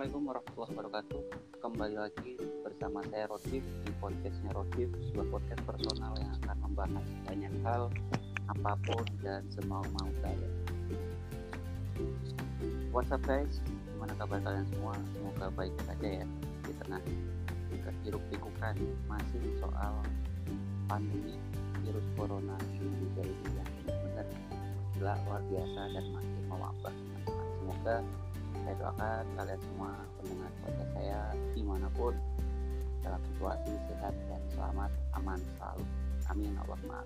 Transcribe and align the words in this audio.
Assalamualaikum 0.00 0.32
warahmatullahi 0.32 0.72
wabarakatuh. 0.72 1.20
Kembali 1.60 1.96
lagi 2.00 2.32
bersama 2.64 3.04
saya 3.12 3.28
Rodif 3.28 3.60
di 3.84 3.92
podcastnya 4.00 4.50
Rodif, 4.56 4.88
sebuah 4.96 5.28
podcast 5.28 5.62
personal 5.68 6.12
yang 6.16 6.32
akan 6.40 6.56
membahas 6.64 7.06
banyak 7.28 7.52
hal, 7.60 7.82
apa 8.48 8.72
pun 8.80 9.04
dan 9.20 9.44
semau 9.52 9.84
mau 9.92 10.08
saya. 10.24 10.48
What's 12.96 13.12
up 13.12 13.20
guys? 13.28 13.60
Gimana 13.92 14.16
kabar 14.16 14.40
kalian 14.40 14.64
semua? 14.72 14.96
Semoga 15.12 15.46
baik 15.52 15.76
saja 15.84 16.24
ya 16.24 16.26
di 16.64 16.72
tengah 16.80 17.02
hiruk 18.00 18.24
pikukan 18.32 18.80
masih 19.04 19.42
soal 19.60 20.00
pandemi 20.88 21.36
virus 21.84 22.08
corona 22.16 22.56
di 22.72 22.88
Indonesia 22.88 23.20
ini 23.28 23.52
yang 23.52 23.68
benar-benar 23.84 24.26
luar 25.28 25.42
biasa 25.44 25.80
dan 25.92 26.04
masih 26.08 26.40
mewabah. 26.48 26.94
Semoga 27.60 27.96
saya 28.64 28.74
doakan 28.76 29.24
kalian 29.40 29.60
semua 29.64 29.92
pendengar 30.20 30.52
podcast 30.60 30.92
saya 30.92 31.20
di 31.56 31.62
mana 31.64 31.88
pun 31.96 32.14
dalam 33.00 33.20
situasi 33.32 33.72
sehat 33.88 34.14
dan 34.28 34.42
selamat 34.52 34.90
aman 35.16 35.40
selalu. 35.56 35.84
Amin 36.28 36.54
Allah 36.60 37.02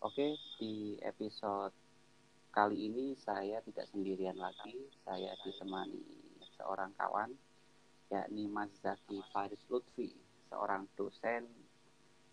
oke 0.00 0.26
di 0.56 0.96
episode 1.04 1.76
kali 2.48 2.88
ini 2.88 3.12
saya 3.20 3.60
tidak 3.60 3.84
sendirian 3.92 4.40
lagi. 4.40 4.88
Saya 5.04 5.36
ditemani 5.44 6.00
seorang 6.56 6.96
kawan 6.96 7.30
yakni 8.08 8.48
Mas 8.48 8.72
Zaki 8.80 9.20
Faris 9.28 9.60
Lutfi 9.68 10.08
seorang 10.48 10.88
dosen 10.96 11.44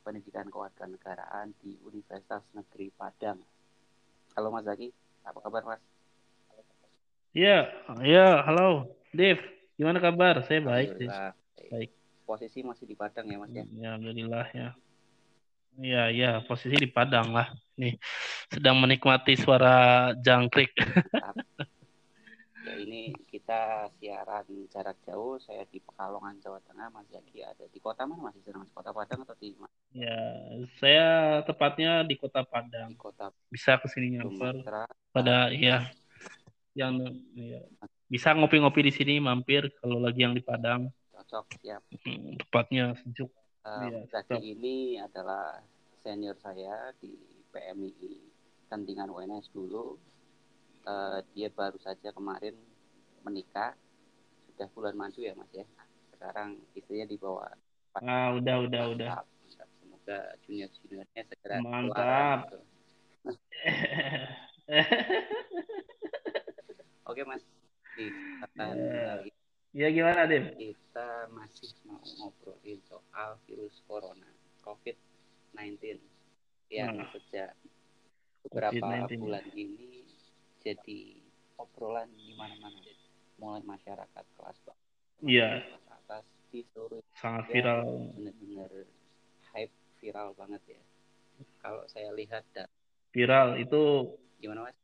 pendidikan 0.07 0.47
kewarganegaraan 0.47 1.51
di 1.59 1.75
Universitas 1.83 2.47
Negeri 2.55 2.87
Padang 2.95 3.43
Halo 4.33 4.49
Mas 4.49 4.65
Zaki, 4.65 4.89
apa 5.21 5.39
kabar 5.45 5.61
Mas? 5.61 5.81
Iya, 7.37 7.69
iya, 8.01 8.41
halo, 8.41 8.89
Dev. 9.13 9.37
Gimana 9.77 10.01
kabar? 10.01 10.41
Saya 10.41 10.57
baik. 10.57 10.97
Baik. 11.69 11.93
Posisi 12.25 12.65
masih 12.65 12.89
di 12.89 12.97
Padang 12.97 13.29
ya, 13.29 13.37
Mas 13.37 13.53
ya? 13.53 13.61
Ya, 13.77 13.93
alhamdulillah 13.93 14.49
ya. 14.49 14.69
Iya, 15.77 16.03
iya, 16.09 16.31
posisi 16.49 16.73
di 16.81 16.89
Padang 16.89 17.29
lah. 17.29 17.53
Nih, 17.77 17.93
sedang 18.49 18.81
menikmati 18.81 19.37
suara 19.37 20.17
jangkrik. 20.17 20.73
ya 22.65 22.73
ini 22.73 23.13
kita 23.43 23.91
siaran 23.99 24.47
jarak 24.71 24.95
jauh. 25.03 25.35
Saya 25.35 25.67
di 25.67 25.83
Pekalongan, 25.83 26.39
Jawa 26.39 26.63
Tengah. 26.63 26.87
Mas 26.95 27.03
Zaki 27.11 27.43
ada 27.43 27.67
di 27.67 27.75
kota 27.83 28.07
mana? 28.07 28.31
Masih 28.31 28.39
sedang 28.39 28.63
di 28.63 28.71
kota 28.71 28.95
Padang 28.95 29.27
atau 29.27 29.35
di? 29.35 29.51
Ya, 29.91 30.15
saya 30.79 31.07
tepatnya 31.43 32.07
di 32.07 32.15
Kota 32.15 32.47
Padang. 32.47 32.95
Di 32.95 32.97
Kota 32.97 33.35
bisa 33.51 33.75
ke 33.83 33.91
sini 33.91 34.15
nyamper 34.15 34.63
pada 35.11 35.51
ya 35.51 35.91
yang 36.71 37.03
ya, 37.35 37.67
bisa 38.07 38.31
ngopi-ngopi 38.31 38.87
di 38.87 38.95
sini 38.95 39.19
mampir 39.19 39.75
kalau 39.83 39.99
lagi 39.99 40.23
yang 40.23 40.31
di 40.31 40.39
Padang. 40.39 40.87
Cocok, 41.11 41.59
ya. 41.67 41.83
Tepatnya 42.47 42.95
sejuk. 43.03 43.27
Um, 43.67 44.07
ya, 44.07 44.39
ini 44.39 45.03
adalah 45.03 45.59
senior 45.99 46.39
saya 46.39 46.95
di 47.03 47.11
PMI 47.51 48.23
Kentingan 48.71 49.11
UNS 49.11 49.51
dulu. 49.51 49.99
Uh, 50.87 51.19
dia 51.35 51.51
baru 51.51 51.75
saja 51.83 52.11
kemarin 52.15 52.55
menikah, 53.23 53.75
sudah 54.53 54.67
bulan 54.75 54.95
madu 54.95 55.21
ya 55.23 55.33
mas 55.33 55.49
ya. 55.51 55.65
Sekarang 56.13 56.57
istrinya 56.77 57.07
dibawa. 57.09 57.49
Ah, 57.99 58.31
udah, 58.35 58.55
udah, 58.69 58.83
udah. 58.95 59.09
Ke 60.03 60.19
junior 60.43 60.67
juniornya 60.83 61.23
segera 61.31 61.63
mantap. 61.63 62.51
oke 67.09 67.21
mas. 67.23 67.43
Kita 67.95 68.65
ya 69.73 69.89
gimana 69.89 70.29
Dim? 70.29 70.53
kita 70.53 71.33
masih 71.33 71.73
mau 71.89 71.97
ngobrolin 71.97 72.77
soal 72.85 73.41
virus 73.49 73.81
corona 73.89 74.29
COVID-19 74.61 75.97
yang 76.69 76.93
hmm. 76.93 77.09
sejak 77.09 77.57
beberapa 78.45 78.77
COVID-19. 78.77 79.17
bulan 79.17 79.45
ini 79.57 80.05
jadi 80.61 81.17
obrolan 81.57 82.05
di 82.13 82.37
mana-mana 82.37 82.77
mulai 83.43 83.63
masyarakat 83.67 84.25
kelas 84.39 84.57
bawah 84.63 84.79
iya 85.19 85.59
atas 85.91 86.23
di 86.47 86.63
seluruh 86.71 87.03
sangat 87.19 87.51
viral 87.51 88.07
benar-benar 88.15 88.71
hype 89.51 89.75
viral 90.03 90.35
banget 90.35 90.61
ya. 90.67 90.81
Kalau 91.63 91.83
saya 91.87 92.11
lihat 92.11 92.43
data 92.51 92.71
viral 93.15 93.55
itu 93.55 94.11
gimana 94.43 94.67
mas? 94.67 94.77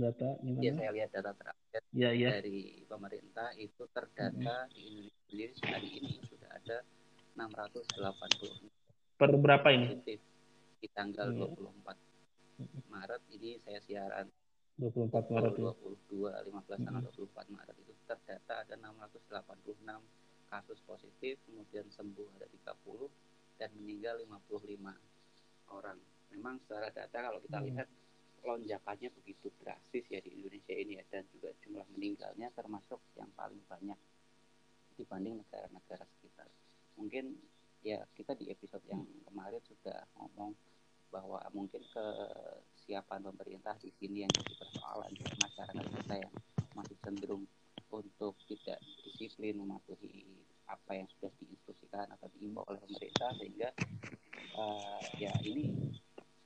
Data 0.00 0.28
gimana? 0.44 0.60
Ya 0.64 0.72
saya 0.76 0.90
lihat 0.92 1.10
data 1.12 1.32
terakhir 1.32 1.80
ya, 1.92 2.10
ya. 2.12 2.30
dari 2.40 2.84
pemerintah 2.84 3.52
itu 3.56 3.84
terdata 3.92 4.68
hmm. 4.68 4.72
di 4.72 5.08
Indonesia 5.32 5.54
sendiri 5.56 5.72
hari 5.72 5.88
ini 6.00 6.12
sudah 6.28 6.50
ada 6.56 6.78
680 7.36 9.20
per 9.20 9.30
berapa 9.36 9.68
ini? 9.72 9.88
Di 10.80 10.88
tanggal 10.92 11.32
ya. 11.32 11.48
24 11.52 12.92
Maret 12.92 13.22
ini 13.32 13.56
saya 13.64 13.80
siaran 13.80 14.28
24 14.80 15.28
Maret 15.28 15.52
22 15.60 16.24
15 16.24 16.88
tanggal 16.88 17.04
24 17.12 17.52
Maret 17.52 17.76
itu 17.84 17.92
terdata 18.08 18.64
ada 18.64 18.74
686 18.80 19.84
kasus 20.48 20.80
positif 20.88 21.36
kemudian 21.44 21.86
sembuh 21.92 22.26
ada 22.40 22.48
30 22.48 23.60
dan 23.60 23.70
meninggal 23.76 24.16
55 24.24 25.76
orang. 25.76 25.98
Memang 26.32 26.56
secara 26.64 26.88
data 26.88 27.12
kalau 27.12 27.38
kita 27.44 27.60
hmm. 27.60 27.66
lihat 27.68 27.88
lonjakannya 28.40 29.12
begitu 29.20 29.52
drastis 29.60 30.08
ya 30.08 30.24
di 30.24 30.32
Indonesia 30.32 30.72
ini 30.72 30.96
ya 30.96 31.04
dan 31.12 31.28
juga 31.28 31.52
jumlah 31.60 31.84
meninggalnya 31.92 32.48
termasuk 32.56 32.98
yang 33.20 33.28
paling 33.36 33.60
banyak 33.68 33.98
dibanding 34.96 35.44
negara-negara 35.44 36.08
sekitar. 36.16 36.48
Mungkin 36.96 37.36
ya 37.84 38.00
kita 38.16 38.32
di 38.36 38.48
episode 38.48 38.84
yang 38.88 39.04
kemarin 39.28 39.60
sudah 39.68 40.08
ngomong 40.16 40.56
bahwa 41.12 41.40
mungkin 41.52 41.84
kesiapan 42.90 43.22
pemerintah 43.22 43.78
di 43.78 43.94
sini 44.02 44.26
yang 44.26 44.32
jadi 44.34 44.50
persoalan 44.58 45.14
masyarakat 45.14 45.86
kita 45.94 46.14
yang 46.26 46.34
masih 46.74 46.98
cenderung 47.06 47.46
untuk 47.86 48.34
tidak 48.50 48.82
disiplin 49.06 49.62
mematuhi 49.62 50.26
apa 50.66 50.98
yang 50.98 51.06
sudah 51.14 51.30
diinstruksikan 51.38 52.10
atau 52.10 52.26
diimbau 52.34 52.66
oleh 52.66 52.82
pemerintah 52.82 53.30
sehingga 53.38 53.70
uh, 54.58 54.98
ya 55.22 55.30
ini 55.46 55.70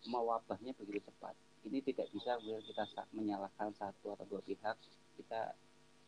mewabahnya 0.05 0.77
begitu 0.77 1.09
cepat. 1.09 1.33
Ini 1.65 1.81
tidak 1.81 2.13
bisa 2.13 2.37
kita 2.37 2.85
menyalahkan 3.17 3.73
satu 3.81 4.13
atau 4.13 4.29
dua 4.29 4.45
pihak. 4.45 4.77
Kita 5.17 5.49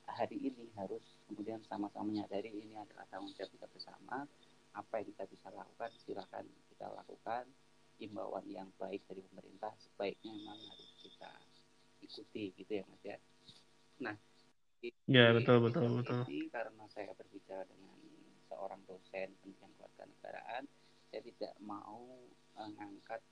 hari 0.04 0.52
ini 0.52 0.68
harus 0.76 1.00
kemudian 1.32 1.64
sama-sama 1.64 2.12
menyadari 2.12 2.52
ini 2.52 2.76
adalah 2.76 3.08
tanggung 3.08 3.32
jawab 3.40 3.56
kita 3.56 3.72
bersama. 3.72 4.28
Apa 4.76 5.00
yang 5.00 5.16
kita 5.16 5.24
bisa 5.32 5.48
lakukan 5.48 5.88
silakan 6.04 6.44
kita 6.76 6.92
lakukan. 6.92 7.48
Imbauan 7.96 8.44
yang 8.52 8.68
baik 8.76 9.00
dari 9.08 9.24
pemerintah 9.32 9.72
sebaiknya 9.80 10.32
memang 10.36 10.60
harus 10.68 10.90
kita 11.00 11.32
ikuti 12.04 12.52
gitu 12.60 12.72
ya 12.76 12.84
mas 12.86 13.02
ya. 13.02 13.18
Nah, 14.04 14.16
ya 15.08 15.32
betul 15.32 15.64
betul 15.64 16.04
betul. 16.04 16.20
Ini 16.28 16.52
karena 16.52 16.84
saya 16.92 17.16
berbicara 17.16 17.64
dengan 17.64 17.96
seorang 18.52 18.80
dosen 18.84 19.32
pendidikan 19.40 19.70
keluarga 19.76 20.04
negaraan 20.06 20.64
saya 21.10 21.22
tidak 21.32 21.54
mau 21.62 22.04
mengangkat 22.56 23.22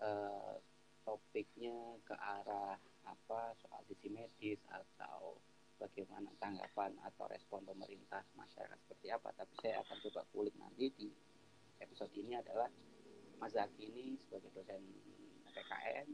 uh, 0.00 0.56
topiknya 1.04 1.98
ke 2.06 2.14
arah 2.14 2.78
apa 3.04 3.40
soal 3.60 3.80
sisi 3.88 4.08
medis 4.12 4.60
atau 4.68 5.36
bagaimana 5.80 6.28
tanggapan 6.38 6.92
atau 7.04 7.24
respon 7.28 7.64
pemerintah 7.64 8.20
masyarakat 8.36 8.76
seperti 8.84 9.08
apa 9.10 9.32
tapi 9.32 9.54
saya 9.64 9.80
akan 9.80 9.96
coba 10.08 10.22
kulik 10.32 10.54
nanti 10.60 10.92
di 10.92 11.08
episode 11.80 12.12
ini 12.16 12.36
adalah 12.36 12.68
Mas 13.40 13.56
Zaki 13.56 13.88
ini 13.88 14.20
sebagai 14.28 14.52
dosen 14.52 14.84
PKN 15.56 16.08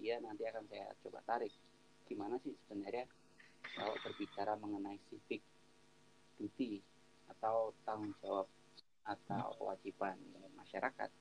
dia 0.00 0.16
nanti 0.24 0.48
akan 0.48 0.64
saya 0.72 0.88
coba 1.04 1.20
tarik. 1.28 1.52
Gimana 2.08 2.40
sih 2.40 2.56
sebenarnya 2.64 3.04
kalau 3.76 3.92
berbicara 4.00 4.56
mengenai 4.56 4.96
civic 5.12 5.44
duty 6.40 6.80
atau 7.28 7.76
tanggung 7.84 8.16
jawab 8.24 8.48
atau 9.04 9.52
kewajiban 9.60 10.16
masyarakat 10.56 11.12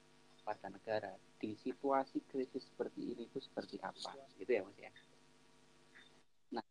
pada 0.48 0.68
negara 0.72 1.14
di 1.38 1.54
situasi 1.60 2.24
krisis 2.32 2.66
seperti 2.72 3.14
ini 3.14 3.28
itu 3.28 3.44
seperti 3.44 3.78
apa? 3.84 4.16
Gitu 4.40 4.50
ya 4.56 4.62
mas 4.64 4.78
ya? 4.80 4.92
Nah 6.56 6.64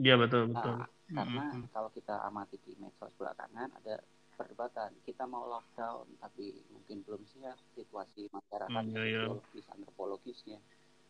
iya 0.00 0.14
betul 0.16 0.50
betul. 0.50 0.74
nah, 0.80 0.88
karena 1.12 1.44
mm 1.44 1.60
-hmm. 1.60 1.68
kalau 1.76 1.90
kita 1.92 2.16
amati 2.24 2.56
di 2.64 2.72
medsos 2.80 3.12
belakangan 3.20 3.68
ada 3.84 4.00
perdebatan 4.42 4.90
kita 5.06 5.22
mau 5.30 5.46
lockdown 5.46 6.18
tapi 6.18 6.50
mungkin 6.74 7.06
belum 7.06 7.22
siap 7.30 7.54
situasi 7.78 8.26
masyarakat 8.34 8.82
mm, 8.90 8.98
iya, 8.98 9.30
psikologis 9.30 9.66
antropologisnya. 9.70 10.58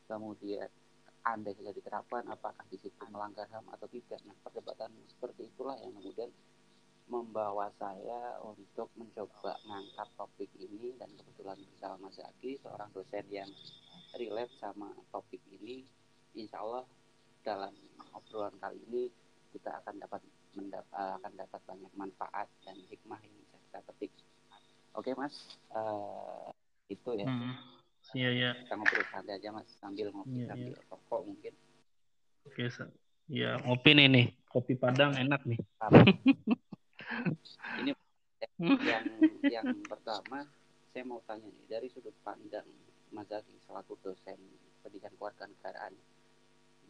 Kemudian 0.04 0.68
andai 1.24 1.56
saja 1.56 1.72
diterapkan 1.72 2.28
apakah 2.28 2.60
di 2.68 2.76
situ 2.76 3.04
melanggar 3.08 3.48
ham 3.48 3.64
atau 3.72 3.88
tidak? 3.88 4.20
Nah 4.28 4.36
perdebatan 4.44 4.92
seperti 5.08 5.48
itulah 5.48 5.80
yang 5.80 5.96
kemudian 5.96 6.28
membawa 7.08 7.72
saya 7.80 8.36
untuk 8.44 8.92
mencoba 9.00 9.56
mengangkat 9.64 10.08
topik 10.20 10.52
ini. 10.60 10.92
Dan 11.00 11.08
kebetulan 11.16 11.56
bersama 11.56 11.96
Mas 12.04 12.20
Zaki 12.20 12.60
seorang 12.60 12.92
dosen 12.92 13.24
yang 13.32 13.48
relate 14.20 14.52
sama 14.60 14.92
topik 15.08 15.40
ini. 15.48 15.88
Insya 16.36 16.60
Allah 16.60 16.84
dalam 17.40 17.72
obrolan 18.12 18.52
kali 18.60 18.76
ini 18.92 19.08
kita 19.56 19.80
akan 19.80 19.96
dapat 20.04 20.20
mendapat 20.54 21.16
akan 21.20 21.32
dapat 21.36 21.60
banyak 21.64 21.92
manfaat 21.96 22.48
dan 22.64 22.76
hikmah 22.88 23.20
yang 23.20 23.34
bisa 23.40 23.56
kita 23.68 23.80
petik. 23.88 24.12
Oke 24.92 25.16
mas, 25.16 25.56
uh, 25.72 26.52
itu 26.92 27.10
ya. 27.16 27.26
Hmm. 27.26 27.56
Iya 28.12 28.30
iya. 28.34 28.50
Kita 28.60 28.76
ngobrol 28.76 29.04
santai 29.08 29.40
aja 29.40 29.48
mas 29.54 29.68
sambil 29.80 30.12
ngopi 30.12 30.44
ya, 30.44 30.52
sambil 30.52 30.72
ya. 30.76 30.82
rokok 30.92 31.20
mungkin. 31.24 31.54
Oke, 32.42 32.66
ya 33.30 33.50
ngopi 33.62 33.90
nih 33.94 34.06
nih, 34.10 34.26
kopi 34.50 34.74
Padang 34.76 35.16
enak 35.16 35.40
nih. 35.46 35.60
ini 37.80 37.92
yang 38.60 39.04
yang 39.46 39.66
pertama 39.86 40.44
saya 40.92 41.04
mau 41.06 41.22
tanya 41.24 41.48
nih 41.48 41.66
dari 41.70 41.88
sudut 41.88 42.14
pandang 42.26 42.66
Mas 43.12 43.28
Zaki 43.28 43.56
selaku 43.64 43.96
dosen 44.02 44.36
pendidikan 44.82 45.12
keluarga 45.16 45.48
negaraan 45.48 45.94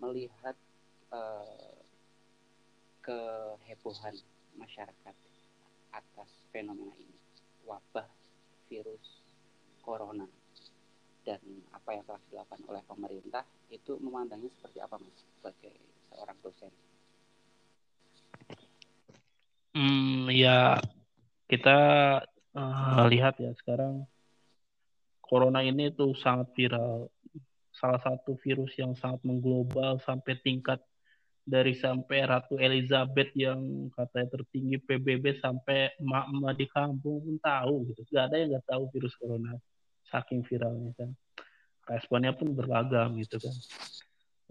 melihat 0.00 0.56
uh, 1.14 1.81
kehebohan 3.02 4.14
masyarakat 4.56 5.14
atas 5.92 6.30
fenomena 6.54 6.94
ini. 6.96 7.18
Wabah 7.66 8.06
virus 8.70 9.22
corona. 9.82 10.26
Dan 11.22 11.38
apa 11.70 11.94
yang 11.94 12.02
telah 12.02 12.22
dilakukan 12.30 12.62
oleh 12.66 12.82
pemerintah 12.86 13.46
itu 13.70 13.94
memandangnya 14.02 14.50
seperti 14.58 14.82
apa 14.82 14.98
mas 14.98 15.14
sebagai 15.38 15.74
seorang 16.10 16.38
dosen? 16.42 16.72
Hmm 19.72 20.26
ya 20.34 20.82
kita 21.46 21.78
uh, 22.58 23.04
lihat 23.06 23.38
ya 23.38 23.54
sekarang 23.54 24.02
corona 25.22 25.62
ini 25.62 25.94
tuh 25.94 26.12
sangat 26.18 26.50
viral. 26.58 27.06
Salah 27.72 28.02
satu 28.02 28.36
virus 28.42 28.74
yang 28.76 28.92
sangat 28.98 29.22
mengglobal 29.24 30.02
sampai 30.04 30.36
tingkat 30.42 30.82
dari 31.42 31.74
sampai 31.74 32.22
Ratu 32.22 32.54
Elizabeth 32.54 33.34
yang 33.34 33.90
katanya 33.90 34.38
tertinggi 34.38 34.78
PBB 34.78 35.42
sampai 35.42 35.90
emak-emak 35.98 36.54
di 36.54 36.66
kampung 36.70 37.18
pun 37.18 37.36
tahu 37.42 37.90
gitu. 37.90 38.00
Gak 38.14 38.30
ada 38.30 38.36
yang 38.38 38.48
gak 38.54 38.66
tahu 38.70 38.82
virus 38.94 39.14
corona 39.18 39.58
saking 40.06 40.46
viralnya 40.46 40.94
kan. 40.94 41.10
Responnya 41.90 42.30
pun 42.30 42.54
beragam 42.54 43.18
gitu 43.18 43.42
kan. 43.42 43.54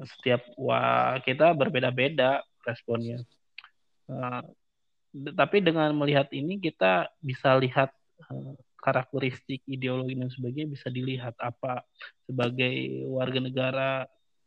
Setiap 0.04 0.44
wah 0.60 1.16
kita 1.24 1.56
berbeda-beda 1.56 2.44
responnya. 2.68 3.24
Uh, 4.12 4.44
tapi 5.36 5.64
dengan 5.64 5.96
melihat 5.96 6.28
ini 6.36 6.60
kita 6.60 7.08
bisa 7.24 7.56
lihat 7.56 7.96
uh, 8.28 8.56
karakteristik 8.82 9.64
ideologi 9.70 10.18
dan 10.18 10.28
sebagainya 10.28 10.68
bisa 10.74 10.88
dilihat 10.92 11.38
apa 11.38 11.86
sebagai 12.26 13.06
warga 13.08 13.40
negara 13.40 13.92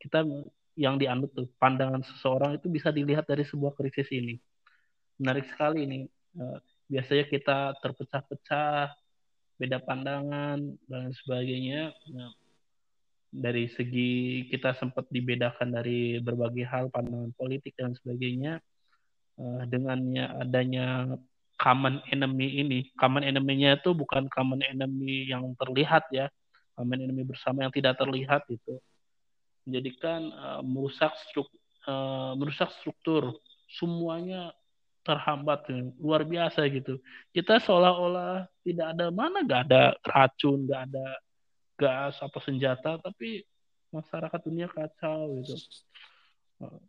kita 0.03 0.27
yang 0.75 0.99
dianut 0.99 1.31
tuh 1.35 1.47
pandangan 1.57 2.03
seseorang 2.03 2.59
itu 2.59 2.67
bisa 2.71 2.91
dilihat 2.91 3.27
dari 3.27 3.47
sebuah 3.47 3.75
krisis 3.79 4.11
ini 4.11 4.39
menarik 5.19 5.47
sekali 5.51 5.87
ini 5.87 6.01
uh, 6.39 6.59
biasanya 6.91 7.25
kita 7.31 7.59
terpecah-pecah 7.81 8.91
beda 9.55 9.79
pandangan 9.87 10.59
dan 10.91 11.15
sebagainya 11.15 11.95
nah, 12.11 12.35
dari 13.31 13.71
segi 13.71 14.47
kita 14.51 14.75
sempat 14.79 15.07
dibedakan 15.11 15.75
dari 15.75 16.19
berbagai 16.19 16.67
hal 16.67 16.91
pandangan 16.91 17.31
politik 17.39 17.75
dan 17.79 17.95
sebagainya 17.95 18.59
uh, 19.39 19.63
dengannya 19.67 20.27
adanya 20.43 21.19
common 21.59 22.03
enemy 22.11 22.61
ini. 22.61 22.81
Common 22.99 23.23
enemy-nya 23.23 23.79
itu 23.79 23.95
bukan 23.95 24.27
common 24.31 24.61
enemy 24.67 25.31
yang 25.31 25.55
terlihat 25.59 26.07
ya. 26.11 26.31
Common 26.75 27.07
enemy 27.07 27.23
bersama 27.23 27.67
yang 27.67 27.73
tidak 27.75 27.97
terlihat 27.99 28.43
itu. 28.51 28.79
Menjadikan 29.65 30.29
uh, 30.33 30.63
merusak 30.65 31.13
struk, 31.25 31.49
uh, 31.89 32.37
merusak 32.37 32.71
struktur 32.81 33.37
semuanya 33.69 34.53
terhambat 35.05 35.69
ya. 35.69 35.85
luar 36.01 36.25
biasa 36.25 36.65
gitu. 36.73 37.01
Kita 37.33 37.61
seolah-olah 37.61 38.49
tidak 38.65 38.87
ada 38.97 39.07
mana 39.13 39.45
nggak 39.45 39.63
ada 39.69 39.83
racun, 40.05 40.65
nggak 40.65 40.83
ada 40.93 41.07
gas 41.77 42.17
apa 42.25 42.39
senjata, 42.41 42.97
tapi 43.03 43.45
masyarakat 43.93 44.41
dunia 44.47 44.69
kacau 44.71 45.43
gitu 45.45 45.57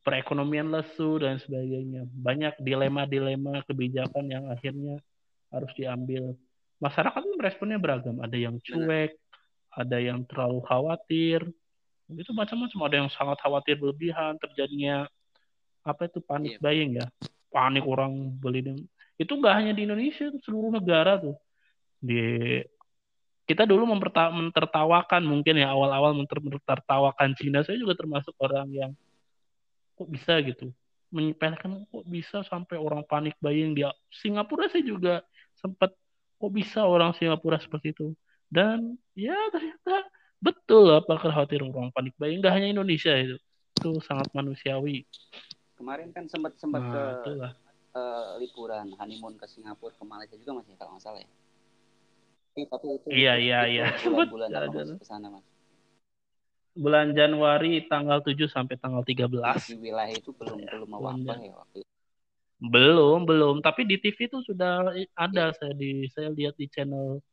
perekonomian 0.06 0.69
lesu 0.69 1.18
dan 1.19 1.42
sebagainya. 1.42 2.06
Banyak 2.10 2.62
dilema-dilema 2.62 3.66
kebijakan 3.66 4.25
yang 4.30 4.45
akhirnya 4.50 5.01
harus 5.50 5.71
diambil. 5.74 6.36
Masyarakat 6.80 7.21
meresponnya 7.39 7.80
beragam. 7.80 8.19
Ada 8.21 8.38
yang 8.38 8.56
cuek, 8.62 9.18
ada 9.74 9.98
yang 9.98 10.24
terlalu 10.28 10.60
khawatir. 10.68 11.42
Itu 12.12 12.31
macam-macam. 12.31 12.80
Ada 12.86 12.96
yang 13.02 13.10
sangat 13.10 13.38
khawatir 13.42 13.81
berlebihan 13.81 14.38
terjadinya 14.38 15.10
apa 15.86 16.10
itu 16.10 16.22
panik 16.22 16.57
iya. 16.57 16.62
buying 16.62 16.92
ya. 17.02 17.07
Panik 17.50 17.86
orang 17.88 18.36
beli 18.38 18.62
itu 19.16 19.31
nggak 19.31 19.56
hanya 19.56 19.72
di 19.72 19.88
Indonesia, 19.88 20.28
seluruh 20.44 20.75
negara 20.75 21.16
tuh. 21.16 21.40
Di 22.04 22.60
kita 23.46 23.63
dulu 23.63 23.86
mempertawakan 23.88 25.22
mungkin 25.24 25.62
ya 25.62 25.72
awal-awal 25.72 26.18
mempertawakan 26.18 27.38
Cina. 27.40 27.63
Saya 27.63 27.80
juga 27.80 27.96
termasuk 27.96 28.36
orang 28.42 28.68
yang 28.74 28.92
kok 29.96 30.10
bisa 30.12 30.36
gitu 30.44 30.75
menyepelekan 31.16 31.88
kok 31.88 32.06
bisa 32.12 32.44
sampai 32.44 32.75
orang 32.75 33.07
panik 33.07 33.40
buying 33.40 33.72
di 33.72 33.88
Singapura 34.12 34.68
saya 34.68 34.84
juga 34.84 35.24
sempat 35.56 35.96
kok 36.36 36.52
bisa 36.52 36.84
orang 36.84 37.16
Singapura 37.16 37.56
seperti 37.56 37.96
itu 37.96 38.12
dan 38.52 39.00
ya 39.16 39.36
ternyata 39.56 40.04
betul 40.45 40.94
apa 40.94 41.18
khawatir 41.18 41.65
orang 41.65 41.89
panik 41.89 42.13
buying 42.21 42.38
nggak 42.38 42.53
hanya 42.53 42.69
Indonesia 42.69 43.18
itu 43.18 43.42
itu 43.81 43.89
sangat 44.06 44.30
manusiawi 44.38 45.01
kemarin 45.74 46.13
kan 46.13 46.30
sempat 46.30 46.53
sempat 46.62 46.86
nah, 46.86 47.18
ke 47.25 47.33
uh, 47.97 48.38
liburan 48.38 48.94
honeymoon 49.01 49.33
ke 49.42 49.50
Singapura 49.50 49.97
ke 49.97 50.06
Malaysia 50.06 50.38
juga 50.38 50.62
masih 50.62 50.77
kalau 50.77 50.94
nggak 50.94 51.03
salah 51.03 51.21
ya 51.25 51.30
tapi 52.56 52.86
itu 52.88 53.07
iya 53.09 53.33
iya 53.42 53.59
iya 53.65 53.86
bulan-bulan 54.06 55.01
ke 55.01 55.06
sana 55.06 55.27
mas 55.33 55.44
bulan 56.75 57.15
Januari 57.15 57.88
tanggal 57.88 58.19
7 58.19 58.51
sampai 58.51 58.75
tanggal 58.75 59.00
13. 59.07 59.31
Di 59.71 59.80
wilayah 59.80 60.12
itu 60.12 60.36
belum 60.36 60.59
ya, 60.59 60.75
belum 60.75 60.89
mewabah 60.92 61.38
ya 61.39 61.53
waktu 61.56 61.77
itu. 61.81 61.92
Belum, 62.59 63.24
belum. 63.24 63.56
Tapi 63.63 63.88
di 63.88 63.95
TV 63.95 64.27
itu 64.27 64.44
sudah 64.44 64.92
ada 65.15 65.44
ya. 65.51 65.56
saya 65.56 65.74
di 65.74 66.03
saya 66.12 66.36
lihat 66.36 66.59
di 66.59 66.68
channel 66.68 67.24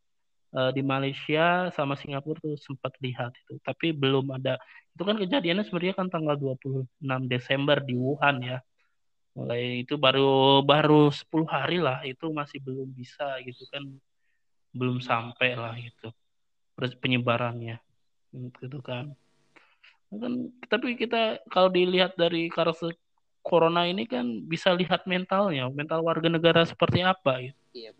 uh, 0.54 0.70
di 0.70 0.82
Malaysia 0.84 1.72
sama 1.72 1.96
Singapura 1.96 2.38
tuh 2.40 2.56
sempat 2.60 2.92
lihat 3.00 3.32
itu. 3.35 3.59
Tapi 3.64 3.92
belum 3.92 4.30
ada. 4.37 4.61
Itu 4.92 5.02
kan 5.04 5.16
kejadiannya 5.18 5.64
sebenarnya 5.66 5.94
kan 5.97 6.09
tanggal 6.12 6.37
26 6.38 6.88
Desember 7.28 7.80
di 7.80 7.94
Wuhan 7.97 8.37
ya. 8.44 8.59
Mulai 9.32 9.85
itu 9.88 9.97
baru 9.97 10.61
baru 10.61 11.09
10 11.09 11.49
hari 11.49 11.80
lah 11.80 12.04
itu 12.04 12.28
masih 12.30 12.61
belum 12.61 12.88
bisa 12.92 13.40
gitu 13.44 13.64
kan. 13.73 13.82
Belum 14.73 15.00
sampai 15.00 15.56
lah 15.56 15.76
itu 15.76 16.09
penyebarannya. 16.76 17.80
Gitu 18.32 18.80
kan 18.85 19.16
kan 20.12 20.52
tapi 20.68 20.92
kita 20.92 21.40
kalau 21.49 21.73
dilihat 21.73 22.12
dari 22.21 22.52
karakter 22.52 22.92
corona 23.40 23.88
ini 23.88 24.04
kan 24.04 24.44
bisa 24.44 24.68
lihat 24.76 25.09
mentalnya 25.09 25.73
mental 25.73 26.04
warga 26.04 26.28
negara 26.28 26.62
seperti 26.68 27.00
apa 27.00 27.49
gitu. 27.49 27.61
Iya. 27.73 27.90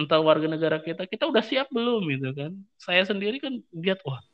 Mental 0.00 0.24
warga 0.24 0.48
negara 0.48 0.80
kita 0.80 1.04
kita 1.04 1.28
udah 1.28 1.44
siap 1.44 1.68
belum 1.68 2.08
gitu 2.08 2.32
kan? 2.32 2.56
Saya 2.80 3.04
sendiri 3.04 3.36
kan 3.36 3.60
lihat 3.76 4.00
wah 4.00 4.24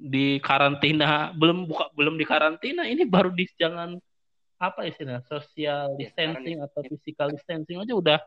di 0.00 0.40
karantina 0.40 1.32
belum 1.36 1.68
buka 1.68 1.92
belum 1.92 2.20
di 2.20 2.24
karantina 2.24 2.88
ini 2.88 3.04
baru 3.04 3.28
di 3.32 3.44
jangan 3.56 4.00
apa 4.60 4.88
istilah 4.88 5.20
social 5.28 5.96
iya, 5.96 6.00
distancing 6.00 6.60
ya, 6.60 6.68
atau 6.68 6.80
physical 6.84 7.28
distancing 7.32 7.76
aja 7.80 7.92
udah 7.96 8.18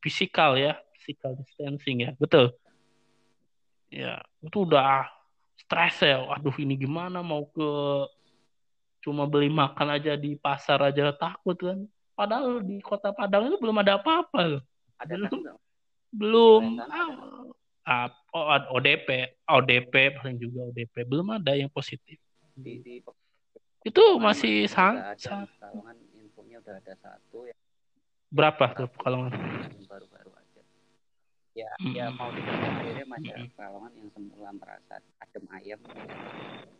fisikal 0.00 0.56
ya 0.56 0.76
physical 0.96 1.36
distancing 1.36 2.08
ya 2.08 2.10
betul 2.20 2.52
ya 3.92 4.20
itu 4.40 4.58
udah 4.64 5.08
stres 5.60 6.00
ya 6.00 6.24
aduh 6.28 6.56
ini 6.60 6.76
gimana 6.76 7.20
mau 7.20 7.48
ke 7.48 7.68
cuma 9.04 9.28
beli 9.28 9.52
makan 9.52 9.96
aja 9.96 10.16
di 10.16 10.36
pasar 10.36 10.80
aja 10.92 11.12
takut 11.12 11.56
kan 11.56 11.84
padahal 12.16 12.60
di 12.64 12.80
kota 12.80 13.12
Padang 13.12 13.48
itu 13.48 13.56
belum 13.60 13.80
ada 13.80 14.00
apa-apa 14.00 14.60
ada 14.96 15.12
belum 15.12 15.40
kan? 15.40 15.56
Belum. 16.14 16.78
Ah, 17.82 18.06
oh, 18.30 18.78
ODP 18.78 19.42
ODP 19.50 20.14
paling 20.14 20.38
juga 20.38 20.70
ODP 20.70 21.02
belum 21.02 21.42
ada 21.42 21.58
yang 21.58 21.66
positif. 21.66 22.14
Di, 22.54 22.78
di, 22.78 23.02
itu 23.82 24.04
masih 24.22 24.70
sangat 24.70 25.18
kalongan 25.58 25.98
infonya 26.14 26.62
udah 26.62 26.78
ada 26.78 26.94
satu 26.94 27.50
ya. 27.50 27.56
Berapa 28.30 28.70
tuh 28.78 28.88
kalongan 29.02 29.34
baru-baru 29.90 30.32
ya 31.52 31.68
mm-hmm. 31.68 31.92
ya 31.96 32.06
mau 32.16 32.32
tidak 32.32 32.54
mau 32.56 32.72
akhirnya 32.80 33.06
masyarakat 33.06 33.50
Pekalongan 33.52 33.92
yang 34.00 34.10
semula 34.16 34.50
merasa 34.56 34.94
adem 35.20 35.44
ayam 35.52 35.80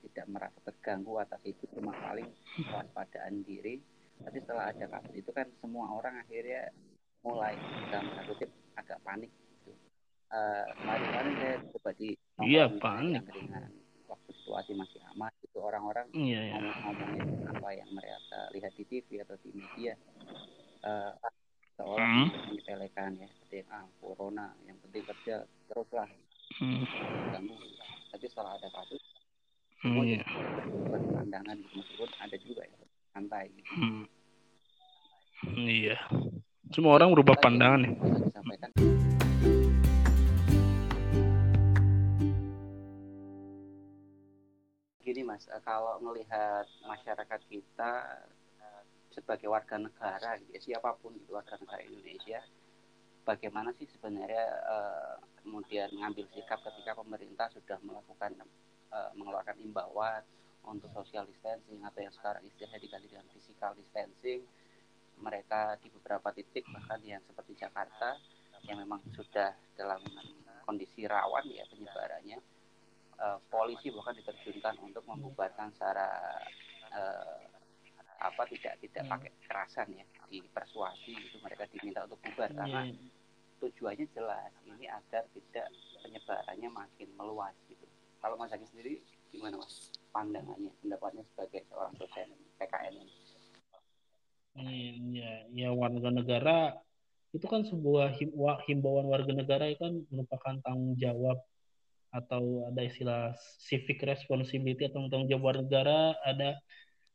tidak 0.09 0.27
merasa 0.33 0.59
terganggu 0.65 1.12
atas 1.21 1.41
itu 1.45 1.65
cuma 1.77 1.93
paling 1.97 2.29
kewaspadaan 2.57 3.45
diri. 3.45 3.81
Tapi 4.23 4.39
setelah 4.39 4.71
ada 4.71 4.87
kasus 4.87 5.15
itu 5.19 5.31
kan 5.35 5.49
semua 5.59 5.89
orang 5.93 6.21
akhirnya 6.21 6.73
mulai 7.23 7.55
dalam 7.88 8.07
satu 8.14 8.33
tip 8.37 8.50
agak 8.75 8.99
panik 9.02 9.31
gitu. 9.62 9.73
Uh, 10.29 10.64
kemarin-kemarin 10.81 11.33
saya 11.38 11.55
coba 11.71 11.91
di 11.95 12.09
iya 12.43 12.64
panik 12.73 13.23
dengan 13.29 13.69
waktu 14.09 14.29
itu 14.29 14.41
situasi 14.43 14.73
masih 14.75 15.00
aman 15.12 15.31
itu 15.41 15.59
orang-orang 15.61 16.07
Iya, 16.11 16.41
iya. 16.43 16.52
ngomong-ngomongin 16.59 17.29
apa 17.47 17.69
yang 17.73 17.88
mereka 17.93 18.38
lihat 18.50 18.73
di 18.75 18.85
TV 18.85 19.23
atau 19.23 19.37
di 19.38 19.50
media 19.52 19.95
uh, 20.83 21.12
seolah 21.73 22.05
Hmm. 22.05 22.29
menyepelekan 22.50 23.17
ya 23.17 23.29
seperti 23.33 23.64
ah 23.69 23.87
corona 23.97 24.52
yang 24.67 24.76
penting 24.83 25.05
kerja 25.05 25.47
teruslah 25.69 26.09
Hmm. 26.61 26.85
kamu 27.33 27.55
tapi 28.12 28.26
setelah 28.29 28.61
ada 28.61 28.69
kasus 28.69 29.00
Hmm, 29.81 29.99
semua 29.99 30.05
iya. 30.05 30.21
jadi 30.23 30.37
berubah 30.69 31.00
pandangan 31.17 31.57
gitu 31.59 31.75
meskipun 31.76 32.11
ada 32.21 32.37
juga 32.38 32.62
yang 32.67 32.83
santai 33.11 33.45
gitu 33.52 33.73
Hmm. 33.73 34.05
Iya. 35.59 35.97
Semua 36.73 36.97
orang 36.97 37.12
berubah 37.12 37.37
pandangan 37.37 37.85
ya. 37.85 37.93
gini 45.12 45.29
mas 45.29 45.45
eh, 45.52 45.61
kalau 45.61 46.00
melihat 46.00 46.64
masyarakat 46.88 47.41
kita 47.52 47.93
eh, 48.57 48.83
sebagai 49.12 49.45
warga 49.52 49.76
negara 49.76 50.41
gitu 50.41 50.50
ya, 50.57 50.61
siapa 50.64 50.97
pun 51.05 51.12
gitu 51.12 51.37
warga 51.37 51.61
negara 51.61 51.85
Indonesia 51.85 52.41
bagaimana 53.29 53.76
sih 53.76 53.85
sebenarnya 53.93 54.47
eh, 54.49 55.14
kemudian 55.45 55.93
mengambil 55.93 56.25
sikap 56.33 56.64
ketika 56.64 56.97
pemerintah 56.97 57.52
sudah 57.52 57.76
melakukan 57.85 58.33
mengeluarkan 59.17 59.57
imbauan 59.64 60.21
untuk 60.69 60.93
social 60.93 61.25
distancing 61.25 61.81
atau 61.81 62.05
yang 62.05 62.12
sekarang 62.12 62.45
istilahnya 62.45 62.76
diganti 62.76 63.09
dengan 63.09 63.25
physical 63.33 63.73
distancing 63.73 64.45
mereka 65.23 65.79
di 65.79 65.88
beberapa 65.88 66.29
titik 66.31 66.67
bahkan 66.69 66.99
yang 67.00 67.23
seperti 67.23 67.55
Jakarta 67.57 68.19
yang 68.62 68.79
memang 68.79 68.99
sudah 69.14 69.55
dalam 69.75 70.02
kondisi 70.62 71.07
rawan 71.07 71.47
ya 71.47 71.62
penyebarannya 71.67 72.38
eh, 73.17 73.38
polisi 73.47 73.88
bahkan 73.91 74.14
diterjunkan 74.14 74.75
untuk 74.83 75.07
membubarkan 75.07 75.71
secara 75.71 76.11
eh, 76.91 77.38
apa 78.19 78.43
tidak 78.47 78.79
tidak 78.79 79.02
Hmm. 79.02 79.12
pakai 79.14 79.31
kekerasan 79.35 79.88
ya 79.93 80.05
dipersuasi 80.29 81.12
itu 81.12 81.37
mereka 81.43 81.67
diminta 81.69 82.07
untuk 82.07 82.23
bubar 82.23 82.50
karena 82.52 82.87
Iya. 82.87 82.95
tujuannya 83.59 84.07
jelas 84.11 84.52
ini 84.64 84.87
agar 84.87 85.26
tidak 85.31 85.67
penyebarannya 86.00 86.69
makin 86.71 87.09
meluas 87.14 87.55
gitu 87.67 87.83
kalau 88.19 88.38
Mas 88.38 88.50
Zaki 88.50 88.67
sendiri 88.67 89.02
gimana 89.29 89.59
Mas 89.59 89.91
pandangannya 90.11 90.71
pendapatnya 90.79 91.23
sebagai 91.35 91.67
seorang 91.67 91.95
dosen 91.99 92.31
PKN 92.59 92.95
ini 92.97 93.14
Iya, 94.52 95.49
ya 95.56 95.68
warga 95.73 96.12
negara 96.12 96.76
itu 97.32 97.47
kan 97.49 97.64
sebuah 97.64 98.12
himbauan 98.68 99.09
warga 99.09 99.32
negara 99.32 99.64
itu 99.73 99.80
kan 99.80 99.94
merupakan 100.12 100.54
tanggung 100.61 100.92
jawab 101.00 101.40
atau 102.12 102.68
ada 102.68 102.85
istilah 102.85 103.32
civic 103.64 104.04
responsibility 104.04 104.85
atau 104.85 105.09
tanggung 105.09 105.32
jawab 105.32 105.56
warga 105.56 105.64
negara, 105.64 106.00
ada 106.28 106.61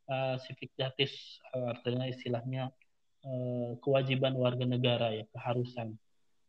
uh, 0.10 0.36
civic 0.41 0.74
justice 0.74 1.38
uh, 1.53 1.77
artinya 1.77 2.10
istilahnya 2.10 2.74
uh, 3.22 3.77
kewajiban 3.86 4.34
warga 4.34 4.65
negara 4.65 5.13
ya, 5.13 5.29
keharusan. 5.38 5.94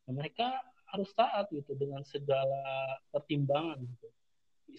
Nah, 0.08 0.12
mereka 0.16 0.48
harus 0.88 1.12
taat 1.12 1.52
gitu 1.52 1.76
dengan 1.76 2.00
segala 2.08 2.64
pertimbangan 3.12 3.84
gitu. 3.84 4.08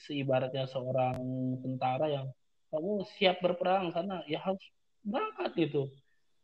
Seibaratnya 0.10 0.66
seorang 0.66 1.22
tentara 1.62 2.10
yang 2.10 2.28
kamu 2.74 3.06
siap 3.18 3.38
berperang 3.46 3.94
karena 3.94 4.26
ya 4.26 4.42
harus 4.42 4.66
berangkat 5.04 5.52
gitu. 5.58 5.90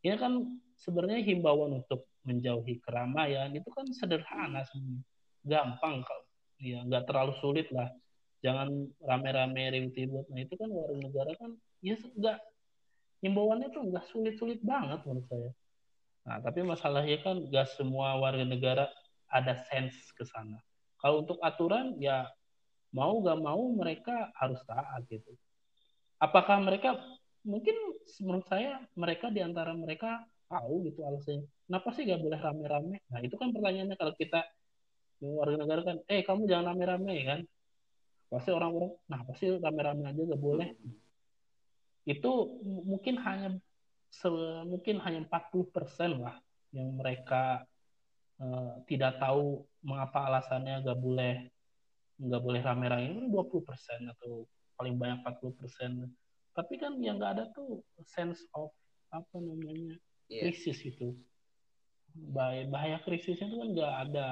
Ini 0.05 0.15
kan 0.19 0.41
sebenarnya 0.79 1.25
himbauan 1.25 1.81
untuk 1.81 2.07
menjauhi 2.25 2.81
keramaian 2.81 3.53
itu 3.53 3.69
kan 3.71 3.85
sederhana 3.93 4.65
sebenarnya. 4.69 5.03
Gampang 5.45 6.01
kok. 6.01 6.21
Ya, 6.61 6.81
nggak 6.87 7.05
terlalu 7.05 7.33
sulit 7.43 7.67
lah. 7.69 7.91
Jangan 8.41 8.69
rame-rame 9.01 9.73
ribut-ribut. 9.73 10.25
Nah, 10.29 10.39
itu 10.41 10.53
kan 10.57 10.69
warga 10.69 10.97
negara 11.01 11.31
kan 11.37 11.51
ya 11.83 11.97
nggak 11.97 12.37
himbauannya 13.21 13.69
tuh 13.73 13.81
nggak 13.89 14.05
sulit-sulit 14.09 14.61
banget 14.61 15.01
menurut 15.05 15.25
saya. 15.29 15.51
Nah, 16.25 16.37
tapi 16.41 16.65
masalahnya 16.65 17.17
kan 17.21 17.37
nggak 17.37 17.67
semua 17.77 18.17
warga 18.17 18.45
negara 18.45 18.85
ada 19.29 19.53
sense 19.69 19.97
ke 20.17 20.25
sana. 20.25 20.57
Kalau 21.01 21.25
untuk 21.25 21.37
aturan 21.41 21.97
ya 22.01 22.25
mau 22.93 23.21
nggak 23.21 23.39
mau 23.41 23.61
mereka 23.75 24.33
harus 24.39 24.61
taat 24.65 25.05
gitu. 25.11 25.33
Apakah 26.17 26.63
mereka 26.63 26.97
mungkin 27.51 27.75
menurut 28.25 28.45
saya 28.51 28.81
mereka 28.97 29.25
di 29.35 29.41
antara 29.47 29.71
mereka 29.83 30.25
tahu 30.51 30.73
gitu 30.87 30.99
alasannya. 31.07 31.45
Kenapa 31.65 31.87
sih 31.95 32.03
nggak 32.05 32.21
boleh 32.25 32.39
rame-rame? 32.45 32.95
Nah 33.11 33.19
itu 33.25 33.35
kan 33.41 33.49
pertanyaannya 33.55 33.97
kalau 34.01 34.13
kita 34.21 34.39
warga 35.39 35.57
negara 35.61 35.81
kan, 35.89 35.97
eh 36.11 36.21
kamu 36.27 36.41
jangan 36.51 36.65
rame-rame 36.73 37.15
kan? 37.29 37.39
Pasti 38.29 38.49
orang-orang, 38.57 38.91
nah 39.11 39.19
pasti 39.27 39.45
rame-rame 39.65 40.03
aja 40.09 40.21
nggak 40.27 40.41
boleh. 40.41 40.67
Itu 42.05 42.31
mungkin 42.91 43.15
hanya 43.25 43.49
se- 44.13 44.63
mungkin 44.71 45.01
hanya 45.05 45.19
40% 45.25 46.21
lah 46.21 46.37
yang 46.75 46.89
mereka 46.99 47.65
eh, 48.41 48.71
tidak 48.89 49.17
tahu 49.23 49.65
mengapa 49.85 50.19
alasannya 50.29 50.83
nggak 50.83 50.99
boleh 51.05 51.33
nggak 52.15 52.41
boleh 52.45 52.61
rame-rame 52.63 53.05
itu 53.11 53.27
20% 53.33 53.99
atau 54.13 54.47
paling 54.77 54.95
banyak 55.01 55.17
40%. 55.23 55.91
Tapi 56.55 56.73
kan 56.79 56.95
yang 57.03 57.19
nggak 57.19 57.33
ada 57.35 57.45
tuh 57.51 57.83
sense 58.07 58.39
of 58.55 58.71
apa 59.11 59.35
namanya 59.37 59.99
Iya. 60.31 60.49
krisis 60.49 60.81
itu. 60.81 61.13
Bahaya, 62.15 62.63
bahaya 62.71 62.97
krisisnya 63.03 63.51
itu 63.51 63.59
kan 63.59 63.69
nggak 63.75 63.93
ada, 64.07 64.27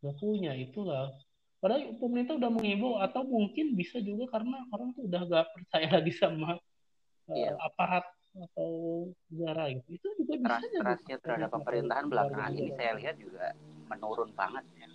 nggak 0.00 0.16
punya 0.22 0.54
itulah. 0.54 1.10
Padahal 1.58 1.96
pemerintah 1.98 2.38
udah 2.38 2.50
mengimbau 2.54 3.02
atau 3.02 3.26
mungkin 3.26 3.74
bisa 3.74 3.98
juga 3.98 4.30
karena 4.30 4.62
orang 4.70 4.94
tuh 4.94 5.10
udah 5.10 5.22
nggak 5.26 5.46
percaya 5.52 5.88
lagi 6.00 6.12
sama 6.14 6.54
eh, 7.34 7.50
Iya. 7.50 7.58
aparat 7.58 8.04
atau 8.34 8.70
negara 9.30 9.70
gitu. 9.74 9.86
Itu 9.98 10.08
juga 10.22 10.34
bisa 10.38 10.66
trustnya 10.82 11.16
terhadap 11.18 11.50
pemerintahan 11.50 12.06
belakangan 12.10 12.50
ini 12.54 12.70
negara. 12.70 12.78
saya 12.78 12.92
lihat 12.98 13.16
juga 13.18 13.46
menurun 13.90 14.30
banget 14.38 14.64
ya. 14.78 14.86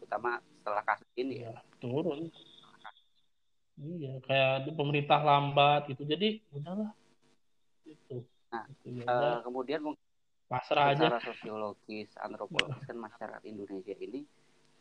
terutama 0.00 0.30
setelah 0.60 0.82
kasus 0.84 1.10
ini 1.16 1.34
ya. 1.46 1.54
Iya, 1.54 1.60
turun. 1.80 2.20
Iya, 3.80 4.12
kayak 4.28 4.76
pemerintah 4.76 5.20
lambat 5.24 5.88
gitu. 5.88 6.04
Jadi 6.04 6.44
udahlah. 6.52 6.92
Gitu. 7.88 8.22
Nah, 8.52 8.64
Gitu, 8.84 9.00
ya 9.00 9.08
Eh, 9.08 9.38
kemudian 9.40 9.80
mungkin 9.80 10.04
pasrah 10.50 10.92
aja. 10.92 11.08
secara 11.08 11.18
sosiologis, 11.24 12.08
antropologis 12.20 12.84
kan 12.84 12.98
masyarakat 13.00 13.42
Indonesia 13.48 13.96
ini 13.96 14.20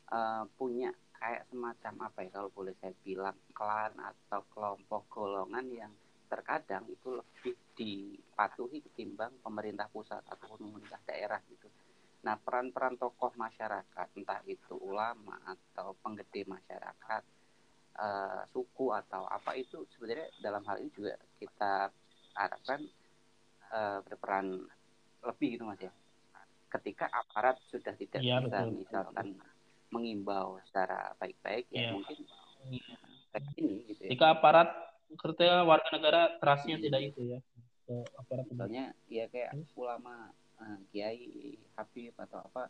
eh, 0.09 0.43
punya 0.59 0.91
kayak 1.19 1.51
semacam 1.51 1.93
apa 2.07 2.19
ya 2.23 2.29
kalau 2.31 2.49
boleh 2.55 2.73
saya 2.79 2.95
bilang 3.03 3.35
klan 3.51 3.91
atau 3.99 4.41
kelompok 4.55 5.03
golongan 5.11 5.67
yang 5.67 5.91
terkadang 6.31 6.87
itu 6.87 7.11
lebih 7.11 7.55
dipatuhi 7.75 8.79
ketimbang 8.85 9.33
pemerintah 9.43 9.89
pusat 9.91 10.23
atau 10.23 10.55
pemerintah 10.55 11.01
daerah 11.03 11.41
gitu. 11.51 11.67
Nah 12.23 12.35
peran-peran 12.39 12.95
tokoh 12.95 13.35
masyarakat 13.35 14.07
entah 14.15 14.41
itu 14.47 14.75
ulama 14.79 15.39
atau 15.43 15.95
penggede 15.99 16.47
masyarakat 16.47 17.23
eh, 17.95 18.41
suku 18.51 18.91
atau 18.91 19.25
apa 19.25 19.53
itu 19.53 19.85
sebenarnya 19.95 20.27
dalam 20.39 20.61
hal 20.63 20.77
ini 20.77 20.91
juga 20.91 21.13
kita 21.37 21.89
harapkan 22.33 22.79
eh, 23.69 23.99
berperan 24.03 24.69
lebih 25.19 25.57
gitu 25.57 25.63
mas 25.65 25.79
ya 25.79 25.91
ketika 26.69 27.09
aparat 27.09 27.57
sudah 27.67 27.97
tidak 27.97 28.21
Iya, 28.21 28.39
bisa 28.39 28.57
betul. 28.61 28.77
misalkan 28.77 29.27
mengimbau 29.89 30.61
secara 30.69 31.17
baik-baik 31.17 31.65
ya 31.69 31.89
Iya. 31.89 31.91
mungkin 31.97 32.17
kayak 33.33 33.45
ini 33.57 33.75
gitu 33.89 34.01
ya 34.05 34.09
Jika 34.13 34.25
aparat 34.37 34.69
kerja 35.17 35.65
warga 35.65 35.89
negara 35.89 36.21
trustnya 36.37 36.77
tidak 36.77 37.01
itu 37.09 37.21
ya 37.33 37.39
ke 37.89 37.95
aparat 38.15 38.45
misalnya 38.45 38.93
ya 39.09 39.25
kayak 39.27 39.57
ulama 39.73 40.29
eh, 40.61 40.77
kiai 40.93 41.57
habib 41.73 42.13
atau 42.15 42.45
apa 42.45 42.69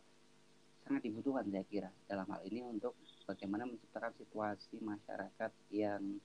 sangat 0.84 1.02
dibutuhkan 1.06 1.46
saya 1.48 1.64
kira 1.68 1.90
dalam 2.08 2.26
hal 2.30 2.40
ini 2.48 2.64
untuk 2.64 2.96
bagaimana 3.28 3.68
menciptakan 3.68 4.12
situasi 4.16 4.80
masyarakat 4.80 5.52
yang 5.70 6.18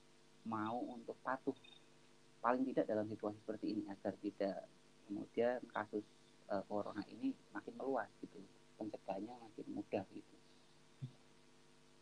mau 0.46 0.78
untuk 0.90 1.18
patuh 1.22 1.54
paling 2.40 2.62
tidak 2.70 2.86
dalam 2.86 3.06
situasi 3.10 3.36
seperti 3.42 3.66
ini 3.74 3.82
agar 3.90 4.14
tidak 4.22 4.58
kemudian 5.06 5.58
kasus 5.70 6.04
eh, 6.50 6.62
corona 6.66 7.02
ini 7.10 7.34
makin 7.50 7.74
meluas 7.78 8.10
gitu 8.22 8.38
pencegahannya 8.76 9.34
makin 9.40 9.66
mudah 9.72 10.04
gitu. 10.12 10.36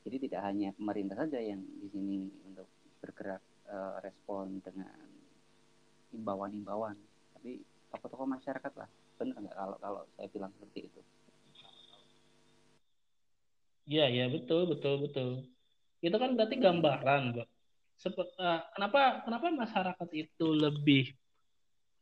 Jadi 0.05 0.17
tidak 0.29 0.41
hanya 0.45 0.75
pemerintah 0.77 1.17
saja 1.25 1.41
yang 1.41 1.63
di 1.65 1.89
sini 1.89 2.29
untuk 2.45 2.69
bergerak 3.01 3.41
eh, 3.69 3.97
respon 4.05 4.61
dengan 4.61 4.93
imbauan-imbauan 6.13 6.99
tapi 7.35 7.63
tokoh-tokoh 7.95 8.29
masyarakat 8.29 8.73
lah. 8.77 8.91
Benar 9.17 9.37
nggak 9.39 9.57
kalau 9.57 9.77
kalau 9.79 10.03
saya 10.19 10.29
bilang 10.29 10.51
seperti 10.59 10.91
itu 10.91 11.01
Iya, 13.85 14.05
iya 14.09 14.25
betul, 14.33 14.65
betul, 14.73 14.95
betul. 15.05 15.31
Itu 16.01 16.17
kan 16.17 16.37
berarti 16.37 16.57
gambaran, 16.57 17.21
Mbak. 17.37 17.49
Sepet, 18.01 18.29
eh, 18.41 18.61
kenapa 18.75 19.23
kenapa 19.23 19.47
masyarakat 19.55 20.09
itu 20.13 20.47
lebih 20.51 21.15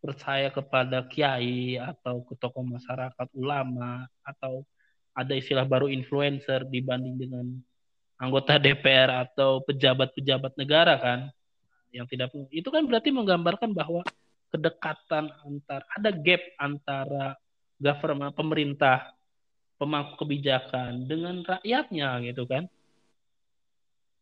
percaya 0.03 0.51
kepada 0.51 1.07
kiai 1.07 1.79
atau 1.79 2.27
ke 2.27 2.35
tokoh 2.35 2.67
masyarakat 2.67 3.29
ulama 3.39 4.11
atau 4.27 4.67
ada 5.15 5.37
istilah 5.37 5.63
baru 5.63 5.87
influencer 5.87 6.67
dibanding 6.67 7.23
dengan 7.23 7.47
anggota 8.19 8.59
DPR 8.59 9.31
atau 9.31 9.63
pejabat-pejabat 9.63 10.59
negara 10.59 10.99
kan 10.99 11.21
yang 11.95 12.09
tidak 12.11 12.35
itu 12.51 12.67
kan 12.67 12.83
berarti 12.83 13.15
menggambarkan 13.15 13.71
bahwa 13.71 14.03
kedekatan 14.51 15.31
antar 15.45 15.87
ada 15.95 16.11
gap 16.11 16.43
antara 16.59 17.39
government 17.79 18.35
pemerintah 18.35 19.13
pemangku 19.83 20.15
kebijakan 20.23 21.11
dengan 21.11 21.43
rakyatnya 21.43 22.23
gitu 22.31 22.47
kan 22.47 22.71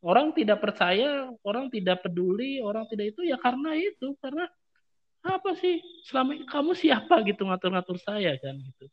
orang 0.00 0.33
tidak 0.33 0.64
percaya 0.64 1.29
orang 1.45 1.69
tidak 1.69 2.00
peduli 2.00 2.64
orang 2.64 2.88
tidak 2.88 3.12
itu 3.12 3.29
ya 3.29 3.37
karena 3.37 3.76
itu 3.76 4.17
karena 4.25 4.49
apa 5.21 5.52
sih 5.61 5.85
selama 6.09 6.33
ini 6.33 6.45
kamu 6.49 6.73
siapa 6.73 7.21
gitu 7.29 7.45
ngatur-ngatur 7.45 8.00
saya 8.00 8.40
kan 8.40 8.57
gitu 8.57 8.88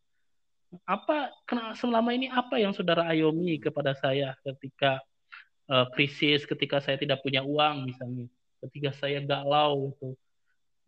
apa 0.84 1.32
selama 1.80 2.12
ini 2.12 2.28
apa 2.28 2.60
yang 2.60 2.76
saudara 2.76 3.08
ayomi 3.08 3.56
kepada 3.56 3.96
saya 3.96 4.36
ketika 4.44 5.00
uh, 5.72 5.88
krisis 5.96 6.44
ketika 6.44 6.84
saya 6.84 7.00
tidak 7.00 7.24
punya 7.24 7.40
uang 7.40 7.88
misalnya 7.88 8.28
ketika 8.64 8.92
saya 8.96 9.22
galau 9.22 9.94
gitu. 9.94 10.18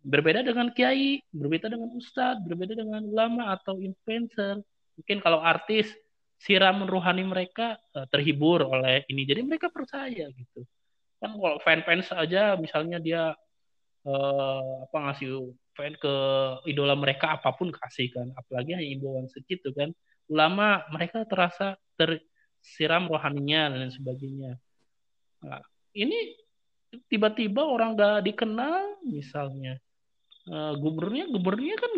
Berbeda 0.00 0.40
dengan 0.40 0.72
kiai, 0.72 1.20
berbeda 1.28 1.68
dengan 1.68 1.92
ustadz, 1.92 2.40
berbeda 2.48 2.72
dengan 2.72 3.04
ulama 3.04 3.52
atau 3.52 3.76
influencer. 3.76 4.64
Mungkin 5.00 5.24
kalau 5.24 5.40
artis 5.40 5.88
siram 6.36 6.84
rohani 6.84 7.24
mereka 7.24 7.80
uh, 7.96 8.04
terhibur 8.12 8.68
oleh 8.68 9.08
ini, 9.08 9.24
jadi 9.24 9.40
mereka 9.40 9.72
percaya 9.72 10.28
gitu. 10.28 10.60
Kan 11.20 11.36
kalau 11.40 11.56
fan-fans 11.64 12.12
aja, 12.12 12.56
misalnya 12.60 13.00
dia 13.00 13.32
uh, 14.04 14.84
apa 14.84 14.96
ngasih 15.08 15.56
fan 15.72 15.96
ke 15.96 16.14
idola 16.68 16.92
mereka 16.96 17.40
apa 17.40 17.56
pun 17.56 17.72
kasih 17.72 18.12
kan, 18.12 18.28
apalagi 18.36 18.76
hanya 18.76 18.88
imbauan 18.88 19.28
segitu 19.32 19.72
kan. 19.72 19.92
Ulama 20.28 20.84
mereka 20.92 21.24
terasa 21.24 21.80
tersiram 21.98 23.08
rohaninya 23.08 23.72
dan 23.72 23.90
sebagainya. 23.90 24.60
Nah, 25.40 25.64
ini 25.96 26.36
tiba-tiba 27.06 27.62
orang 27.62 27.94
gak 27.94 28.26
dikenal 28.26 28.98
misalnya 29.06 29.78
uh, 30.50 30.74
gubernurnya 30.74 31.30
gubernurnya 31.30 31.76
kan 31.78 31.92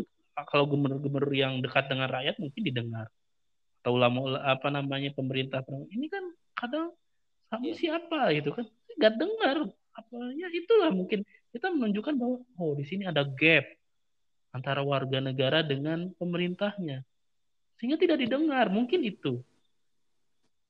kalau 0.48 0.64
gubernur-gubernur 0.68 1.32
yang 1.32 1.60
dekat 1.60 1.88
dengan 1.90 2.08
rakyat 2.10 2.36
mungkin 2.38 2.62
didengar. 2.62 3.06
Atau 3.82 3.98
ulama 3.98 4.38
apa 4.46 4.70
namanya 4.70 5.10
pemerintah 5.14 5.62
ini 5.90 6.06
kan 6.06 6.24
kadang 6.54 6.94
kamu 7.50 7.74
yeah. 7.74 7.78
siapa 7.78 8.20
gitu 8.36 8.50
kan. 8.54 8.66
Nggak 8.98 9.14
dengar. 9.18 9.56
Apa 9.92 10.16
ya 10.36 10.48
itulah 10.52 10.90
mungkin. 10.94 11.26
Kita 11.52 11.68
menunjukkan 11.68 12.14
bahwa 12.16 12.36
oh 12.56 12.72
di 12.72 12.84
sini 12.88 13.04
ada 13.04 13.26
gap 13.26 13.66
antara 14.52 14.80
warga 14.80 15.20
negara 15.20 15.60
dengan 15.60 16.12
pemerintahnya. 16.16 17.04
Sehingga 17.76 17.98
tidak 17.98 18.22
didengar. 18.22 18.72
Mungkin 18.72 19.04
itu. 19.04 19.42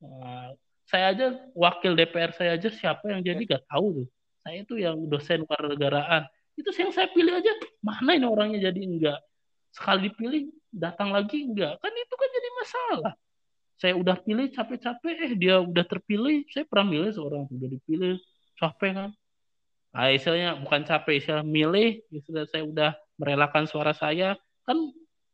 Nah, 0.03 0.59
saya 0.89 1.15
aja 1.15 1.27
wakil 1.55 1.95
DPR 1.95 2.35
saya 2.35 2.59
aja 2.59 2.67
siapa 2.67 3.07
yang 3.15 3.23
jadi 3.23 3.39
gak 3.47 3.65
tahu 3.71 4.03
tuh. 4.03 4.09
Saya 4.43 4.67
itu 4.67 4.75
yang 4.75 4.99
dosen 5.07 5.47
kewarganegaraan 5.47 6.27
itu 6.57 6.69
yang 6.77 6.93
saya 6.93 7.09
pilih 7.13 7.33
aja 7.33 7.53
mana 7.81 8.13
ini 8.17 8.27
orangnya 8.29 8.69
jadi 8.71 8.81
enggak 8.85 9.21
sekali 9.73 10.13
dipilih 10.13 10.53
datang 10.73 11.13
lagi 11.13 11.49
enggak 11.49 11.81
kan 11.81 11.93
itu 11.93 12.15
kan 12.15 12.29
jadi 12.29 12.49
masalah. 12.61 13.15
Saya 13.81 13.99
udah 13.99 14.17
pilih 14.23 14.47
capek-capek. 14.53 15.15
Eh 15.27 15.33
dia 15.35 15.59
udah 15.59 15.83
terpilih 15.83 16.47
saya 16.53 16.63
pernah 16.69 16.87
milih 16.93 17.11
seorang 17.11 17.51
udah 17.51 17.69
dipilih. 17.73 18.21
Capek 18.55 18.91
kan? 18.95 19.11
Nah, 19.93 20.09
istilahnya 20.09 20.57
bukan 20.63 20.81
capek 20.87 21.15
istilah 21.19 21.43
milih. 21.43 21.99
Istilah 22.13 22.47
saya 22.47 22.63
udah 22.63 22.91
merelakan 23.19 23.67
suara 23.67 23.91
saya. 23.91 24.39
Kan 24.63 24.79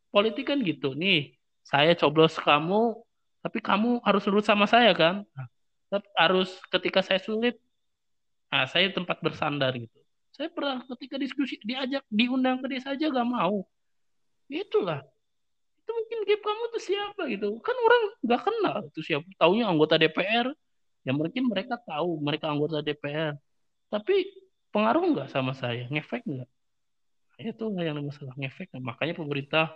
politik 0.08 0.48
kan 0.48 0.64
gitu. 0.64 0.96
Nih 0.96 1.36
saya 1.66 1.92
coblos 1.92 2.40
kamu 2.40 2.96
tapi 3.44 3.58
kamu 3.60 4.00
harus 4.02 4.24
nurut 4.24 4.46
sama 4.46 4.64
saya 4.64 4.96
kan? 4.96 5.28
Nah, 5.36 5.46
harus 6.16 6.56
ketika 6.72 7.04
saya 7.04 7.20
sulit 7.20 7.60
nah 8.48 8.64
saya 8.64 8.88
tempat 8.88 9.20
bersandar 9.20 9.76
gitu. 9.76 9.98
Saya 10.32 10.48
pernah 10.48 10.80
ketika 10.96 11.20
diskusi 11.20 11.60
diajak 11.60 12.00
diundang 12.08 12.64
ke 12.64 12.72
desa 12.72 12.96
aja 12.96 13.12
gak 13.12 13.28
mau 13.28 13.68
itulah. 14.48 15.04
Itu 15.84 15.90
mungkin 15.92 16.18
gap 16.24 16.40
kamu 16.40 16.64
tuh 16.72 16.82
siapa 16.82 17.22
gitu. 17.28 17.48
Kan 17.60 17.76
orang 17.76 18.02
nggak 18.24 18.40
kenal 18.44 18.76
itu 18.88 19.00
siapa. 19.04 19.28
Taunya 19.36 19.68
anggota 19.68 20.00
DPR 20.00 20.52
ya 21.06 21.12
mungkin 21.14 21.48
mereka 21.48 21.80
tahu 21.80 22.20
mereka 22.20 22.52
anggota 22.52 22.84
DPR 22.84 23.32
tapi 23.88 24.28
pengaruh 24.72 25.04
nggak 25.16 25.28
sama 25.32 25.56
saya? 25.56 25.88
Ngefek 25.88 26.24
nggak? 26.28 26.48
Nah, 27.38 27.44
itu 27.44 27.64
yang 27.80 28.04
masalah. 28.04 28.34
Ngefek. 28.36 28.68
Makanya 28.76 29.14
pemerintah 29.16 29.66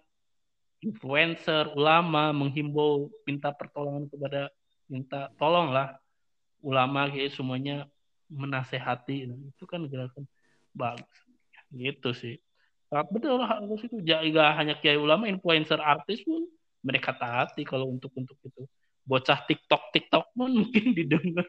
influencer, 0.82 1.72
ulama 1.72 2.34
menghimbau 2.34 3.08
minta 3.24 3.54
pertolongan 3.54 4.10
kepada 4.10 4.50
minta 4.90 5.30
tolonglah 5.40 5.96
ulama 6.60 7.08
kayak 7.08 7.32
semuanya 7.32 7.88
menasehati. 8.28 9.32
Itu 9.56 9.64
kan 9.64 9.88
gerakan 9.88 10.28
bagus. 10.76 11.18
Gitu 11.72 12.12
sih 12.12 12.36
sangat 12.92 13.08
betul 13.08 13.40
harus 13.40 13.80
itu. 13.80 13.96
Gak 14.04 14.52
hanya 14.60 14.76
kiai 14.76 15.00
ulama 15.00 15.24
influencer 15.24 15.80
artis 15.80 16.20
pun 16.28 16.44
mereka 16.84 17.16
taati 17.16 17.64
kalau 17.64 17.88
untuk 17.88 18.12
untuk 18.12 18.36
itu. 18.44 18.68
Bocah 19.08 19.48
TikTok 19.48 19.96
TikTok 19.96 20.36
pun 20.36 20.52
mungkin 20.60 20.92
didengar. 20.92 21.48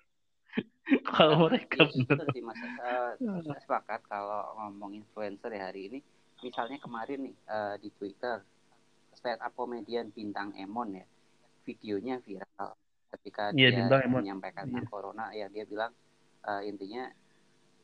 Kalau 1.04 1.52
mereka 1.52 1.84
benar. 1.92 2.28
sih 2.32 2.44
mas. 2.44 2.56
Uh, 2.80 3.44
saya 3.44 3.60
sepakat 3.60 4.02
kalau 4.08 4.56
ngomong 4.56 4.96
influencer 5.04 5.52
ya 5.52 5.68
hari 5.68 5.92
ini. 5.92 6.00
Misalnya 6.40 6.80
kemarin 6.80 7.28
nih 7.28 7.36
uh, 7.52 7.76
di 7.80 7.92
Twitter 7.92 8.40
stand 9.16 9.40
up 9.44 9.52
komedian 9.56 10.12
bintang 10.16 10.56
Emon 10.56 10.96
ya 10.96 11.06
videonya 11.68 12.20
viral. 12.24 12.76
Ketika 13.14 13.54
yeah, 13.56 13.72
dia 13.72 14.10
menyampaikan 14.10 14.68
tentang 14.68 14.88
yeah. 14.88 14.92
corona 14.92 15.26
ya 15.32 15.48
dia 15.48 15.64
bilang 15.64 15.92
uh, 16.48 16.62
intinya 16.64 17.08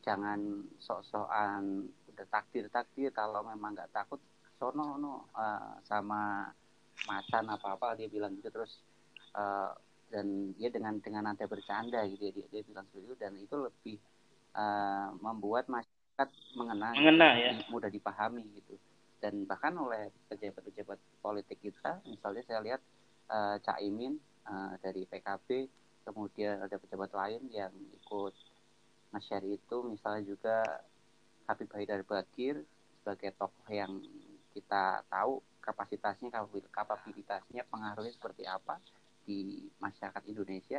jangan 0.00 0.64
sok-sokan 0.80 1.88
udah 2.12 2.26
takdir-takdir 2.28 3.10
kalau 3.14 3.46
memang 3.46 3.74
nggak 3.74 3.92
takut 3.94 4.20
sono 4.60 5.00
no 5.00 5.30
uh, 5.32 5.80
sama 5.88 6.50
macan 7.08 7.44
apa 7.48 7.80
apa 7.80 7.96
dia 7.96 8.12
bilang 8.12 8.36
gitu 8.36 8.52
terus 8.52 8.84
uh, 9.32 9.72
dan 10.10 10.52
dia 10.58 10.68
dengan 10.68 10.98
dengan 10.98 11.30
nanti 11.30 11.46
bercanda 11.46 12.02
gitu 12.10 12.28
ya, 12.28 12.32
dia 12.34 12.46
dia 12.50 12.62
bilang 12.66 12.84
seperti 12.90 13.06
itu 13.06 13.16
dan 13.16 13.32
itu 13.38 13.56
lebih 13.56 13.96
uh, 14.58 15.14
membuat 15.22 15.70
masyarakat 15.70 16.28
mengenal 16.58 16.92
mengena 16.98 17.28
ya. 17.38 17.52
mudah 17.70 17.88
dipahami 17.88 18.42
gitu. 18.58 18.74
Dan 19.20 19.44
bahkan 19.44 19.76
oleh 19.76 20.08
pejabat-pejabat 20.32 20.98
politik 21.20 21.60
kita 21.62 22.02
misalnya 22.08 22.42
saya 22.44 22.60
lihat 22.64 22.80
uh, 23.30 23.56
Cak 23.62 23.78
Imin 23.84 24.18
uh, 24.48 24.74
dari 24.82 25.06
PKB 25.06 25.68
kemudian 26.08 26.64
ada 26.64 26.76
pejabat 26.80 27.12
lain 27.14 27.42
yang 27.52 27.70
ikut 27.70 28.34
nge-share 29.14 29.46
itu 29.46 29.76
misalnya 29.86 30.22
juga 30.26 30.56
Habib 31.50 31.66
Haidar 31.74 32.06
Bakir 32.06 32.62
sebagai 33.02 33.34
tokoh 33.34 33.66
yang 33.74 33.98
kita 34.54 35.02
tahu 35.10 35.42
kapasitasnya 35.58 36.30
kapabilitasnya 36.70 37.66
pengaruhnya 37.66 38.14
seperti 38.14 38.46
apa 38.46 38.78
di 39.26 39.66
masyarakat 39.82 40.22
Indonesia. 40.30 40.78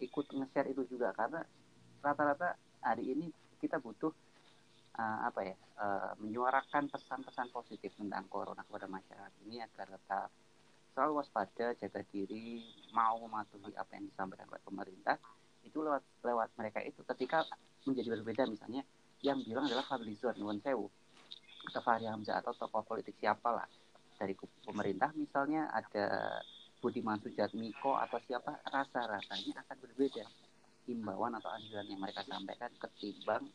Ikut 0.00 0.32
nge-share 0.32 0.72
itu 0.72 0.88
juga 0.88 1.12
karena 1.12 1.44
rata-rata 2.00 2.56
hari 2.80 3.12
ini 3.12 3.26
kita 3.60 3.76
butuh 3.76 4.12
uh, 4.96 5.18
apa 5.28 5.40
ya 5.44 5.56
uh, 5.80 6.12
menyuarakan 6.20 6.88
pesan-pesan 6.88 7.52
positif 7.52 7.92
tentang 7.96 8.24
corona 8.28 8.64
kepada 8.64 8.88
masyarakat 8.88 9.32
ini 9.48 9.60
agar 9.60 9.92
tetap 9.96 10.28
selalu 10.96 11.20
waspada, 11.20 11.76
jaga 11.76 12.00
diri, 12.08 12.64
mau 12.96 13.20
mematuhi 13.20 13.68
apa 13.76 14.00
yang 14.00 14.08
disampaikan 14.08 14.48
oleh 14.48 14.64
pemerintah. 14.64 15.20
Itu 15.60 15.84
lewat 15.84 16.00
lewat 16.24 16.48
mereka 16.56 16.80
itu. 16.80 17.04
Ketika 17.04 17.44
menjadi 17.84 18.16
berbeda 18.16 18.48
misalnya 18.48 18.80
yang 19.26 19.42
bilang 19.42 19.66
adalah 19.66 19.82
Fadlizon 19.82 20.38
Nuan 20.38 20.62
Sewu. 20.62 20.86
Atau 21.66 21.82
Fahri 21.82 22.06
Hamzah 22.06 22.38
atau 22.38 22.54
tokoh 22.54 22.86
politik 22.86 23.18
siapa 23.18 23.50
lah 23.50 23.66
dari 24.16 24.38
pemerintah 24.62 25.10
misalnya 25.18 25.66
ada 25.74 26.38
Budiman 26.78 27.18
Sujatmiko 27.18 27.98
atau 27.98 28.22
siapa 28.22 28.62
rasa-rasanya 28.70 29.66
akan 29.66 29.76
berbeda. 29.82 30.24
Himbauan 30.86 31.34
atau 31.34 31.50
anjuran 31.50 31.90
yang 31.90 31.98
mereka 31.98 32.22
sampaikan 32.22 32.70
ketimbang 32.78 33.50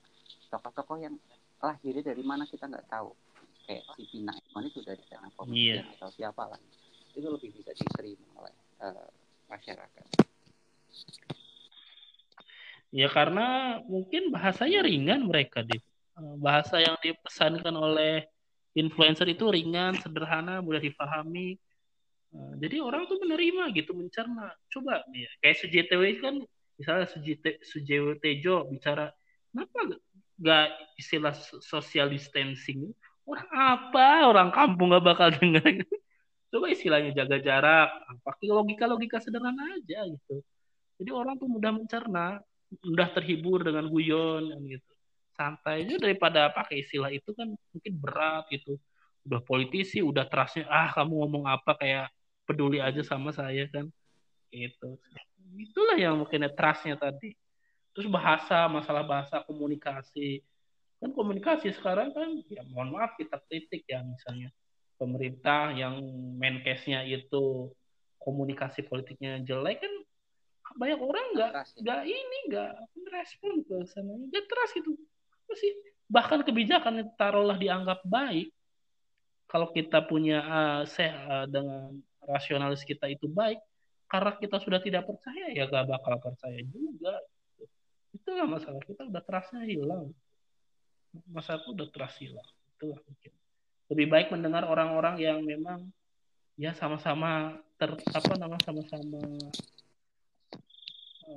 tokoh-tokoh 0.51 0.99
yang 0.99 1.15
lahirnya 1.63 2.11
dari 2.11 2.23
mana 2.27 2.43
kita 2.43 2.67
nggak 2.67 2.91
tahu. 2.91 3.15
Kayak 3.63 3.87
si 3.95 4.03
Pina 4.11 4.35
Iman 4.35 4.67
itu 4.67 4.83
dari 4.83 4.99
sana 5.07 5.31
yeah. 5.47 5.87
atau 5.95 6.11
siapa 6.11 6.43
lah 6.43 6.59
itu 7.15 7.27
lebih 7.27 7.51
bisa 7.51 7.71
diterima 7.75 8.27
oleh 8.39 8.55
uh, 8.79 9.07
masyarakat 9.51 10.05
ya 12.91 13.07
karena 13.07 13.79
mungkin 13.87 14.29
bahasanya 14.35 14.83
ringan 14.83 15.27
mereka 15.27 15.63
deh 15.63 15.79
bahasa 16.37 16.77
yang 16.77 16.99
dipesankan 16.99 17.71
oleh 17.71 18.27
influencer 18.75 19.25
itu 19.31 19.47
ringan 19.47 19.95
sederhana 19.97 20.59
mudah 20.59 20.83
dipahami 20.83 21.55
jadi 22.31 22.79
orang 22.79 23.11
tuh 23.11 23.19
menerima 23.19 23.75
gitu 23.75 23.91
mencerna. 23.91 24.55
Coba 24.71 25.03
ya 25.11 25.27
kayak 25.43 25.55
SJTW 25.67 26.03
kan 26.23 26.35
misalnya 26.79 27.07
Sujewo 27.59 28.15
Tejo 28.23 28.71
bicara 28.71 29.11
kenapa 29.51 29.99
gak 30.39 30.67
istilah 30.95 31.35
social 31.59 32.07
distancing? 32.07 32.95
Orang 33.27 33.49
apa? 33.51 34.31
Orang 34.31 34.49
kampung 34.55 34.95
gak 34.95 35.03
bakal 35.03 35.27
dengar. 35.37 35.83
Coba 36.51 36.71
istilahnya 36.71 37.11
jaga 37.11 37.37
jarak 37.43 37.89
pakai 38.23 38.47
logika 38.47 38.87
logika 38.87 39.19
sederhana 39.19 39.75
aja 39.75 40.07
gitu. 40.07 40.39
Jadi 41.03 41.11
orang 41.11 41.35
tuh 41.35 41.49
mudah 41.51 41.71
mencerna, 41.75 42.39
mudah 42.79 43.09
terhibur 43.11 43.67
dengan 43.67 43.91
guyon 43.91 44.55
gitu. 44.67 44.91
Santai 45.35 45.83
aja 45.83 45.95
daripada 45.99 46.47
pakai 46.51 46.83
istilah 46.85 47.11
itu 47.11 47.35
kan 47.35 47.51
mungkin 47.51 47.93
berat 47.99 48.47
gitu. 48.51 48.79
Udah 49.27 49.43
politisi, 49.43 49.99
udah 50.01 50.25
trustnya, 50.25 50.65
ah 50.71 50.89
kamu 50.89 51.13
ngomong 51.25 51.43
apa 51.45 51.77
kayak 51.77 52.07
peduli 52.47 52.79
aja 52.79 53.03
sama 53.03 53.35
saya 53.35 53.67
kan. 53.67 53.91
Gitu. 54.51 54.89
Itulah 55.55 55.97
yang 55.99 56.19
mungkin 56.19 56.47
trustnya 56.55 56.95
tadi. 56.95 57.35
Terus 57.91 58.07
bahasa, 58.07 58.71
masalah 58.71 59.03
bahasa 59.03 59.43
komunikasi. 59.43 60.39
Kan 61.03 61.11
komunikasi 61.11 61.75
sekarang 61.75 62.15
kan, 62.15 62.39
ya 62.47 62.63
mohon 62.71 62.95
maaf 62.95 63.19
kita 63.19 63.41
kritik 63.51 63.83
ya 63.83 63.99
misalnya. 64.05 64.49
Pemerintah 64.95 65.73
yang 65.73 65.97
main 66.37 66.61
case-nya 66.61 67.01
itu 67.01 67.73
komunikasi 68.21 68.85
politiknya 68.85 69.41
jelek 69.41 69.81
kan 69.81 69.93
banyak 70.77 70.99
orang 70.99 71.25
nggak 71.35 71.51
ya. 71.51 71.63
nggak 71.81 72.01
ini 72.07 72.37
nggak 72.51 72.71
respon 73.11 73.53
ke 73.65 73.75
sana. 73.89 74.13
Nggak 74.15 74.45
trust 74.47 74.75
itu 74.79 74.91
sih? 75.55 75.73
Bahkan 76.11 76.43
kebijakan 76.47 77.07
taruhlah 77.15 77.55
dianggap 77.59 78.03
baik 78.07 78.51
kalau 79.47 79.71
kita 79.75 80.03
punya 80.07 80.39
uh, 80.43 80.81
se 80.87 81.07
uh, 81.07 81.47
dengan 81.47 81.99
rasionalis 82.23 82.87
kita 82.87 83.11
itu 83.11 83.27
baik 83.27 83.59
karena 84.07 84.31
kita 84.39 84.59
sudah 84.59 84.79
tidak 84.83 85.07
percaya 85.07 85.51
ya 85.51 85.67
gak 85.67 85.87
bakal 85.87 86.19
percaya 86.19 86.59
juga. 86.67 87.15
Itu 88.11 88.27
nggak 88.27 88.49
masalah. 88.51 88.81
Kita 88.83 89.07
udah 89.07 89.23
trustnya 89.23 89.63
hilang. 89.63 90.11
Masa 91.31 91.59
itu 91.59 91.71
udah 91.71 91.87
trust 91.91 92.19
hilang. 92.19 92.49
Itu 92.75 92.91
mungkin. 92.91 93.31
Lebih 93.91 94.07
baik 94.11 94.27
mendengar 94.35 94.67
orang-orang 94.67 95.15
yang 95.19 95.39
memang 95.43 95.87
ya 96.59 96.75
sama-sama 96.75 97.59
ter 97.79 97.95
apa 98.11 98.31
nama 98.35 98.59
sama-sama 98.59 99.19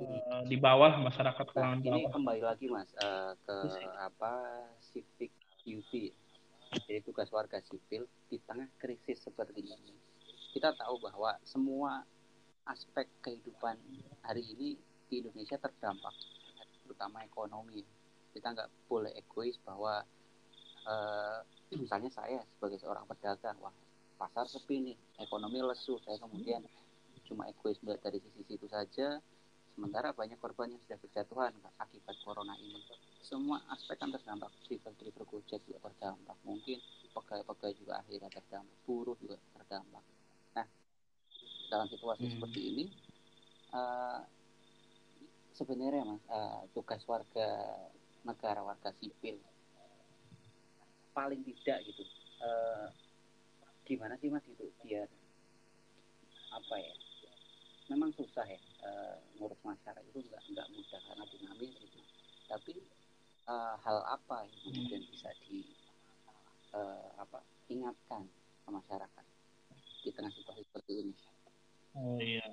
uh, 0.01 0.43
di 0.45 0.57
bawah 0.59 0.99
masyarakat 0.99 1.45
kalangan 1.55 1.79
nah, 1.81 1.89
ini 1.95 2.01
kembali 2.11 2.41
lagi 2.43 2.65
mas 2.67 2.89
uh, 2.99 3.33
ke 3.47 3.57
apa 3.99 4.33
civic 4.91 5.31
duty. 5.63 6.11
Jadi 6.75 6.99
tugas 7.07 7.31
warga 7.31 7.61
sipil 7.63 8.03
di 8.27 8.35
tengah 8.43 8.67
krisis 8.81 9.23
seperti 9.23 9.63
ini. 9.63 9.95
Kita 10.51 10.75
tahu 10.75 10.99
bahwa 10.99 11.39
semua 11.47 12.03
aspek 12.67 13.07
kehidupan 13.23 13.79
hari 14.25 14.43
ini 14.43 14.75
di 15.07 15.23
Indonesia 15.23 15.55
terdampak 15.55 16.15
terutama 16.83 17.23
ekonomi. 17.23 17.85
Kita 18.35 18.51
nggak 18.51 18.91
boleh 18.91 19.15
egois 19.15 19.55
bahwa 19.63 20.03
uh, 20.83 21.39
misalnya 21.71 22.11
saya 22.11 22.43
sebagai 22.55 22.81
seorang 22.81 23.07
pedagang 23.07 23.57
wah 23.63 23.73
pasar 24.15 24.47
sepi 24.47 24.79
nih 24.79 24.97
ekonomi 25.19 25.59
lesu 25.59 25.99
saya 26.07 26.15
kemudian 26.23 26.63
cuma 27.27 27.49
egois 27.51 27.75
dari 27.83 28.21
sisi 28.21 28.41
situ 28.47 28.67
saja 28.69 29.19
Sementara 29.75 30.15
banyak 30.15 30.39
korban 30.39 30.71
yang 30.71 30.79
sudah 30.87 30.95
berjatuhan 31.03 31.51
akibat 31.75 32.15
corona 32.23 32.55
ini. 32.55 32.79
Semua 33.19 33.59
aspek 33.75 33.99
kan 33.99 34.07
terdampak. 34.07 34.47
Driver-driver 34.63 35.27
Gojek 35.27 35.59
juga 35.67 35.91
terdampak. 35.91 36.39
Mungkin 36.47 36.79
pegawai-pegawai 37.11 37.75
juga 37.75 37.99
akhirnya 37.99 38.31
terdampak. 38.31 38.77
Buruh 38.87 39.19
juga 39.19 39.35
terdampak. 39.51 40.03
Nah, 40.55 40.67
dalam 41.67 41.91
situasi 41.91 42.23
hmm. 42.23 42.33
seperti 42.39 42.59
ini, 42.71 42.85
uh, 43.75 44.23
sebenarnya 45.51 46.07
mas, 46.07 46.23
uh, 46.31 46.63
tugas 46.71 47.03
warga 47.03 47.75
negara, 48.23 48.63
warga 48.63 48.95
sipil, 48.95 49.35
paling 51.11 51.43
tidak 51.43 51.83
gitu, 51.83 52.03
uh, 52.39 52.87
gimana 53.83 54.15
sih 54.23 54.31
mas 54.31 54.43
itu 54.47 54.71
biar 54.81 55.07
apa 56.55 56.75
ya 56.79 56.95
memang 57.85 58.09
susah 58.17 58.45
ya 58.49 58.59
uh, 58.81 59.15
ngurus 59.37 59.59
masyarakat 59.61 60.01
itu 60.09 60.19
nggak 60.25 60.41
nggak 60.53 60.67
mudah 60.73 60.99
karena 61.05 61.25
dinamis 61.29 61.71
gitu. 61.77 61.99
Tapi 62.49 62.73
uh, 63.45 63.75
hal 63.81 63.97
apa 64.09 64.45
yang 64.45 64.59
kemudian 64.65 65.01
hmm. 65.01 65.11
bisa 65.13 65.29
di 65.45 65.59
uh, 66.73 67.09
apa 67.21 67.39
ingatkan 67.69 68.25
ke 68.65 68.69
masyarakat 68.69 69.25
di 70.05 70.09
tengah 70.13 70.33
situasi 70.33 70.61
seperti 70.65 70.93
ini? 71.05 71.13
Oh. 71.95 72.17
Iya. 72.17 72.47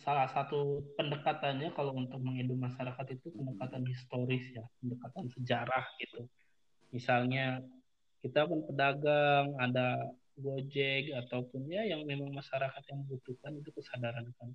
Salah 0.00 0.26
satu 0.32 0.80
pendekatannya 0.96 1.70
kalau 1.76 1.94
untuk 1.94 2.18
menghidup 2.18 2.56
masyarakat 2.56 3.06
itu 3.14 3.30
pendekatan 3.30 3.84
historis 3.86 4.44
ya 4.50 4.64
pendekatan 4.80 5.30
sejarah 5.38 5.84
gitu. 6.02 6.26
Misalnya 6.90 7.62
kita 8.24 8.48
pun 8.48 8.64
pedagang 8.64 9.52
ada 9.60 10.08
Gojek 10.34 11.14
ataupun 11.14 11.70
ya 11.70 11.86
yang 11.86 12.02
memang 12.02 12.34
masyarakat 12.34 12.82
yang 12.90 13.06
membutuhkan 13.06 13.54
itu 13.54 13.70
kesadaran 13.70 14.26
kan. 14.34 14.50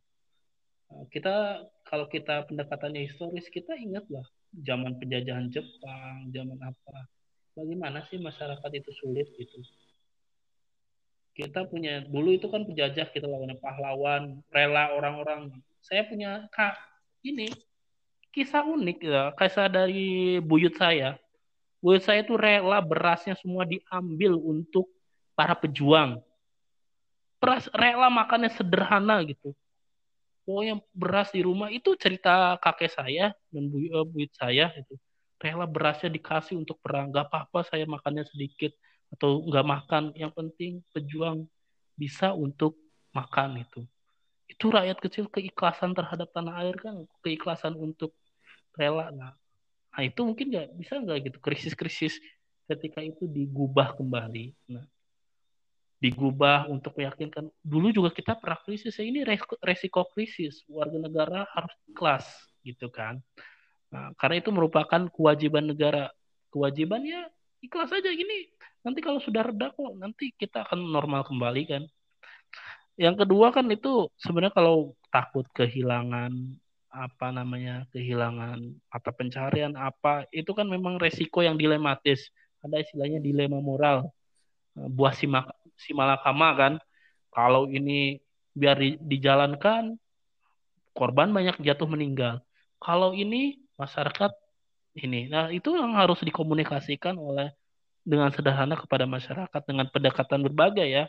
Eh, 0.92 1.06
kita 1.13 1.63
kalau 1.88 2.10
kita 2.12 2.44
pendekatannya 2.50 3.08
historis 3.08 3.48
kita 3.48 3.78
ingatlah 3.80 4.26
zaman 4.65 5.00
penjajahan 5.00 5.48
Jepang, 5.48 6.28
zaman 6.36 6.60
apa. 6.60 7.08
Bagaimana 7.56 8.04
sih 8.12 8.20
masyarakat 8.20 8.72
itu 8.76 8.92
sulit 9.00 9.28
gitu. 9.39 9.60
Kita 11.32 11.63
punya 11.72 12.04
dulu 12.04 12.36
itu 12.36 12.52
kan 12.52 12.68
penjajah 12.68 13.08
kita 13.15 13.28
lawan 13.30 13.56
pahlawan, 13.63 14.24
rela 14.52 14.92
orang-orang. 14.92 15.56
Saya 15.80 16.04
punya 16.04 16.52
kak 16.52 16.76
ini 17.24 17.48
kisah 18.36 18.68
unik 18.68 18.98
ya, 19.00 19.24
kisah 19.39 19.72
dari 19.72 20.38
buyut 20.44 20.76
saya. 20.76 21.15
Buyut 21.80 22.04
saya 22.04 22.28
itu 22.28 22.36
rela 22.36 22.84
berasnya 22.84 23.39
semua 23.39 23.63
diambil 23.63 24.36
untuk 24.36 24.92
para 25.39 25.56
pejuang. 25.56 26.19
Beras 27.39 27.71
rela 27.71 28.12
makannya 28.12 28.52
sederhana 28.52 29.23
gitu. 29.23 29.56
Pokoknya 30.43 30.84
beras 30.91 31.32
di 31.32 31.39
rumah 31.39 31.71
itu 31.71 31.95
cerita 31.95 32.60
kakek 32.60 32.91
saya 32.91 33.32
dan 33.47 33.71
bu, 33.71 33.80
uh, 33.95 34.04
saya 34.36 34.67
itu. 34.75 34.99
Rela 35.39 35.63
berasnya 35.63 36.12
dikasih 36.12 36.60
untuk 36.60 36.84
perang. 36.84 37.15
Gak 37.15 37.32
apa-apa 37.32 37.63
saya 37.71 37.88
makannya 37.88 38.28
sedikit 38.28 38.75
atau 39.15 39.39
nggak 39.47 39.63
makan. 39.63 40.04
Yang 40.19 40.32
penting 40.36 40.71
pejuang 40.91 41.47
bisa 41.95 42.36
untuk 42.36 42.75
makan 43.15 43.63
itu. 43.63 43.88
Itu 44.52 44.67
rakyat 44.67 44.99
kecil 44.99 45.32
keikhlasan 45.32 45.95
terhadap 45.95 46.28
tanah 46.36 46.60
air 46.60 46.75
kan, 46.75 47.08
keikhlasan 47.23 47.80
untuk 47.80 48.12
rela. 48.75 49.08
Nah, 49.15 49.32
nah 49.95 50.02
itu 50.04 50.19
mungkin 50.28 50.52
nggak 50.52 50.75
bisa 50.75 50.99
nggak 50.99 51.32
gitu 51.32 51.38
krisis-krisis 51.39 52.19
ketika 52.67 52.99
itu 52.99 53.23
digubah 53.32 53.95
kembali. 53.95 54.52
Nah, 54.75 54.84
digubah 56.00 56.72
untuk 56.72 56.96
meyakinkan. 56.96 57.52
Dulu 57.60 57.92
juga 57.92 58.10
kita 58.16 58.40
pernah 58.40 58.60
krisis 58.64 58.96
ya 58.96 59.06
ini 59.06 59.24
resiko 59.60 60.08
krisis. 60.16 60.64
Warga 60.72 60.98
negara 61.00 61.46
harus 61.52 61.76
ikhlas 61.92 62.26
gitu 62.64 62.88
kan. 62.88 63.20
Nah, 63.92 64.16
karena 64.16 64.40
itu 64.40 64.50
merupakan 64.52 65.08
kewajiban 65.12 65.68
negara. 65.68 66.12
Kewajibannya 66.50 67.30
ikhlas 67.62 67.94
saja 67.94 68.10
gini 68.10 68.50
nanti 68.80 69.04
kalau 69.04 69.20
sudah 69.20 69.44
reda 69.44 69.76
kok 69.76 69.92
nanti 70.00 70.32
kita 70.36 70.64
akan 70.68 70.80
normal 70.88 71.28
kembali 71.28 71.64
kan. 71.68 71.84
Yang 73.00 73.16
kedua 73.28 73.52
kan 73.56 73.68
itu 73.72 74.12
sebenarnya 74.20 74.56
kalau 74.56 74.96
takut 75.08 75.48
kehilangan 75.56 76.32
apa 76.90 77.28
namanya 77.30 77.86
kehilangan 77.94 78.60
mata 78.90 79.12
pencarian 79.14 79.78
apa 79.78 80.26
itu 80.34 80.52
kan 80.52 80.68
memang 80.68 81.00
resiko 81.00 81.44
yang 81.44 81.56
dilematis. 81.56 82.32
Ada 82.60 82.84
istilahnya 82.84 83.24
dilema 83.24 83.60
moral. 83.64 84.12
Buah 84.76 85.16
simak 85.16 85.48
si 85.80 85.96
malakama 85.96 86.52
kan 86.60 86.74
kalau 87.32 87.72
ini 87.72 88.20
biar 88.52 88.76
di, 88.76 89.00
dijalankan 89.00 89.96
korban 90.92 91.32
banyak 91.32 91.62
jatuh 91.63 91.88
meninggal. 91.88 92.44
Kalau 92.84 93.15
ini 93.15 93.63
masyarakat 93.80 94.32
ini 95.00 95.32
nah 95.32 95.48
itu 95.48 95.72
yang 95.78 95.96
harus 95.96 96.20
dikomunikasikan 96.20 97.15
oleh 97.15 97.56
dengan 98.04 98.34
sederhana 98.34 98.76
kepada 98.76 99.08
masyarakat 99.08 99.62
dengan 99.63 99.88
pendekatan 99.88 100.44
berbagai 100.44 100.88
ya. 100.88 101.06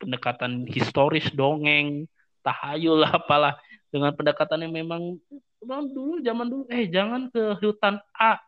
Pendekatan 0.00 0.68
historis 0.68 1.28
dongeng 1.32 2.08
tahayul 2.44 3.04
apalah. 3.16 3.60
Dengan 3.92 4.10
pendekatan 4.10 4.66
yang 4.66 4.74
memang 4.74 5.22
dulu 5.64 6.18
zaman 6.18 6.50
dulu 6.50 6.64
eh 6.66 6.90
jangan 6.90 7.30
ke 7.30 7.56
hutan 7.62 8.02
A. 8.18 8.42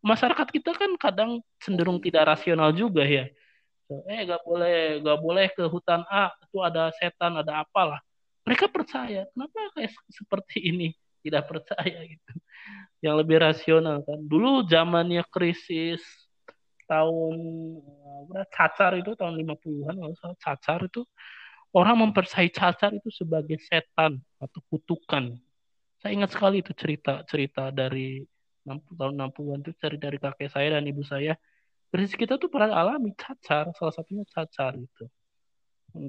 Masyarakat 0.00 0.48
kita 0.48 0.72
kan 0.72 0.96
kadang 0.96 1.44
cenderung 1.60 2.00
tidak 2.00 2.32
rasional 2.32 2.72
juga 2.72 3.04
ya 3.04 3.28
eh 3.86 4.20
gak 4.26 4.42
boleh 4.42 4.98
gak 5.02 5.18
boleh 5.22 5.46
ke 5.54 5.64
hutan 5.70 6.02
A 6.10 6.34
itu 6.42 6.58
ada 6.62 6.90
setan 6.98 7.38
ada 7.38 7.62
apalah. 7.62 8.02
Mereka 8.46 8.70
percaya. 8.70 9.26
Kenapa 9.34 9.74
kayak 9.74 9.90
seperti 10.10 10.70
ini? 10.70 10.88
Tidak 11.22 11.42
percaya 11.46 11.98
gitu. 12.06 12.32
Yang 13.02 13.14
lebih 13.26 13.36
rasional 13.42 14.06
kan. 14.06 14.22
Dulu 14.22 14.66
zamannya 14.70 15.26
krisis 15.26 16.02
tahun 16.86 17.34
berapa 18.30 18.46
cacar 18.54 18.94
itu 18.94 19.18
tahun 19.18 19.34
50-an 19.42 19.94
kalau 19.98 20.36
cacar 20.38 20.80
itu 20.86 21.02
orang 21.74 22.06
mempercayai 22.06 22.50
cacar 22.54 22.94
itu 22.94 23.10
sebagai 23.10 23.58
setan 23.58 24.22
atau 24.38 24.60
kutukan. 24.70 25.34
Saya 25.98 26.12
ingat 26.14 26.30
sekali 26.30 26.62
itu 26.62 26.70
cerita 26.78 27.26
cerita 27.26 27.74
dari 27.74 28.22
60 28.62 28.98
tahun 28.98 29.14
60-an 29.18 29.58
itu 29.66 29.72
cari 29.78 29.96
dari 29.98 30.18
kakek 30.22 30.50
saya 30.50 30.78
dan 30.78 30.86
ibu 30.86 31.02
saya 31.02 31.34
krisis 31.96 32.12
kita 32.12 32.36
tuh 32.36 32.52
pernah 32.52 32.76
alami 32.76 33.16
cacar 33.16 33.72
salah 33.72 33.94
satunya 33.96 34.28
cacar 34.28 34.76
itu 34.76 35.08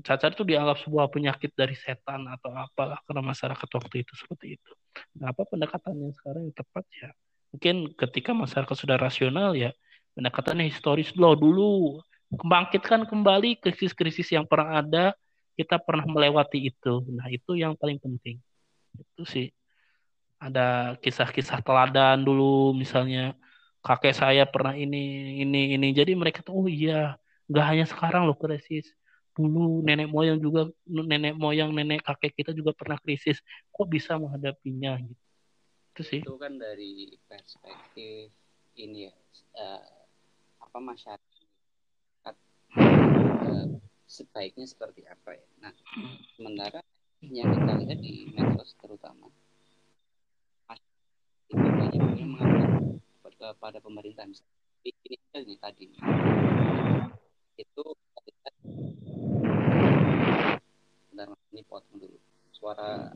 cacar 0.04 0.36
itu 0.36 0.44
dianggap 0.44 0.84
sebuah 0.84 1.08
penyakit 1.08 1.56
dari 1.56 1.72
setan 1.72 2.28
atau 2.28 2.52
apalah 2.52 3.00
karena 3.08 3.24
masyarakat 3.24 3.70
waktu 3.72 4.04
itu 4.04 4.14
seperti 4.20 4.60
itu. 4.60 4.72
Nah, 5.16 5.32
apa 5.32 5.48
pendekatannya 5.48 6.12
sekarang 6.12 6.52
yang 6.52 6.56
tepat 6.56 6.86
ya? 6.92 7.10
Mungkin 7.56 7.76
ketika 7.96 8.36
masyarakat 8.36 8.76
sudah 8.76 9.00
rasional 9.00 9.56
ya 9.56 9.72
pendekatannya 10.20 10.68
historis 10.68 11.16
loh 11.16 11.38
dulu 11.38 12.04
membangkitkan 12.28 13.08
kembali 13.08 13.64
krisis-krisis 13.64 14.36
yang 14.36 14.44
pernah 14.44 14.84
ada 14.84 15.06
kita 15.56 15.80
pernah 15.80 16.04
melewati 16.06 16.70
itu. 16.70 17.08
Nah, 17.08 17.32
itu 17.32 17.56
yang 17.56 17.74
paling 17.80 17.98
penting. 17.98 18.38
Itu 18.94 19.24
sih. 19.24 19.48
Ada 20.38 21.00
kisah-kisah 21.02 21.66
teladan 21.66 22.22
dulu 22.22 22.78
misalnya 22.78 23.34
kakek 23.88 24.12
saya 24.12 24.44
pernah 24.44 24.76
ini 24.76 25.40
ini 25.40 25.80
ini. 25.80 25.88
Jadi 25.96 26.12
mereka 26.12 26.44
tuh 26.44 26.60
oh 26.60 26.68
iya 26.68 27.16
nggak 27.48 27.66
hanya 27.66 27.86
sekarang 27.88 28.28
loh 28.28 28.36
krisis. 28.36 28.92
Dulu 29.32 29.86
nenek 29.88 30.12
moyang 30.12 30.44
juga 30.44 30.68
nenek 30.84 31.40
moyang 31.40 31.72
nenek 31.72 32.04
kakek 32.04 32.36
kita 32.44 32.52
juga 32.52 32.76
pernah 32.76 33.00
krisis. 33.00 33.40
Kok 33.72 33.88
bisa 33.88 34.20
menghadapinya 34.20 35.00
gitu. 35.00 35.24
Itu 35.96 36.02
sih. 36.04 36.22
Itu 36.22 36.36
kan 36.36 36.60
dari 36.60 37.16
perspektif 37.32 38.36
ini 38.76 39.08
ya 39.08 39.14
uh, 39.58 39.82
apa 40.68 40.78
masyarakat 40.84 42.36
uh, 42.76 43.68
sebaiknya 44.04 44.68
seperti 44.68 45.08
apa 45.08 45.40
ya. 45.40 45.48
Nah 45.64 45.74
sementara 46.36 46.84
yang 47.24 47.50
kita 47.56 47.72
lihat 47.82 48.00
di 48.04 48.30
medsos 48.36 48.76
terutama 48.78 49.32
itu 51.48 51.64
banyak 51.64 52.04
yang 52.20 52.32
mengatakan 52.36 53.00
kepada 53.68 53.84
pemerintah 53.84 54.24
misalnya 54.24 54.56
ini, 54.88 55.20
ini 55.44 55.56
tadi 55.60 55.92
itu 57.60 57.84
bentar 61.12 61.36
ini 61.52 61.62
potong 61.68 62.00
dulu. 62.00 62.16
Suara 62.56 63.12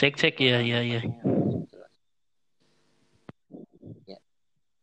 cek 0.00 0.16
cek 0.16 0.40
ya 0.40 0.64
ya 0.64 0.80
ya. 0.80 1.04
Ya. 4.08 4.16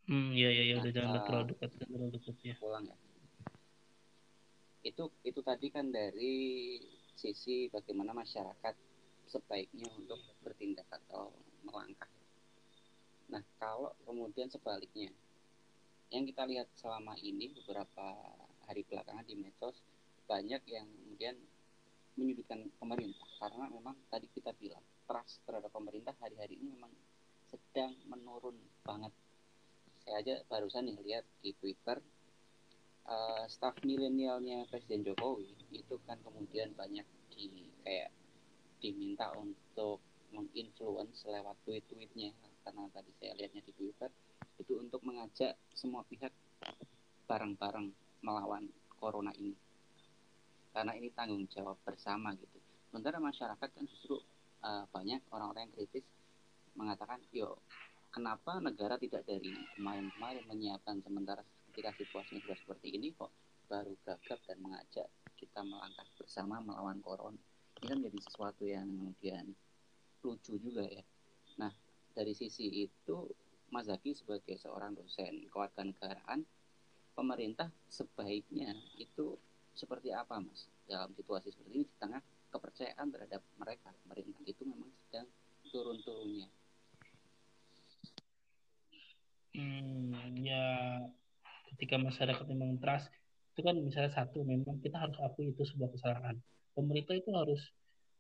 Hmm 0.06 0.30
ya 0.38 0.50
ya 0.54 0.64
ya 0.70 0.76
udah 0.78 0.94
jangan 0.94 1.26
terlalu 1.26 1.58
dekat 1.58 1.70
terlalu 1.74 2.06
dekat 2.22 2.38
ya. 2.46 2.54
Pulang 2.62 2.86
ya. 2.86 2.94
Itu 4.86 5.10
itu 5.26 5.42
tadi 5.42 5.74
kan 5.74 5.90
dari 5.90 6.78
sisi 7.16 7.68
bagaimana 7.70 8.16
masyarakat 8.16 8.76
sebaiknya 9.28 9.88
untuk 9.96 10.20
bertindak 10.44 10.88
atau 10.90 11.32
melangkah 11.64 12.10
Nah, 13.32 13.40
kalau 13.56 13.96
kemudian 14.04 14.52
sebaliknya, 14.52 15.08
yang 16.12 16.28
kita 16.28 16.44
lihat 16.44 16.68
selama 16.76 17.16
ini 17.24 17.56
beberapa 17.64 18.12
hari 18.68 18.84
belakangan 18.84 19.24
di 19.24 19.40
medsos 19.40 19.80
banyak 20.28 20.60
yang 20.68 20.84
kemudian 20.84 21.40
menyudutkan 22.20 22.68
pemerintah 22.76 23.28
karena 23.40 23.72
memang 23.72 23.96
tadi 24.12 24.28
kita 24.36 24.52
bilang 24.60 24.84
trust 25.08 25.40
terhadap 25.48 25.72
pemerintah 25.72 26.12
hari-hari 26.20 26.60
ini 26.60 26.76
memang 26.76 26.92
sedang 27.48 27.96
menurun 28.12 28.60
banget. 28.84 29.16
Saya 30.04 30.20
aja 30.20 30.36
barusan 30.52 30.92
nih 30.92 31.00
lihat 31.00 31.24
di 31.40 31.56
Twitter 31.56 32.04
uh, 33.08 33.46
staff 33.50 33.78
milenialnya 33.82 34.68
Presiden 34.70 35.06
Jokowi 35.06 35.54
itu 35.72 35.96
kan 36.06 36.20
kemudian 36.22 36.76
banyak 36.76 37.06
di 37.32 37.70
kayak 37.82 38.12
diminta 38.82 39.32
untuk 39.38 40.02
menginfluence 40.34 41.26
lewat 41.28 41.56
tweet-tweetnya. 41.64 42.34
Karena 42.62 42.86
tadi 42.94 43.12
saya 43.18 43.34
lihatnya 43.38 43.62
di 43.66 43.74
Twitter 43.74 44.10
itu 44.62 44.78
untuk 44.78 45.02
mengajak 45.02 45.58
semua 45.74 46.06
pihak 46.06 46.30
bareng-bareng 47.26 47.90
melawan 48.22 48.70
corona 49.02 49.34
ini. 49.38 49.58
Karena 50.72 50.94
ini 50.96 51.10
tanggung 51.12 51.46
jawab 51.50 51.78
bersama 51.82 52.32
gitu. 52.38 52.58
Sementara 52.90 53.18
masyarakat 53.18 53.70
kan 53.72 53.86
justru 53.88 54.22
uh, 54.62 54.86
banyak 54.94 55.20
orang-orang 55.34 55.68
yang 55.68 55.74
kritis 55.74 56.06
mengatakan 56.76 57.20
yo 57.36 57.60
kenapa 58.12 58.60
negara 58.64 58.96
tidak 58.96 59.28
dari 59.28 59.52
kemarin-kemarin 59.76 60.44
menyiapkan 60.48 61.04
sementara 61.04 61.44
ketika 61.72 61.96
situasinya 61.96 62.44
sudah 62.44 62.58
seperti 62.60 63.00
ini 63.00 63.16
kok 63.16 63.32
baru 63.72 63.96
gagap 64.04 64.44
dan 64.44 64.60
mengajak 64.60 65.08
kita 65.40 65.64
melangkah 65.64 66.04
bersama 66.20 66.60
melawan 66.60 67.00
corona. 67.00 67.40
Ini 67.80 67.96
kan 67.96 67.98
menjadi 68.04 68.20
sesuatu 68.28 68.68
yang 68.68 68.86
kemudian 68.92 69.56
lucu 70.22 70.60
juga 70.60 70.84
ya. 70.84 71.02
Nah 71.56 71.72
dari 72.12 72.36
sisi 72.36 72.68
itu 72.84 73.32
Mas 73.72 73.88
Zaki 73.88 74.12
sebagai 74.12 74.60
seorang 74.60 75.00
dosen 75.00 75.48
kewarganegaraan 75.48 76.44
pemerintah 77.16 77.72
sebaiknya 77.88 78.76
itu 79.00 79.40
seperti 79.72 80.12
apa 80.12 80.44
Mas? 80.44 80.68
Dalam 80.84 81.16
situasi 81.16 81.56
seperti 81.56 81.72
ini 81.72 81.88
di 81.88 81.96
tengah 81.96 82.20
kepercayaan 82.52 83.08
terhadap 83.16 83.42
mereka 83.56 83.96
pemerintah 84.04 84.44
itu 84.44 84.68
memang 84.68 84.92
sedang 85.08 85.28
turun-turunnya. 85.72 86.52
Hmm, 89.56 90.36
ya 90.44 91.08
ketika 91.82 91.98
masyarakat 91.98 92.46
memang 92.46 92.78
trust 92.78 93.10
itu 93.58 93.66
kan 93.66 93.74
misalnya 93.74 94.14
satu 94.14 94.46
memang 94.46 94.78
kita 94.86 95.02
harus 95.02 95.18
akui 95.18 95.50
itu 95.50 95.66
sebuah 95.66 95.90
kesalahan. 95.98 96.38
Pemerintah 96.78 97.18
itu 97.18 97.34
harus 97.34 97.58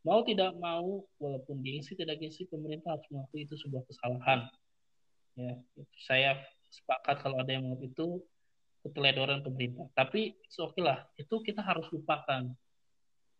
mau 0.01 0.25
tidak 0.25 0.57
mau 0.57 1.05
walaupun 1.21 1.61
gengsi 1.61 1.93
tidak 1.93 2.17
gengsi 2.17 2.49
pemerintah 2.49 2.97
harus 2.97 3.05
mengakui 3.13 3.45
itu 3.45 3.53
sebuah 3.61 3.85
kesalahan. 3.85 4.49
Ya 5.37 5.61
saya 6.09 6.41
sepakat 6.73 7.21
kalau 7.21 7.37
ada 7.37 7.53
yang 7.53 7.69
menganggap 7.69 7.85
itu 7.85 8.07
keteledoran 8.81 9.45
pemerintah. 9.45 9.85
Tapi 9.93 10.41
oke 10.57 10.73
okay 10.73 10.81
lah 10.81 11.05
itu 11.21 11.35
kita 11.45 11.61
harus 11.61 11.85
lupakan. 11.93 12.49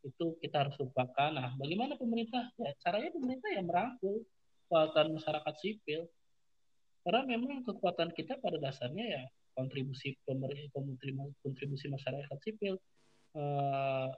Itu 0.05 0.37
kita 0.37 0.69
harus 0.69 0.77
lupakan. 0.77 1.33
Nah 1.33 1.57
bagaimana 1.57 1.97
pemerintah? 1.97 2.45
Ya 2.61 2.77
caranya 2.77 3.09
pemerintah 3.09 3.49
yang 3.57 3.65
merangkul 3.65 4.21
kekuatan 4.69 5.17
masyarakat 5.17 5.53
sipil. 5.57 6.05
Karena 7.01 7.25
memang 7.25 7.65
kekuatan 7.65 8.13
kita 8.13 8.37
pada 8.37 8.61
dasarnya 8.61 9.05
ya 9.09 9.25
kontribusi 9.53 10.15
pemerintah 10.23 10.81
kontribusi 11.43 11.91
masyarakat 11.91 12.37
sipil 12.43 12.75
eh, 13.35 14.09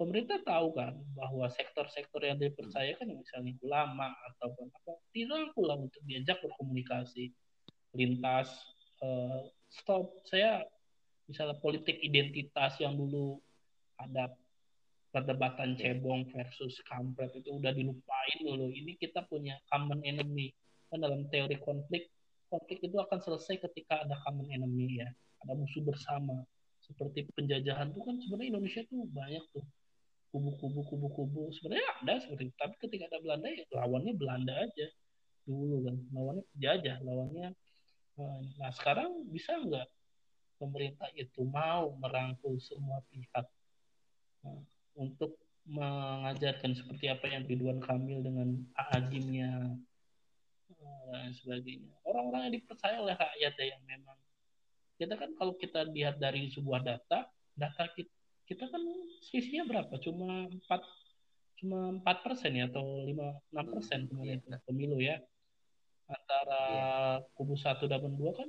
pemerintah 0.00 0.40
tahu 0.40 0.72
kan 0.72 0.96
bahwa 1.12 1.44
sektor-sektor 1.52 2.24
yang 2.24 2.40
dipercayakan 2.40 3.20
misalnya 3.20 3.52
ulama 3.60 4.08
atau 4.32 4.48
apa 4.56 4.96
dirangkul 5.12 5.68
lah 5.68 5.76
untuk 5.76 6.00
diajak 6.08 6.40
berkomunikasi. 6.40 7.36
Lintas 7.92 8.48
uh, 9.04 9.44
stop. 9.68 10.24
Saya 10.24 10.64
misalnya 11.28 11.60
politik 11.60 12.00
identitas 12.00 12.80
yang 12.80 12.96
dulu 12.96 13.36
ada 14.00 14.32
perdebatan 15.12 15.76
cebong 15.76 16.32
versus 16.32 16.80
kampret 16.88 17.36
itu 17.36 17.60
udah 17.60 17.76
dilupain 17.76 18.38
dulu. 18.40 18.72
Ini 18.72 18.96
kita 18.96 19.28
punya 19.28 19.60
common 19.68 20.00
enemy. 20.00 20.48
Kan 20.88 21.04
dalam 21.04 21.28
teori 21.28 21.60
konflik 21.60 22.08
konflik 22.50 22.82
itu 22.82 22.96
akan 22.98 23.18
selesai 23.22 23.62
ketika 23.70 24.02
ada 24.02 24.18
common 24.26 24.50
enemy 24.50 25.00
ya. 25.00 25.08
Ada 25.46 25.54
musuh 25.56 25.80
bersama. 25.86 26.42
Seperti 26.82 27.30
penjajahan 27.32 27.94
tuh 27.94 28.02
kan 28.02 28.18
sebenarnya 28.18 28.58
Indonesia 28.58 28.82
tuh 28.90 29.06
banyak 29.08 29.44
tuh. 29.54 29.64
Kubu-kubu 30.34 30.80
kubu-kubu. 30.90 31.42
Sebenarnya 31.54 31.86
ada 32.02 32.14
seperti 32.20 32.50
itu. 32.50 32.56
Tapi 32.58 32.74
ketika 32.82 33.08
ada 33.08 33.18
Belanda 33.22 33.48
ya 33.48 33.64
lawannya 33.72 34.12
Belanda 34.18 34.54
aja 34.58 34.86
dulu 35.46 35.86
kan. 35.86 35.96
Lawannya 36.12 36.44
penjajah 36.52 36.96
lawannya 37.06 37.48
eh, 38.20 38.40
nah 38.58 38.70
sekarang 38.74 39.24
bisa 39.30 39.56
nggak 39.56 39.88
pemerintah 40.60 41.08
itu 41.16 41.40
mau 41.48 41.96
merangkul 41.96 42.60
semua 42.60 43.00
pihak 43.08 43.48
nah, 44.44 44.60
untuk 45.00 45.40
mengajarkan 45.64 46.76
seperti 46.76 47.08
apa 47.08 47.32
yang 47.32 47.48
Ridwan 47.48 47.80
Kamil 47.80 48.20
dengan 48.20 48.60
Agimnya 48.76 49.72
eh, 49.72 49.89
dan 50.78 51.30
sebagainya 51.34 51.92
orang-orang 52.06 52.50
yang 52.50 52.54
dipercaya 52.62 52.96
oleh 53.02 53.16
rakyat 53.18 53.52
ya 53.58 53.66
yang 53.76 53.82
memang 53.86 54.18
kita 55.00 55.16
kan 55.16 55.30
kalau 55.34 55.56
kita 55.56 55.88
lihat 55.90 56.20
dari 56.20 56.52
sebuah 56.52 56.84
data 56.84 57.26
data 57.56 57.84
kita 57.96 58.12
kita 58.50 58.66
kan 58.66 58.82
selisihnya 59.30 59.62
berapa? 59.62 59.94
Cuma 60.02 60.50
empat 60.50 60.82
cuma 61.62 61.94
empat 61.94 62.26
persen 62.26 62.58
ya 62.58 62.66
atau 62.66 63.06
lima 63.06 63.38
enam 63.54 63.66
persen 63.70 64.10
kemarin 64.10 64.42
yeah. 64.42 64.60
pemilu 64.66 64.98
ya 64.98 65.20
antara 66.08 66.62
yeah. 66.72 67.16
kubu 67.36 67.54
satu 67.54 67.84
dan 67.86 68.00
dua 68.16 68.32
kan 68.32 68.48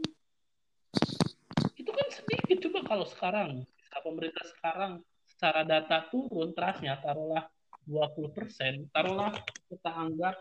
itu 1.76 1.92
kan 1.92 2.08
sedikit 2.08 2.58
coba 2.66 2.80
kalau 2.88 3.06
sekarang 3.06 3.68
pemerintah 4.00 4.48
sekarang 4.56 5.04
secara 5.28 5.68
data 5.68 6.08
turun 6.08 6.56
terasnya 6.56 6.98
taruhlah 7.04 7.52
20 7.84 8.32
persen 8.32 8.88
taruhlah 8.96 9.36
kita 9.68 9.92
anggap 9.92 10.40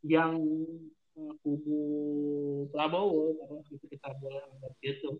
yang 0.00 0.40
kubu 1.16 1.80
Prabowo 2.68 3.40
kalau 3.40 3.64
itu 3.72 3.86
kita 3.88 4.12
boleh 4.20 4.40
anggap 4.52 4.72
gitu. 4.84 5.16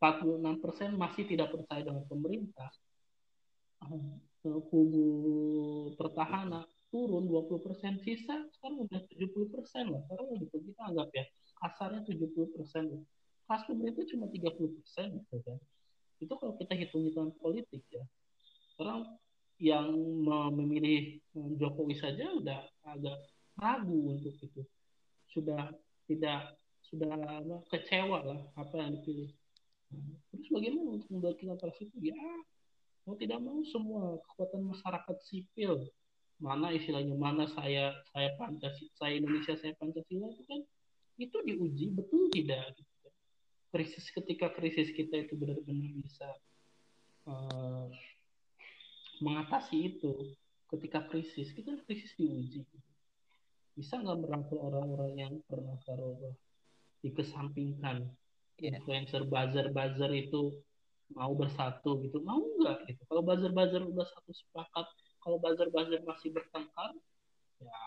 46% 0.00 0.96
masih 0.96 1.28
tidak 1.28 1.52
percaya 1.52 1.84
dengan 1.84 2.04
pemerintah. 2.08 2.68
Kubu 4.44 5.04
pertahanan 5.96 6.64
turun 6.88 7.28
20% 7.28 8.02
sisa 8.02 8.48
sekarang 8.56 8.88
udah 8.88 9.00
70% 9.08 9.92
lah 9.92 10.00
sekarang 10.08 10.26
gitu 10.42 10.56
kita 10.58 10.82
anggap 10.90 11.08
ya 11.14 11.24
kasarnya 11.60 12.02
70% 12.02 12.90
lah 12.90 13.02
kas 13.46 13.62
pemerintah 13.68 14.04
cuma 14.08 14.26
30% 14.28 15.20
gitu 15.20 15.36
kan. 15.44 15.58
Itu 16.20 16.32
kalau 16.36 16.56
kita 16.60 16.76
hitung 16.76 17.08
hitungan 17.08 17.32
politik 17.40 17.84
ya 17.92 18.04
sekarang 18.76 19.04
yang 19.60 19.92
memilih 20.56 21.20
Jokowi 21.36 21.92
saja 21.92 22.32
udah 22.32 22.64
agak 22.88 23.20
ragu 23.60 24.16
untuk 24.16 24.34
itu. 24.40 24.62
Sudah 25.30 25.70
tidak 26.08 26.58
sudah 26.90 27.44
kecewa 27.70 28.18
lah 28.26 28.40
apa 28.58 28.74
yang 28.80 28.98
dipilih. 28.98 29.30
Terus 30.34 30.48
bagaimana 30.50 30.98
untuk 30.98 31.08
membangkitkan 31.12 31.58
proses 31.60 31.86
itu? 31.86 32.10
Ya 32.10 32.18
mau 33.06 33.14
tidak 33.14 33.38
mau 33.42 33.62
semua 33.68 34.18
kekuatan 34.26 34.74
masyarakat 34.74 35.16
sipil. 35.28 35.86
Mana 36.40 36.72
istilahnya 36.72 37.14
mana 37.14 37.44
saya 37.52 37.92
saya 38.16 38.32
pancasila 38.40 38.90
saya 38.96 39.12
Indonesia 39.20 39.54
saya 39.60 39.76
pancasila 39.76 40.32
itu 40.32 40.42
kan 40.48 40.60
itu 41.20 41.36
diuji 41.44 41.92
betul 41.92 42.32
tidak 42.32 42.72
gitu 42.80 42.94
kan. 43.04 43.14
krisis 43.76 44.08
ketika 44.08 44.48
krisis 44.56 44.88
kita 44.96 45.28
itu 45.28 45.36
benar-benar 45.36 45.92
bisa 46.00 46.28
uh, 47.28 47.92
mengatasi 49.20 49.92
itu 49.92 50.32
ketika 50.72 51.04
krisis 51.12 51.52
kita 51.52 51.76
krisis 51.84 52.16
diuji 52.16 52.64
bisa 53.74 54.00
nggak 54.00 54.18
merangkul 54.20 54.58
orang-orang 54.60 55.12
yang 55.16 55.34
pernah 55.46 55.76
taruh 55.86 56.34
dikesampingkan? 57.00 58.08
Yeah. 58.60 58.76
influencer 58.76 59.24
buzzer 59.24 59.72
buzzer 59.72 60.12
itu 60.12 60.52
mau 61.16 61.32
bersatu 61.32 62.04
gitu 62.04 62.20
mau 62.20 62.44
nggak 62.60 62.92
gitu? 62.92 63.02
Kalau 63.08 63.24
buzzer 63.24 63.52
buzzer 63.56 63.80
udah 63.80 64.04
satu 64.04 64.32
sepakat 64.36 64.86
kalau 65.20 65.36
buzzer-buzzer 65.36 66.00
masih 66.04 66.32
bertengkar 66.32 66.96
ya 67.60 67.80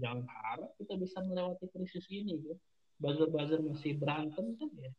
jangan 0.00 0.24
harap 0.24 0.72
kita 0.80 0.96
bisa 0.96 1.20
melewati 1.24 1.68
krisis 1.72 2.04
ini 2.08 2.40
ya. 2.44 2.56
Buzzer-buzzer 2.98 3.62
masih 3.62 3.94
berantem 4.00 4.56
kan 4.58 4.70
ya? 4.74 4.92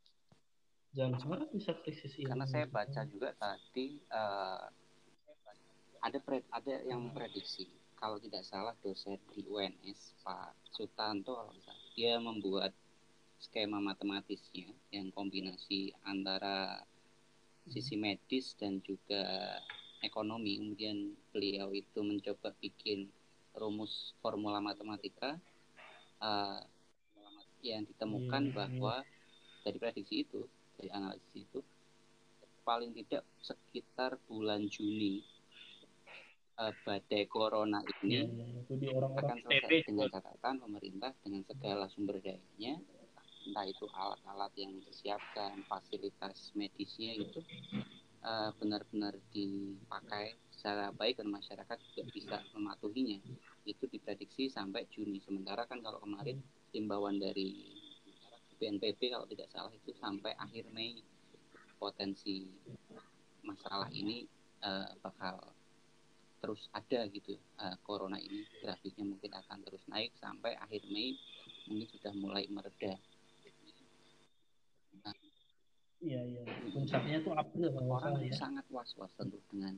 Jangan 0.95 1.21
harap 1.21 1.49
bisa 1.53 1.75
krisis 1.83 2.13
ini. 2.17 2.29
Karena 2.31 2.47
saya 2.47 2.65
baca 2.65 3.01
juga 3.05 3.35
tadi 3.37 3.99
uh, 4.09 4.65
ada 5.99 6.17
pred, 6.23 6.45
ada 6.49 6.75
yang 6.87 7.11
prediksi 7.11 7.67
kalau 7.99 8.15
tidak 8.17 8.47
salah 8.47 8.73
dosen 8.79 9.19
di 9.35 9.43
UNS 9.43 10.15
Pak 10.23 10.55
Sutanto 10.71 11.51
dia 11.99 12.15
membuat 12.15 12.71
skema 13.39 13.83
matematisnya 13.83 14.71
yang 14.91 15.11
kombinasi 15.11 15.91
antara 16.07 16.79
sisi 17.67 17.99
medis 17.99 18.55
dan 18.55 18.79
juga 18.83 19.59
ekonomi. 19.99 20.59
Kemudian 20.59 21.11
beliau 21.35 21.75
itu 21.75 21.99
mencoba 21.99 22.55
bikin 22.63 23.11
rumus 23.51 24.15
formula 24.23 24.63
matematika 24.63 25.35
uh, 26.23 26.63
yang 27.59 27.83
ditemukan 27.83 28.43
yeah, 28.47 28.55
bahwa 28.55 28.95
dari 29.67 29.77
prediksi 29.77 30.23
itu 30.23 30.47
dari 30.79 30.89
analisis 30.95 31.35
itu 31.35 31.59
paling 32.63 32.95
tidak 32.95 33.27
sekitar 33.43 34.15
bulan 34.31 34.71
Juni 34.71 35.19
uh, 36.59 36.73
badai 36.83 37.23
corona 37.31 37.79
ini 38.03 38.27
orang 38.91 39.11
-orang 39.11 39.11
akan 39.15 39.37
selesai 39.47 39.79
dengan 39.87 40.07
catatan 40.11 40.55
pemerintah 40.59 41.11
dengan 41.23 41.41
segala 41.47 41.87
sumber 41.87 42.19
dayanya 42.19 42.77
entah 43.49 43.65
itu 43.65 43.87
alat-alat 43.89 44.51
yang 44.59 44.77
disiapkan 44.83 45.63
fasilitas 45.65 46.51
medisnya 46.53 47.17
itu 47.17 47.41
uh, 48.21 48.51
benar-benar 48.59 49.15
dipakai 49.31 50.35
secara 50.53 50.91
baik 50.91 51.23
dan 51.23 51.31
masyarakat 51.31 51.77
juga 51.89 52.03
bisa 52.11 52.37
mematuhinya. 52.53 53.17
Itu 53.63 53.87
diprediksi 53.87 54.51
sampai 54.51 54.85
Juni. 54.91 55.23
Sementara 55.23 55.63
kan 55.65 55.79
kalau 55.79 56.03
kemarin 56.03 56.43
himbauan 56.75 57.17
dari 57.17 57.73
BNPB 58.59 59.15
kalau 59.15 59.25
tidak 59.25 59.47
salah 59.49 59.71
itu 59.71 59.95
sampai 59.95 60.35
akhir 60.35 60.67
Mei 60.75 60.99
potensi 61.79 62.43
masalah 63.47 63.87
ini 63.95 64.27
uh, 64.67 64.91
bakal 64.99 65.39
terus 66.39 66.71
ada 66.71 67.05
gitu 67.11 67.35
uh, 67.59 67.75
corona 67.83 68.15
ini 68.17 68.47
grafiknya 68.63 69.05
mungkin 69.05 69.31
akan 69.35 69.59
terus 69.67 69.83
naik 69.91 70.15
sampai 70.17 70.55
akhir 70.55 70.81
Mei 70.89 71.15
mungkin 71.67 71.87
sudah 71.91 72.13
mulai 72.15 72.47
mereda 72.49 72.95
Iya 75.99 76.23
iya. 76.23 76.41
Puncaknya 76.71 77.19
tuh 77.27 77.35
April 77.35 77.75
Orang 77.75 78.23
ya. 78.23 78.31
sangat 78.31 78.63
was-was 78.71 79.11
tentu 79.19 79.35
dengan 79.51 79.75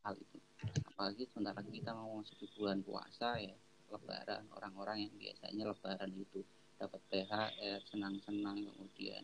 hal 0.00 0.16
itu. 0.16 0.40
Apalagi 0.88 1.28
sebentar 1.28 1.52
lagi 1.52 1.68
kita 1.68 1.92
mau 1.92 2.24
masuk 2.24 2.40
bulan 2.56 2.80
puasa 2.80 3.36
ya, 3.36 3.52
Lebaran. 3.92 4.48
Orang-orang 4.56 5.04
yang 5.04 5.14
biasanya 5.20 5.68
Lebaran 5.68 6.12
itu 6.16 6.40
dapat 6.80 7.00
THR, 7.12 7.84
senang-senang, 7.84 8.64
kemudian 8.64 9.22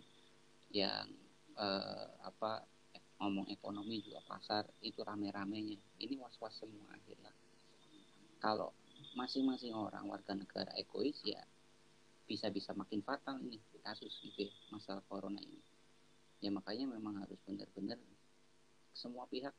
yang 0.69 1.09
eh, 1.57 2.07
apa 2.21 2.69
ngomong 3.19 3.47
ekonomi 3.51 4.03
juga 4.03 4.21
pasar 4.27 4.67
itu 4.83 5.01
rame-ramenya. 5.01 5.79
Ini 6.03 6.15
was-was 6.19 6.59
semua 6.59 6.91
akhirnya. 6.93 7.33
Kalau 8.43 8.75
masing-masing 9.15 9.73
orang 9.75 10.07
warga 10.11 10.35
negara 10.35 10.75
egois 10.75 11.23
ya 11.23 11.41
bisa-bisa 12.25 12.73
makin 12.73 13.05
fatal 13.05 13.37
ini 13.39 13.61
kasus 13.85 14.11
gitu 14.25 14.49
ya, 14.49 14.53
masalah 14.73 15.05
corona 15.07 15.39
ini 15.39 15.61
ya 16.41 16.51
makanya 16.51 16.89
memang 16.89 17.21
harus 17.21 17.37
benar-benar 17.45 18.01
semua 18.97 19.29
pihak 19.29 19.53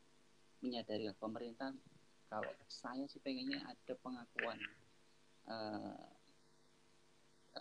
menyadari 0.60 1.08
pemerintah 1.16 1.70
kalau 2.26 2.50
saya 2.66 3.06
sih 3.06 3.22
pengennya 3.22 3.62
ada 3.62 3.94
pengakuan 4.02 4.58
uh, 5.46 6.10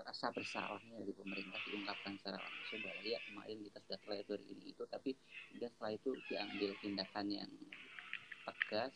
rasa 0.04 0.34
bersalahnya 0.36 1.00
dari 1.00 1.14
pemerintah 1.16 1.60
diungkapkan 1.70 2.20
secara 2.20 2.40
langsung 2.42 2.80
bahwa 2.84 3.02
ya 3.06 3.20
kemarin 3.32 3.58
kita 3.64 3.78
sudah 3.88 4.00
teledor 4.04 4.40
ini 4.44 4.76
itu 4.76 4.84
tapi 4.92 5.12
setelah 5.56 5.92
itu 5.96 6.10
diambil 6.28 6.72
tindakan 6.84 7.26
yang 7.32 7.52
tegas 8.44 8.94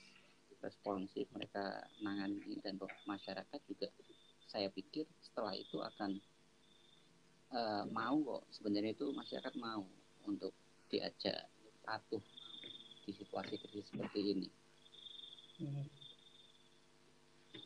responsif 0.59 1.25
mereka 1.31 1.87
nangani 2.03 2.59
dan 2.59 2.75
masyarakat 3.07 3.59
juga 3.63 3.87
saya 4.49 4.67
pikir 4.73 5.07
setelah 5.23 5.55
itu 5.55 5.79
akan 5.79 6.19
uh, 7.53 7.83
mau 7.93 8.17
kok 8.19 8.43
sebenarnya 8.51 8.97
itu 8.97 9.07
masyarakat 9.13 9.53
mau 9.55 9.85
untuk 10.25 10.51
diajak 10.89 11.47
patuh 11.85 12.21
di 13.05 13.11
situasi 13.13 13.55
krisis 13.57 13.89
seperti 13.89 14.19
ini. 14.35 14.49
Hmm. 15.61 15.85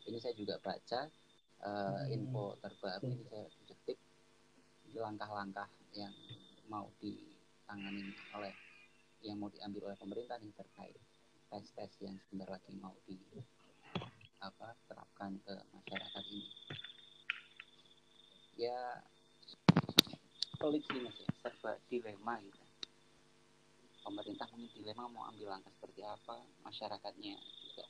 Ini 0.04 0.18
saya 0.20 0.36
juga 0.36 0.60
baca 0.60 1.08
uh, 1.64 2.04
info 2.12 2.60
terbaru 2.60 3.08
ini 3.08 3.24
saya 3.28 3.48
detik. 3.66 3.98
Langkah-langkah 4.94 5.66
yang 5.96 6.14
mau 6.70 6.86
ditangani 7.02 8.14
oleh 8.36 8.54
yang 9.24 9.40
mau 9.40 9.50
diambil 9.50 9.90
oleh 9.90 9.98
pemerintah 9.98 10.36
nih 10.38 10.52
terkait 10.54 10.94
tes-tes 11.50 11.90
yang 12.04 12.14
sebentar 12.28 12.46
lagi 12.54 12.70
mau 12.78 12.94
di 13.08 13.16
apa 14.44 14.76
terapkan 14.86 15.40
ke 15.42 15.54
masyarakat 15.72 16.24
ini. 16.30 16.50
Ya 18.54 19.02
pelik 20.60 20.84
sih 20.86 21.00
mas 21.02 21.16
ya. 21.18 21.28
Serba 21.42 21.80
dilema 21.90 22.38
gitu. 22.44 22.60
Pemerintah 24.04 24.46
mungkin 24.52 24.68
dilema 24.76 25.08
mau 25.08 25.24
ambil 25.32 25.56
langkah 25.56 25.72
seperti 25.80 26.04
apa 26.04 26.44
masyarakatnya 26.62 27.34
juga 27.40 27.84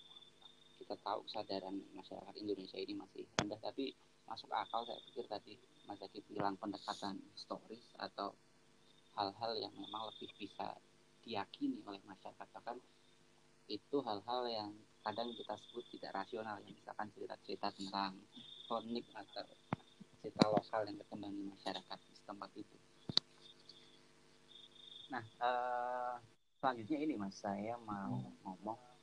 kita 0.85 1.01
tahu 1.01 1.25
kesadaran 1.25 1.81
masyarakat 1.97 2.35
Indonesia 2.37 2.77
ini 2.77 2.93
masih 2.93 3.25
rendah. 3.41 3.57
Tapi 3.57 3.97
masuk 4.29 4.53
akal 4.53 4.85
saya 4.85 5.01
pikir 5.09 5.25
tadi 5.25 5.57
Mas 5.89 5.97
Zaki 5.97 6.21
bilang 6.29 6.61
pendekatan 6.61 7.17
historis 7.33 7.81
atau 7.97 8.37
hal-hal 9.17 9.53
yang 9.57 9.73
memang 9.73 10.13
lebih 10.13 10.29
bisa 10.37 10.77
diyakini 11.25 11.81
oleh 11.89 12.05
masyarakat. 12.05 12.47
Bahkan 12.53 12.77
itu 13.73 13.97
hal-hal 14.05 14.43
yang 14.45 14.71
kadang 15.01 15.33
kita 15.33 15.57
sebut 15.57 15.89
tidak 15.89 16.13
rasional. 16.13 16.61
Yang 16.61 16.85
misalkan 16.85 17.09
cerita-cerita 17.17 17.69
tentang 17.73 18.21
kronik 18.69 19.09
atau 19.17 19.49
cerita 20.21 20.45
lokal 20.53 20.85
yang 20.85 21.01
berkembang 21.01 21.33
di 21.33 21.45
masyarakat 21.49 21.99
di 22.05 22.13
setempat 22.13 22.51
itu. 22.61 22.77
Nah, 25.09 25.25
uh, 25.41 26.17
selanjutnya 26.61 26.99
ini 27.09 27.15
mas, 27.17 27.41
saya 27.41 27.77
mau 27.81 28.21
ngomong 28.45 28.94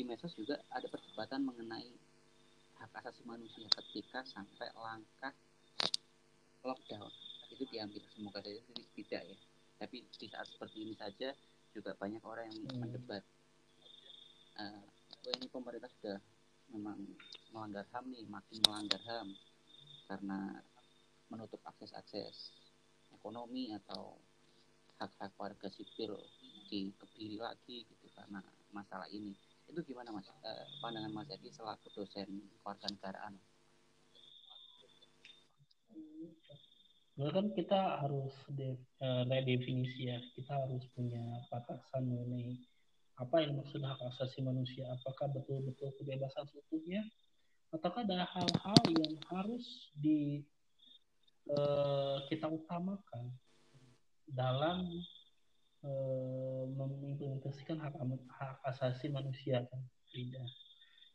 di 0.00 0.08
medsos 0.08 0.32
juga 0.32 0.56
ada 0.72 0.88
perdebatan 0.88 1.44
mengenai 1.44 1.92
hak 2.80 2.88
asasi 3.04 3.20
manusia 3.28 3.68
ketika 3.68 4.24
sampai 4.24 4.72
langkah 4.72 5.36
lockdown 6.64 7.12
itu 7.52 7.68
diambil. 7.68 8.00
Semoga 8.16 8.40
saja 8.40 8.64
tidak 8.96 9.22
ya. 9.28 9.36
Tapi 9.76 10.00
di 10.08 10.26
saat 10.32 10.48
seperti 10.48 10.88
ini 10.88 10.96
saja 10.96 11.36
juga 11.76 11.92
banyak 12.00 12.24
orang 12.24 12.48
yang 12.48 12.64
hmm. 12.64 12.80
mendebat. 12.80 13.20
Uh, 14.56 14.88
ini 15.36 15.52
pemerintah 15.52 15.92
sudah 16.00 16.16
memang 16.72 16.96
melanggar 17.52 17.84
HAM 17.92 18.08
nih, 18.08 18.24
makin 18.24 18.56
melanggar 18.64 19.04
HAM 19.04 19.28
karena 20.08 20.64
menutup 21.28 21.60
akses-akses 21.68 22.56
ekonomi 23.12 23.76
atau 23.76 24.16
hak-hak 24.96 25.36
warga 25.36 25.68
sipil 25.68 26.16
dikebiri 26.72 27.36
lagi 27.36 27.84
gitu 27.84 28.08
karena 28.16 28.40
masalah 28.72 29.04
ini 29.12 29.36
itu 29.70 29.94
gimana 29.94 30.10
mas 30.10 30.26
uh, 30.26 30.66
pandangan 30.82 31.14
mas 31.14 31.30
Edi 31.30 31.48
selaku 31.54 31.88
dosen 31.94 32.28
warga 32.66 32.90
negaraan 32.90 33.38
Nah, 37.20 37.28
kan 37.36 37.52
kita 37.52 38.00
harus 38.00 38.32
de, 38.48 38.80
uh, 39.04 39.28
redefinisi 39.28 40.08
ya. 40.08 40.16
Kita 40.32 40.56
harus 40.56 40.80
punya 40.96 41.20
batasan 41.52 42.08
mengenai 42.08 42.56
apa 43.20 43.44
yang 43.44 43.60
maksud 43.60 43.84
hak 43.84 44.00
asasi 44.08 44.40
manusia. 44.40 44.88
Apakah 44.88 45.28
betul-betul 45.28 45.92
kebebasan 46.00 46.48
seutuhnya? 46.48 47.04
Ataukah 47.76 48.08
ada 48.08 48.24
hal-hal 48.24 48.82
yang 48.88 49.20
harus 49.28 49.92
di 50.00 50.40
uh, 51.52 52.24
kita 52.32 52.48
utamakan 52.48 53.28
dalam 54.24 54.88
uh, 55.84 56.64
mengimplementasikan 56.74 57.80
hak, 57.80 57.94
hak 58.36 58.56
asasi 58.74 59.08
manusia 59.12 59.64
kan, 59.68 59.80
tidak. 60.10 60.48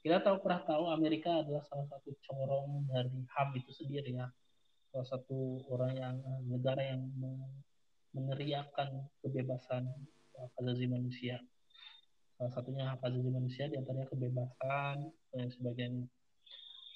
Kita 0.06 0.22
tahu 0.22 0.46
pernah 0.46 0.62
tahu 0.66 0.94
Amerika 0.94 1.42
adalah 1.42 1.66
salah 1.66 1.90
satu 1.90 2.14
corong 2.30 2.86
dari 2.86 3.26
HAM 3.26 3.58
itu 3.58 3.74
sendiri 3.74 4.14
ya 4.14 4.30
salah 4.96 5.12
satu 5.12 5.60
orang 5.76 5.92
yang 6.00 6.16
eh, 6.24 6.42
negara 6.48 6.80
yang 6.80 7.04
meneriakan 8.16 9.04
kebebasan 9.20 9.92
hak 10.40 10.56
asasi 10.64 10.88
manusia. 10.88 11.44
Salah 12.40 12.52
satunya 12.56 12.88
hak 12.88 13.04
asasi 13.04 13.28
manusia 13.28 13.68
di 13.68 13.76
antaranya 13.76 14.08
kebebasan 14.08 15.12
dan 15.36 15.48
sebagainya. 15.52 16.08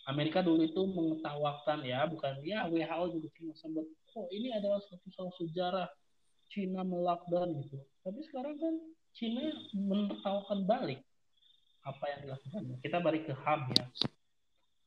Amerika 0.07 0.39
dulu 0.39 0.63
itu 0.63 0.79
mengetawakan 0.79 1.83
ya, 1.83 2.07
bukan 2.07 2.39
ya 2.39 2.71
WHO 2.71 3.19
juga 3.19 3.27
cuma 3.35 3.51
sempat, 3.59 3.85
oh 4.15 4.25
ini 4.31 4.55
adalah 4.55 4.79
satu 4.79 5.05
soal 5.11 5.29
sejarah 5.35 5.91
Cina 6.49 6.81
melockdown 6.81 7.53
gitu. 7.61 7.77
Tapi 8.01 8.19
sekarang 8.25 8.57
kan 8.57 8.75
Cina 9.13 9.53
menertawakan 9.73 10.65
balik 10.65 11.01
apa 11.85 12.03
yang 12.11 12.19
dilakukan. 12.27 12.63
Kita 12.83 12.97
balik 12.99 13.23
ke 13.29 13.33
HAM 13.33 13.61
ya. 13.73 13.85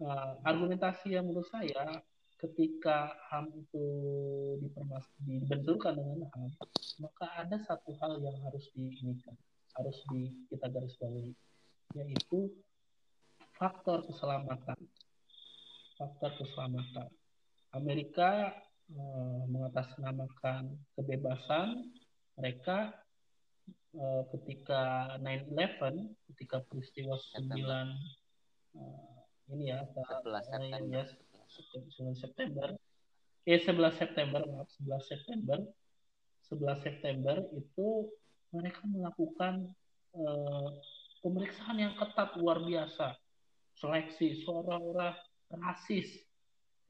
Uh, 0.03 0.35
argumentasi 0.43 1.15
yang 1.15 1.31
menurut 1.31 1.47
saya 1.47 2.03
ketika 2.43 3.15
HAM 3.31 3.55
itu 3.55 3.85
dipermas 4.59 5.07
dibenturkan 5.23 5.95
dengan 5.95 6.27
HAM, 6.35 6.51
maka 6.99 7.27
ada 7.39 7.57
satu 7.63 7.95
hal 8.03 8.19
yang 8.19 8.35
harus 8.43 8.67
diinikan, 8.75 9.39
harus 9.79 9.95
di 10.11 10.35
kita 10.51 10.67
garis 10.67 10.99
bawahi, 10.99 11.31
yaitu 11.95 12.51
faktor 13.55 14.03
keselamatan. 14.11 14.75
Faktor 15.95 16.35
keselamatan. 16.35 17.09
Amerika 17.73 18.51
mengatasnamakan 19.49 20.77
kebebasan 20.97 21.93
mereka 22.37 22.93
eh, 23.97 24.23
ketika 24.37 25.15
9/11, 25.21 26.13
ketika 26.33 26.65
peristiwa 26.67 27.17
9 27.17 27.53
eh, 28.77 29.23
ini 29.53 29.69
ya, 29.69 29.85
11 29.85 30.49
September. 30.49 30.81
Ya, 30.89 31.05
9 31.07 32.17
September. 32.17 32.69
Eh 33.43 33.59
11 33.59 33.99
September 33.99 34.41
maaf 34.47 34.71
11 34.79 35.03
September. 35.03 35.59
11 36.49 36.85
September 36.85 37.37
itu 37.57 38.13
mereka 38.53 38.85
melakukan 38.85 39.73
uh, 40.13 40.69
pemeriksaan 41.25 41.81
yang 41.81 41.97
ketat 41.97 42.37
luar 42.37 42.61
biasa. 42.61 43.17
Seleksi 43.73 44.45
seorang-orang 44.45 45.17
rasis 45.49 46.13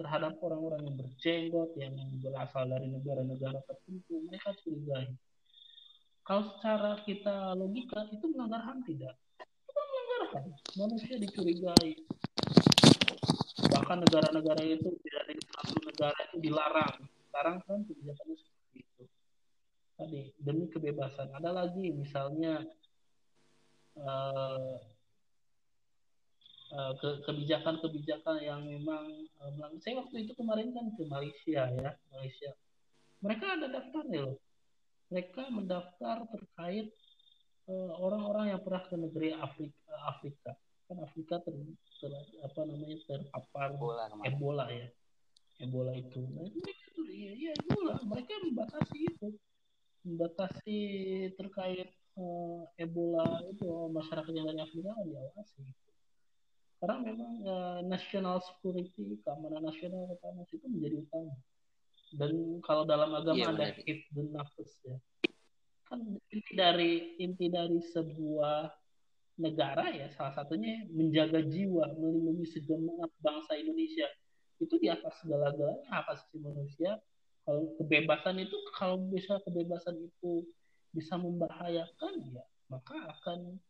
terhadap 0.03 0.34
orang-orang 0.42 0.82
yang 0.82 0.96
berjenggot 0.98 1.70
yang 1.78 1.94
berasal 2.18 2.66
dari 2.66 2.90
negara-negara 2.90 3.62
tertentu 3.62 4.26
mereka 4.26 4.50
curigai. 4.59 5.14
Kalau 6.26 6.42
secara 6.55 6.98
kita 7.07 7.55
logika 7.55 8.11
itu 8.11 8.26
melanggar 8.34 8.66
HAM 8.66 8.82
tidak? 8.82 9.14
Itu 9.38 9.70
kan 9.70 9.86
melanggar 9.86 10.20
HAM 10.34 10.44
manusia 10.78 11.14
dicurigai. 11.18 11.90
Bahkan 13.72 13.98
negara-negara 14.05 14.62
itu 14.66 14.90
tidak 15.07 15.20
ada 15.26 15.32
satu 15.62 15.76
negara 15.86 16.18
itu 16.30 16.36
dilarang. 16.42 16.94
Sekarang 17.30 17.57
kan 17.64 17.78
kebijakannya 17.86 18.36
seperti 18.36 18.76
itu. 18.82 19.05
Tadi 19.96 20.20
demi 20.42 20.66
kebebasan. 20.68 21.30
Ada 21.32 21.50
lagi 21.55 21.86
misalnya 21.94 22.61
uh, 23.96 24.76
kebijakan-kebijakan 27.28 28.36
yang 28.40 28.64
memang 28.64 29.28
uh, 29.44 29.68
saya 29.84 30.00
waktu 30.00 30.24
itu 30.24 30.32
kemarin 30.32 30.72
kan 30.72 30.88
ke 30.96 31.04
Malaysia 31.04 31.68
ya 31.68 31.90
Malaysia. 32.08 32.50
Mereka 33.20 33.44
ada 33.60 33.66
daftarnya 33.68 34.20
loh. 34.24 34.40
Mereka 35.12 35.52
mendaftar 35.52 36.24
terkait 36.32 36.88
orang-orang 38.00 38.48
uh, 38.48 38.50
yang 38.56 38.60
pernah 38.64 38.82
ke 38.88 38.96
negeri 38.96 39.36
Afrika, 39.36 39.92
Afrika. 40.08 40.50
Kan 40.88 40.98
Afrika 41.04 41.34
ter, 41.44 41.54
ter 42.00 42.12
apa 42.40 42.60
namanya 42.64 42.96
terpapar 43.04 43.76
Ebola, 43.76 44.04
Ebola 44.24 44.64
ya. 44.72 44.88
Ebola 45.60 45.92
itu. 45.92 46.24
Nah 46.24 46.48
mereka 46.48 46.84
itu 46.88 47.02
iya, 47.12 47.32
iya 47.36 47.52
Ebola. 47.52 48.00
Mereka 48.00 48.32
membatasi 48.48 48.98
itu. 49.12 49.28
Membatasi 50.08 50.78
terkait 51.36 51.92
uh, 52.16 52.64
Ebola 52.80 53.44
itu. 53.44 53.68
Masyarakat 53.92 54.32
yang 54.32 54.48
dari 54.48 54.60
Afrika 54.64 54.96
kan 54.96 55.04
diawasi 55.04 55.62
karena 56.82 56.98
memang 56.98 57.32
uh, 57.46 57.78
national 57.86 58.42
security 58.42 59.14
keamanan 59.22 59.62
nasional 59.62 60.18
utama 60.18 60.42
itu 60.50 60.66
menjadi 60.66 60.98
utama. 61.06 61.30
Dan 62.18 62.58
kalau 62.66 62.82
dalam 62.82 63.14
agama 63.14 63.38
iya, 63.38 63.54
ada 63.54 63.70
the 63.78 64.22
nafas 64.34 64.82
ya. 64.82 64.98
Kan 65.86 66.18
inti 66.34 66.52
dari 66.58 67.14
inti 67.22 67.46
dari 67.46 67.78
sebuah 67.94 68.66
negara 69.38 69.94
ya 69.94 70.10
salah 70.10 70.34
satunya 70.34 70.82
menjaga 70.90 71.46
jiwa 71.46 71.86
melindungi 71.94 72.50
segenap 72.50 73.14
bangsa 73.22 73.54
Indonesia. 73.54 74.10
Itu 74.58 74.74
di 74.82 74.90
atas 74.90 75.22
segala-galanya 75.22 75.86
hak 75.86 76.18
asasi 76.18 76.42
manusia. 76.42 76.98
Kalau 77.46 77.78
kebebasan 77.78 78.42
itu 78.42 78.58
kalau 78.74 78.98
bisa 79.06 79.38
kebebasan 79.46 80.02
itu 80.02 80.42
bisa 80.90 81.14
membahayakan 81.14 82.26
ya 82.26 82.42
maka 82.68 82.96
akan 82.96 83.60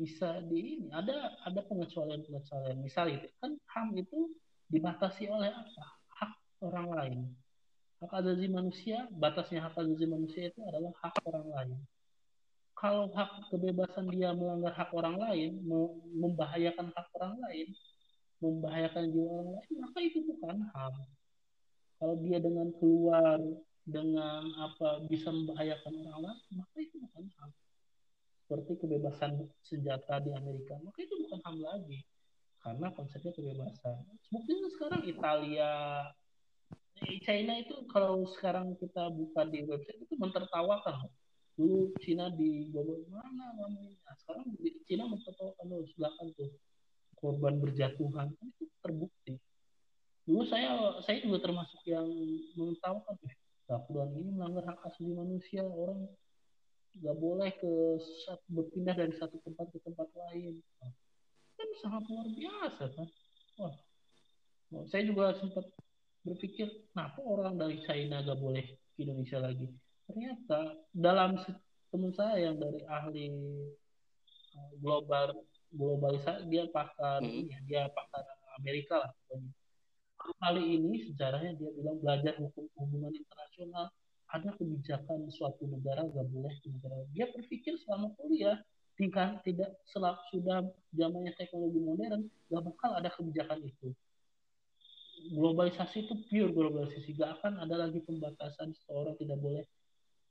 bisa 0.00 0.40
di 0.48 0.80
ini 0.80 0.88
ada 0.96 1.36
ada 1.44 1.60
pengecualian 1.68 2.24
pengecualian 2.24 2.80
misal 2.80 3.12
itu 3.12 3.28
kan 3.36 3.52
ham 3.76 3.92
itu 3.92 4.32
dibatasi 4.72 5.28
oleh 5.28 5.52
apa 5.52 5.84
hak 6.16 6.32
orang 6.64 6.88
lain 6.96 7.20
hak 8.00 8.12
asasi 8.16 8.48
manusia 8.48 9.04
batasnya 9.12 9.60
hak 9.68 9.76
asasi 9.76 10.08
manusia 10.08 10.48
itu 10.48 10.60
adalah 10.64 10.88
hak 11.04 11.14
orang 11.28 11.48
lain 11.52 11.78
kalau 12.80 13.12
hak 13.12 13.52
kebebasan 13.52 14.08
dia 14.08 14.32
melanggar 14.32 14.72
hak 14.72 14.88
orang 14.96 15.20
lain, 15.20 15.60
membahayakan 16.16 16.88
hak 16.96 17.12
orang 17.20 17.36
lain, 17.44 17.68
membahayakan 18.40 19.04
jiwa 19.12 19.28
orang 19.28 19.48
lain, 19.60 19.74
maka 19.84 19.98
itu 20.00 20.18
bukan 20.24 20.56
HAM. 20.72 20.94
Kalau 22.00 22.16
dia 22.24 22.40
dengan 22.40 22.72
keluar 22.80 23.36
dengan 23.84 24.48
apa 24.64 25.04
bisa 25.12 25.28
membahayakan 25.28 25.92
orang 26.08 26.20
lain, 26.24 26.40
maka 26.56 26.76
itu 26.80 26.96
bukan 27.04 27.24
HAM. 27.36 27.50
Seperti 28.50 28.82
kebebasan 28.82 29.46
senjata 29.62 30.18
di 30.18 30.34
Amerika, 30.34 30.74
maka 30.82 31.06
itu 31.06 31.14
bukan 31.22 31.38
HAM 31.46 31.56
lagi. 31.62 32.02
Karena 32.58 32.90
konsepnya 32.90 33.30
kebebasan. 33.30 34.02
Mungkin 34.34 34.56
sekarang 34.74 35.06
Italia, 35.06 35.70
China 37.22 37.62
itu 37.62 37.78
kalau 37.94 38.26
sekarang 38.34 38.74
kita 38.82 39.06
buka 39.14 39.46
di 39.46 39.62
website 39.70 40.02
itu 40.02 40.18
mentertawakan 40.18 41.06
dulu 41.54 41.92
Cina 42.00 42.32
di 42.32 42.72
bawah 42.72 43.04
mana 43.12 43.52
kamu 43.60 43.92
nah, 43.92 44.16
sekarang 44.24 44.44
Cina 44.88 45.04
mencontohkan 45.04 45.64
loh 45.68 45.84
silakan 45.92 46.26
tuh 46.32 46.50
korban 47.20 47.60
berjatuhan 47.60 48.32
kan 48.32 48.46
itu 48.48 48.64
terbukti 48.80 49.36
dulu 50.24 50.42
saya 50.48 51.00
saya 51.04 51.20
juga 51.20 51.44
termasuk 51.44 51.80
yang 51.84 52.08
eh 52.08 53.34
lockdown 53.70 54.10
ini 54.18 54.30
melanggar 54.34 54.66
hak 54.72 54.82
asasi 54.88 55.12
manusia 55.14 55.62
orang 55.62 56.08
nggak 56.98 57.16
boleh 57.16 57.50
ke 57.54 57.72
satu, 58.26 58.46
berpindah 58.50 58.94
dari 58.98 59.14
satu 59.14 59.38
tempat 59.46 59.70
ke 59.70 59.78
tempat 59.86 60.08
lain. 60.16 60.58
Kan 61.54 61.68
sangat 61.78 62.02
luar 62.10 62.26
biasa 62.26 62.82
kan? 62.96 63.08
Wah. 63.62 63.74
Saya 64.86 65.02
juga 65.02 65.34
sempat 65.34 65.66
berpikir 66.22 66.70
kenapa 66.92 67.18
orang 67.26 67.58
dari 67.58 67.82
China 67.82 68.22
gak 68.22 68.38
boleh 68.38 68.62
ke 68.94 68.98
Indonesia 69.02 69.42
lagi? 69.42 69.66
Ternyata 70.06 70.78
dalam 70.94 71.38
teman 71.90 72.12
saya 72.14 72.50
yang 72.50 72.56
dari 72.58 72.82
ahli 72.86 73.26
eh, 74.54 74.72
global 74.78 75.34
globalisasi 75.70 76.50
dia 76.50 76.66
pakar 76.70 77.22
hmm. 77.22 77.46
ya, 77.46 77.58
dia 77.66 77.82
pakar 77.90 78.26
Amerika 78.58 78.98
lah 79.06 79.10
pokoknya. 79.22 79.50
Kali 80.20 80.62
ini 80.76 80.94
sejarahnya 81.10 81.56
dia 81.56 81.70
bilang 81.74 81.98
belajar 82.02 82.34
hukum 82.36 82.66
hubungan 82.76 83.14
internasional 83.14 83.88
ada 84.30 84.50
kebijakan 84.54 85.26
suatu 85.30 85.66
negara 85.66 86.06
gak 86.06 86.26
boleh 86.30 86.54
negara 86.66 86.96
dia 87.14 87.26
berpikir 87.30 87.74
selama 87.82 88.14
kuliah 88.18 88.58
tingkat 88.94 89.42
tidak 89.42 89.74
selap 89.88 90.20
sudah 90.30 90.66
zamannya 90.94 91.34
teknologi 91.34 91.80
modern 91.82 92.30
gak 92.50 92.62
bakal 92.62 92.90
ada 92.94 93.10
kebijakan 93.10 93.60
itu 93.66 93.90
globalisasi 95.34 96.08
itu 96.08 96.14
pure 96.30 96.50
globalisasi 96.54 97.14
gak 97.18 97.42
akan 97.42 97.60
ada 97.62 97.86
lagi 97.86 97.98
pembatasan 98.06 98.72
seseorang 98.72 99.18
tidak 99.18 99.38
boleh 99.42 99.64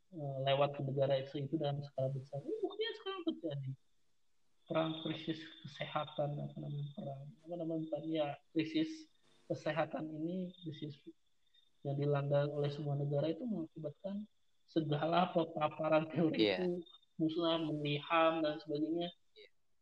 Eh, 0.09 0.37
lewat 0.41 0.73
ke 0.73 0.81
negara 0.81 1.21
itu 1.21 1.37
itu 1.37 1.53
dalam 1.61 1.85
skala 1.85 2.09
besar. 2.09 2.41
Ini 2.41 2.57
buktinya 2.65 2.93
sekarang 2.97 3.23
terjadi. 3.29 3.71
perang 4.69 5.01
krisis 5.01 5.41
kesehatan 5.65 6.37
apa 6.45 6.57
namanya 6.61 6.93
perang 6.93 7.25
apa 7.41 7.55
namanya 7.57 7.89
ya 8.05 8.37
krisis 8.53 9.09
kesehatan 9.49 10.05
ini 10.13 10.53
krisis 10.61 10.93
yang 11.87 11.95
dilanda 11.95 12.47
oleh 12.51 12.69
semua 12.71 12.99
negara 12.99 13.31
itu 13.31 13.43
mengakibatkan 13.47 14.27
segala 14.69 15.31
paparan 15.33 16.05
teori 16.11 16.37
yeah. 16.37 16.59
itu 16.61 16.83
musnah 17.19 17.59
meliham 17.59 18.43
dan 18.45 18.55
sebagainya 18.63 19.09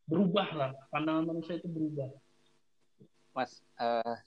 berubah 0.07 0.49
lah 0.55 0.71
pandangan 0.89 1.27
manusia 1.27 1.59
itu 1.59 1.67
berubah. 1.67 2.09
Mas 3.35 3.61
uh, 3.77 4.17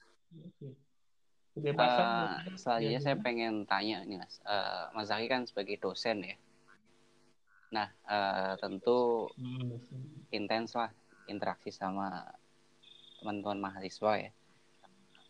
kebebasan 1.56 2.06
uh, 2.06 2.36
selanjutnya 2.54 3.00
ya, 3.00 3.04
saya 3.04 3.16
pengen 3.18 3.64
tanya 3.66 4.04
nih 4.06 4.20
mas. 4.20 4.38
Uh, 4.44 4.92
mas 4.94 5.08
Zaki 5.08 5.26
kan 5.26 5.42
sebagai 5.48 5.80
dosen 5.80 6.22
ya. 6.22 6.36
Nah, 7.70 7.88
uh, 8.06 8.54
tentu 8.58 9.30
hmm, 9.38 9.78
intens 10.34 10.74
lah 10.74 10.90
interaksi 11.30 11.70
sama 11.70 12.28
teman-teman 13.22 13.70
mahasiswa 13.70 14.12
ya. 14.28 14.30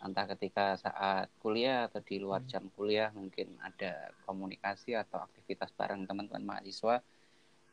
Entah 0.01 0.25
ketika 0.33 0.81
saat 0.81 1.29
kuliah 1.45 1.85
atau 1.85 2.01
di 2.01 2.17
luar 2.17 2.41
hmm. 2.41 2.49
jam 2.49 2.65
kuliah 2.73 3.13
mungkin 3.13 3.61
ada 3.61 4.17
komunikasi 4.25 4.97
atau 4.97 5.21
aktivitas 5.21 5.69
bareng 5.77 6.09
teman-teman 6.09 6.41
mahasiswa. 6.41 7.05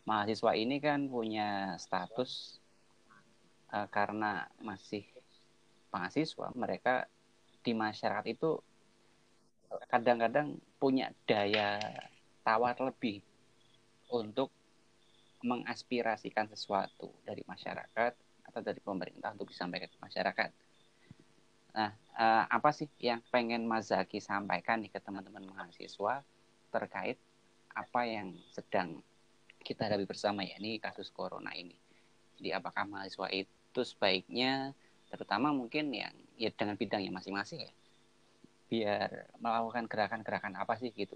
Mahasiswa 0.03 0.51
ini 0.55 0.79
kan 0.83 1.07
punya 1.07 1.75
status 1.79 2.59
uh, 3.71 3.87
karena 3.91 4.47
masih 4.59 5.07
mahasiswa, 5.91 6.51
mereka 6.55 7.07
di 7.63 7.71
masyarakat 7.75 8.25
itu 8.31 8.59
kadang-kadang 9.91 10.55
punya 10.79 11.11
daya 11.27 11.79
tawar 12.43 12.75
lebih 12.79 13.19
untuk 14.07 14.51
mengaspirasikan 15.43 16.47
sesuatu 16.47 17.11
dari 17.27 17.43
masyarakat 17.43 18.13
atau 18.47 18.61
dari 18.63 18.79
pemerintah 18.79 19.35
untuk 19.35 19.51
disampaikan 19.51 19.91
ke 19.91 19.99
masyarakat. 19.99 20.49
Nah, 21.77 21.93
eh, 21.93 22.45
apa 22.49 22.69
sih 22.73 22.89
yang 22.97 23.21
pengen 23.29 23.69
Mas 23.69 23.93
Zaki 23.93 24.17
sampaikan 24.17 24.81
nih 24.81 24.89
ke 24.89 24.97
teman-teman 24.97 25.45
mahasiswa 25.45 26.25
terkait 26.73 27.21
apa 27.77 28.01
yang 28.09 28.33
sedang 28.49 29.05
kita 29.61 29.85
hadapi 29.85 30.09
bersama 30.09 30.41
ya 30.41 30.57
ini 30.57 30.81
kasus 30.81 31.13
corona 31.13 31.53
ini. 31.53 31.77
Jadi 32.41 32.49
apakah 32.57 32.89
mahasiswa 32.89 33.29
itu 33.29 33.81
sebaiknya 33.85 34.73
terutama 35.13 35.53
mungkin 35.53 35.93
yang 35.93 36.13
ya 36.35 36.49
dengan 36.51 36.75
bidangnya 36.75 37.13
masing-masing 37.13 37.63
ya 37.63 37.73
biar 38.67 39.31
melakukan 39.39 39.87
gerakan-gerakan 39.87 40.59
apa 40.59 40.75
sih 40.75 40.91
gitu 40.91 41.15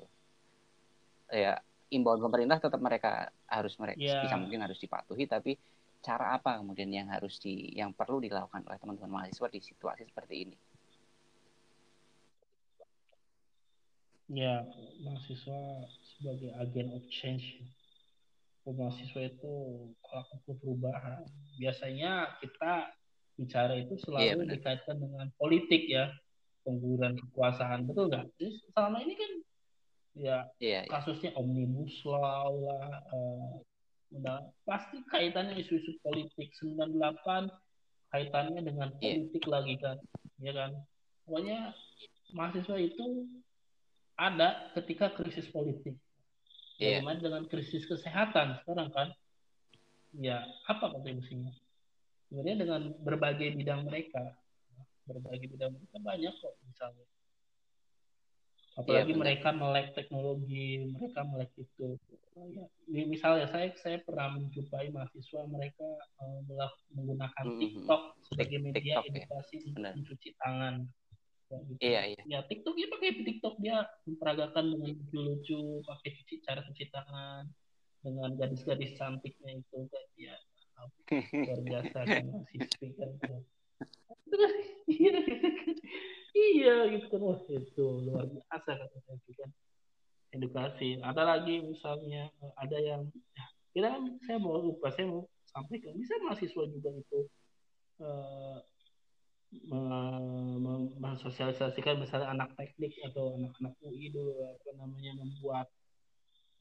ya 1.27 1.59
imbauan 1.91 2.23
pemerintah 2.23 2.63
tetap 2.63 2.79
mereka 2.79 3.27
harus 3.51 3.75
mereka 3.75 3.99
yeah. 3.99 4.23
bisa 4.23 4.39
mungkin 4.39 4.63
harus 4.63 4.79
dipatuhi 4.79 5.27
tapi 5.27 5.59
cara 6.01 6.35
apa 6.35 6.57
kemudian 6.59 6.89
yang 6.89 7.07
harus 7.07 7.37
di 7.37 7.71
yang 7.77 7.93
perlu 7.93 8.17
dilakukan 8.17 8.65
oleh 8.65 8.77
teman-teman 8.81 9.23
mahasiswa 9.23 9.47
di 9.47 9.59
situasi 9.61 10.03
seperti 10.09 10.35
ini 10.49 10.57
ya 14.31 14.65
mahasiswa 15.05 15.85
sebagai 16.17 16.51
agen 16.57 16.87
of 16.97 17.03
change 17.13 17.61
mahasiswa 18.65 19.25
itu 19.25 19.53
pelaku 20.05 20.53
perubahan 20.61 21.25
biasanya 21.57 22.37
kita 22.39 22.93
bicara 23.35 23.73
itu 23.81 23.97
selalu 24.05 24.45
yeah, 24.45 24.51
dikaitkan 24.53 24.97
dengan 25.01 25.27
politik 25.41 25.89
ya 25.89 26.13
penggunaan 26.61 27.17
kekuasaan 27.17 27.89
betul 27.89 28.13
nggak? 28.13 28.29
Selama 28.77 28.97
ini 29.01 29.13
kan 29.17 29.31
ya 30.11 30.37
iya. 30.59 30.83
kasusnya 30.91 31.31
omnibus 31.39 32.03
law 32.03 32.51
lah 32.51 32.99
uh, 33.15 33.63
udah 34.11 34.43
pasti 34.67 34.99
kaitannya 35.07 35.55
isu-isu 35.55 35.95
politik 36.03 36.51
98 36.59 37.47
kaitannya 38.11 38.59
dengan 38.59 38.89
iya. 38.99 39.17
politik 39.23 39.43
yeah. 39.47 39.51
lagi 39.51 39.75
kan 39.79 39.97
ya 40.43 40.51
kan 40.51 40.71
pokoknya 41.23 41.59
mahasiswa 42.35 42.77
itu 42.79 43.05
ada 44.19 44.71
ketika 44.75 45.15
krisis 45.15 45.47
politik 45.47 45.95
yeah. 46.75 46.99
bagaimana 46.99 47.19
dengan 47.23 47.43
krisis 47.47 47.87
kesehatan 47.87 48.59
sekarang 48.63 48.91
kan 48.91 49.07
ya 50.19 50.43
apa 50.67 50.91
kontribusinya 50.91 51.55
sebenarnya 52.27 52.55
dengan 52.67 52.81
berbagai 52.99 53.55
bidang 53.55 53.87
mereka 53.87 54.35
berbagai 55.07 55.55
bidang 55.55 55.71
mereka 55.71 55.97
banyak 56.03 56.33
kok 56.35 56.53
misalnya 56.67 57.05
apalagi 58.79 59.11
iya, 59.11 59.19
mereka 59.19 59.49
melek 59.51 59.91
teknologi 59.91 60.87
mereka 60.95 61.27
melek 61.27 61.51
itu. 61.59 61.99
Ya, 62.87 63.03
misalnya 63.03 63.51
saya 63.51 63.75
saya 63.75 63.97
pernah 63.99 64.39
menjumpai 64.39 64.87
mahasiswa 64.95 65.41
mereka 65.51 65.87
uh, 66.23 66.71
menggunakan 66.95 67.45
mm 67.45 67.51
-hmm. 67.51 67.59
TikTok 67.59 68.01
sebagai 68.31 68.57
media 68.63 69.03
TikTok, 69.03 69.03
ya. 69.03 69.11
edukasi 69.11 69.55
ya. 69.59 69.91
mencuci 69.91 70.29
tangan. 70.39 70.75
Gitu. 71.51 71.83
iya 71.83 72.01
iya. 72.15 72.21
Ya 72.23 72.39
TikTok 72.47 72.75
ya 72.79 72.87
pakai 72.87 73.27
TikTok. 73.27 73.55
Dia 73.59 73.83
memperagakan 74.07 74.63
dengan 74.71 74.89
lucu-lucu 74.95 75.83
pakai 75.83 76.09
cuci 76.15 76.33
cara 76.47 76.63
cuci 76.63 76.85
tangan 76.87 77.43
dengan 77.99 78.29
gadis-gadis 78.39 78.95
cantiknya 78.95 79.59
itu. 79.59 79.77
Kan 79.91 80.05
ya 80.15 80.35
luar 81.11 81.59
biasa 81.61 81.97
kan 82.07 82.25
mahasiswa 82.31 83.09
kan 83.19 83.41
iya 86.35 86.75
gitu 86.91 87.05
kan. 87.11 87.21
Wah 87.21 87.39
itu 87.47 87.85
luar 88.07 88.25
biasa 88.27 88.71
saya 88.77 88.87
itu 89.15 89.31
kan. 89.37 89.49
Edukasi. 90.31 90.89
Ada 91.03 91.23
lagi 91.27 91.59
misalnya 91.59 92.31
ada 92.55 92.77
yang 92.79 93.03
ya, 93.35 93.45
kita 93.75 93.87
kan 93.91 94.03
saya 94.23 94.37
mau 94.39 94.59
lupa 94.59 94.91
saya 94.95 95.11
mau 95.11 95.27
sampaikan. 95.51 95.95
Bisa 95.99 96.15
mahasiswa 96.23 96.63
juga 96.71 96.89
itu 96.95 97.19
uh, 97.99 98.59
mensosialisasikan 101.03 101.99
misalnya 101.99 102.31
anak 102.31 102.55
teknik 102.55 102.95
atau 103.11 103.35
anak-anak 103.35 103.75
UI 103.83 104.07
dulu 104.15 104.55
apa 104.55 104.69
namanya 104.79 105.11
membuat 105.19 105.67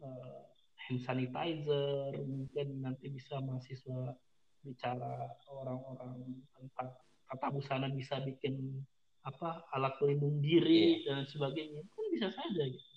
uh, 0.02 0.50
hand 0.86 1.00
sanitizer. 1.06 2.10
Mungkin 2.18 2.82
nanti 2.82 3.06
bisa 3.14 3.38
mahasiswa 3.38 4.18
bicara 4.60 5.30
orang-orang 5.48 6.44
tentang 6.52 6.90
tata 7.30 7.46
busana 7.54 7.88
bisa 7.88 8.18
bikin 8.26 8.82
apa 9.28 9.68
alat 9.76 9.92
pelindung 10.00 10.40
diri 10.40 11.04
yeah. 11.04 11.20
dan 11.20 11.28
sebagainya. 11.28 11.84
Kan 11.84 12.04
bisa 12.12 12.28
saja 12.32 12.62
gitu. 12.68 12.88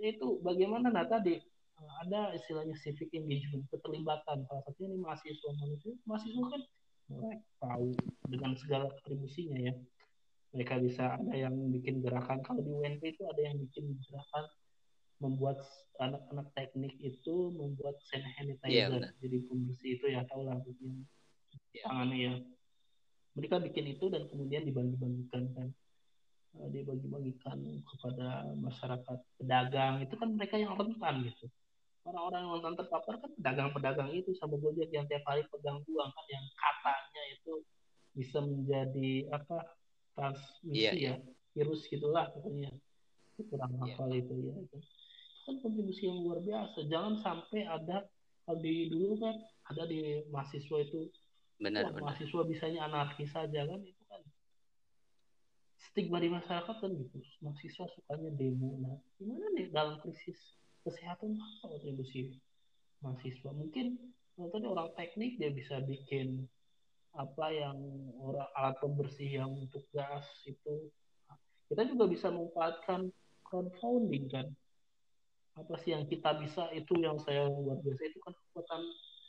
Itu 0.00 0.40
bagaimana 0.40 0.88
nah 0.88 1.04
tadi? 1.04 1.36
Ada 1.78 2.34
istilahnya 2.34 2.74
civic 2.82 3.14
engagement 3.14 3.70
keterlibatan. 3.70 4.42
Salah 4.50 4.62
satunya 4.66 4.96
ini 4.96 4.98
mahasiswa. 4.98 5.50
Manusia 5.62 5.94
mahasiswa 6.08 6.44
kan 6.50 6.62
mereka 7.08 7.46
tahu 7.62 7.88
dengan 8.26 8.52
segala 8.58 8.84
kontribusinya 8.90 9.58
ya. 9.62 9.74
Mereka 10.56 10.74
bisa 10.82 11.14
ada 11.14 11.34
yang 11.36 11.54
bikin 11.70 12.02
gerakan. 12.02 12.42
Kalau 12.42 12.64
di 12.64 12.72
UNP 12.72 13.02
itu 13.14 13.22
ada 13.30 13.40
yang 13.46 13.56
bikin 13.62 13.94
gerakan 13.94 14.44
membuat 15.18 15.62
anak-anak 15.98 16.46
teknik 16.54 16.94
itu 16.98 17.50
membuat 17.54 17.98
hand 18.14 18.26
sanitizer. 18.38 19.02
Yeah, 19.02 19.14
jadi 19.18 19.36
pembersih 19.50 19.90
itu 19.98 20.06
ya 20.14 20.22
tahu 20.30 20.46
lah 20.46 20.58
yeah. 20.62 21.84
tangannya 21.86 22.18
ya 22.18 22.32
mereka 23.36 23.56
bikin 23.60 23.84
itu 23.96 24.08
dan 24.08 24.28
kemudian 24.30 24.62
dibagi-bagikan 24.64 25.44
kan. 25.56 25.68
Uh, 26.56 26.68
dibagi-bagikan 26.72 27.60
kepada 27.84 28.48
masyarakat 28.56 29.18
pedagang. 29.36 30.00
Itu 30.04 30.14
kan 30.16 30.32
mereka 30.32 30.56
yang 30.56 30.76
rentan 30.76 31.24
gitu. 31.28 31.46
Orang-orang 32.08 32.40
yang 32.40 32.52
rentan 32.60 32.74
terpapar 32.80 33.14
kan 33.20 33.30
pedagang-pedagang 33.36 34.10
itu 34.16 34.32
sama 34.40 34.56
gojek 34.56 34.88
yang 34.88 35.04
tiap 35.12 35.24
hari 35.28 35.44
pegang 35.52 35.84
uang 35.84 36.08
kan 36.08 36.26
yang 36.32 36.46
katanya 36.56 37.22
itu 37.36 37.54
bisa 38.16 38.38
menjadi 38.40 39.28
apa 39.30 39.58
transmisi 40.16 40.82
yeah, 40.82 40.94
ya 40.96 41.06
yeah. 41.12 41.16
virus 41.52 41.84
gitulah 41.86 42.32
pokoknya. 42.32 42.72
Kurang 43.38 43.76
yeah. 43.76 43.94
hafal 43.94 44.10
itu 44.10 44.34
ya 44.50 44.54
itu 44.56 44.78
kan 45.48 45.54
kontribusi 45.64 46.08
yang 46.08 46.20
luar 46.20 46.40
biasa. 46.44 46.78
Jangan 46.88 47.14
sampai 47.24 47.64
ada 47.64 48.04
kalau 48.44 48.60
di 48.60 48.88
dulu 48.88 49.16
kan 49.20 49.36
ada 49.68 49.84
di 49.88 50.24
mahasiswa 50.32 50.76
itu 50.80 51.08
benar, 51.58 51.90
benar. 51.90 52.02
mahasiswa 52.10 52.42
bisanya 52.46 52.80
anarkis 52.86 53.30
saja 53.34 53.66
kan 53.66 53.80
itu 53.82 54.02
kan. 54.06 54.22
Stigma 55.78 56.18
di 56.22 56.30
masyarakat 56.30 56.76
kan 56.78 56.90
gitu. 56.94 57.18
Mahasiswa 57.42 57.84
sukanya 57.94 58.30
demo. 58.34 58.78
Nah 58.78 58.96
gimana 59.18 59.46
nih 59.58 59.70
dalam 59.74 59.98
krisis 60.02 60.38
kesehatan 60.86 61.34
apa 61.34 61.74
kontribusi 61.74 62.38
mahasiswa? 63.02 63.50
Mungkin 63.50 63.98
tadi 64.38 64.66
orang 64.66 64.94
teknik 64.94 65.42
dia 65.42 65.50
bisa 65.50 65.82
bikin 65.82 66.46
apa 67.18 67.46
yang 67.50 67.78
orang 68.22 68.46
alat 68.54 68.78
pembersih 68.78 69.42
yang 69.42 69.50
untuk 69.50 69.82
gas 69.90 70.26
itu. 70.46 70.90
Kita 71.68 71.84
juga 71.84 72.08
bisa 72.08 72.30
memanfaatkan 72.30 73.10
crowdfunding 73.44 74.30
kan. 74.30 74.46
Apa 75.58 75.74
sih 75.82 75.90
yang 75.90 76.06
kita 76.06 76.38
bisa 76.38 76.70
itu 76.70 76.94
yang 77.02 77.18
saya 77.18 77.50
luar 77.50 77.82
biasa 77.82 78.02
itu 78.06 78.18
kan 78.22 78.30
kekuatan 78.30 78.82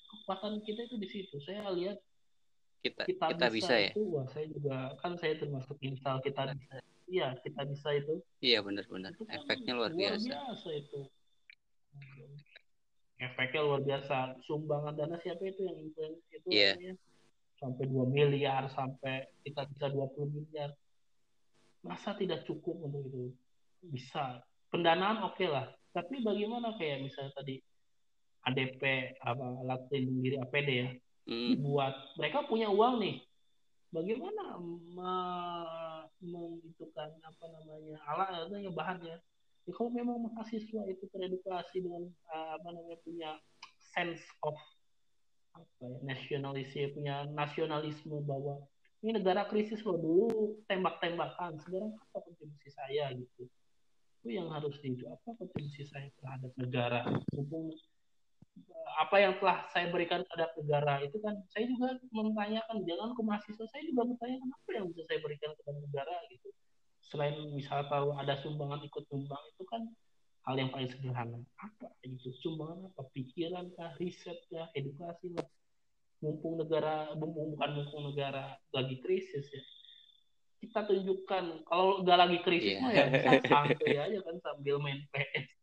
kekuatan 0.09 0.53
kita 0.61 0.81
itu 0.85 0.95
di 1.01 1.07
situ. 1.09 1.35
Saya 1.41 1.65
lihat 1.73 1.97
kita 2.79 3.03
kita, 3.03 3.25
kita 3.35 3.47
bisa, 3.51 3.73
bisa 3.75 3.75
ya? 3.75 3.91
wah 4.07 4.25
saya 4.31 4.45
juga 4.47 4.77
kan 5.03 5.11
saya 5.19 5.33
termasuk 5.35 5.77
install 5.83 6.23
kita 6.23 6.55
bisa. 6.55 6.75
Iya 7.09 7.27
kita 7.41 7.61
bisa 7.65 7.89
itu. 7.97 8.15
Iya 8.39 8.59
benar-benar 8.61 9.11
kan 9.17 9.27
efeknya 9.33 9.73
luar, 9.73 9.91
luar 9.91 10.15
biasa. 10.15 10.29
biasa 10.29 10.69
itu. 10.77 10.99
Efeknya 13.19 13.61
luar 13.65 13.81
biasa. 13.83 14.17
Sumbangan 14.45 14.93
dana 14.95 15.17
siapa 15.19 15.43
itu 15.43 15.65
yang 15.65 15.77
influencer 15.81 16.37
itu 16.39 16.47
yeah. 16.47 16.73
namanya 16.77 16.95
sampai 17.59 17.83
2 17.91 18.15
miliar 18.15 18.63
sampai 18.71 19.27
kita 19.43 19.67
bisa 19.75 19.85
20 19.91 20.37
miliar. 20.37 20.71
Masa 21.83 22.15
tidak 22.15 22.47
cukup 22.47 22.79
untuk 22.87 23.03
itu? 23.09 23.23
Bisa. 23.83 24.39
Pendanaan 24.71 25.25
oke 25.27 25.35
okay 25.35 25.49
lah. 25.51 25.67
Tapi 25.91 26.21
bagaimana 26.21 26.77
kayak 26.77 27.03
misalnya 27.03 27.33
tadi 27.35 27.57
ADP 28.45 28.81
apa 29.19 29.45
alat 29.65 29.81
pelindung 29.91 30.21
diri 30.23 30.37
APD 30.39 30.69
ya 30.71 30.89
hmm. 31.29 31.61
buat 31.61 31.95
mereka 32.17 32.49
punya 32.49 32.67
uang 32.73 32.99
nih. 32.99 33.21
Bagaimana 33.89 34.61
menentukan 36.21 37.09
apa 37.25 37.45
namanya 37.49 37.97
alat 38.05 38.45
atau 38.45 38.73
bahannya? 38.73 39.17
Ya 39.65 39.71
kalau 39.77 39.93
memang 39.93 40.29
mahasiswa 40.29 40.81
itu 40.89 41.05
teredukasi 41.13 41.85
dengan 41.85 42.09
uh, 42.33 42.57
apa 42.57 42.69
namanya 42.73 42.97
punya 43.05 43.29
sense 43.93 44.21
of 44.45 44.57
apa 45.57 45.81
ya 45.81 45.97
nasionalisme 46.05 46.93
punya 46.93 47.25
nasionalisme 47.33 48.21
bahwa 48.21 48.61
ini 49.01 49.17
negara 49.17 49.49
krisis 49.49 49.81
loh 49.81 49.97
dulu 49.97 50.61
tembak-tembakan 50.69 51.57
sekarang 51.65 51.95
apa 51.97 52.17
kontribusi 52.19 52.69
saya 52.73 53.09
gitu? 53.15 53.49
Itu 54.21 54.27
yang 54.29 54.51
harus 54.51 54.75
di 54.83 54.93
apa 55.07 55.29
kontribusi 55.33 55.87
saya 55.87 56.11
terhadap 56.19 56.51
negara 56.59 57.07
apa 58.99 59.15
yang 59.15 59.33
telah 59.39 59.63
saya 59.71 59.87
berikan 59.87 60.27
terhadap 60.27 60.51
negara 60.59 60.99
itu 60.99 61.15
kan 61.23 61.39
saya 61.55 61.71
juga 61.71 61.95
mempertanyakan 62.11 62.83
jangan 62.83 63.09
ke 63.15 63.21
mahasiswa 63.23 63.65
saya 63.71 63.83
juga 63.87 64.01
mempertanyakan 64.03 64.49
apa 64.51 64.69
yang 64.75 64.85
bisa 64.91 65.01
saya 65.07 65.19
berikan 65.23 65.51
kepada 65.55 65.77
negara? 65.79 66.15
Gitu. 66.27 66.47
Selain 67.07 67.35
misal 67.55 67.87
kalau 67.87 68.11
ada 68.19 68.35
sumbangan 68.43 68.83
ikut 68.83 69.03
sumbang 69.07 69.43
itu 69.55 69.63
kan 69.71 69.81
hal 70.45 70.55
yang 70.59 70.69
paling 70.73 70.91
sederhana. 70.91 71.39
Apa 71.63 71.95
itu? 72.03 72.29
Sumbangan 72.43 72.91
apa? 72.91 73.01
Pikiran 73.15 73.71
kah? 73.79 73.95
Riset 73.97 74.39
kah? 74.51 74.67
Edukasi 74.75 75.31
lah. 75.31 75.47
Mumpung 76.19 76.59
negara 76.59 77.15
mumpung 77.15 77.55
bukan 77.55 77.69
mumpung 77.79 78.03
negara 78.11 78.59
lagi 78.75 78.99
krisis 78.99 79.47
ya. 79.47 79.63
Kita 80.59 80.83
tunjukkan 80.83 81.63
kalau 81.63 82.03
nggak 82.03 82.19
lagi 82.19 82.37
krisis 82.43 82.75
yeah. 82.75 82.83
mah 82.83 82.91
ya 82.91 83.03
bisa 83.07 83.29
santai 83.47 83.95
aja 83.95 84.19
kan 84.27 84.35
sambil 84.43 84.75
main 84.83 85.07
PS 85.15 85.58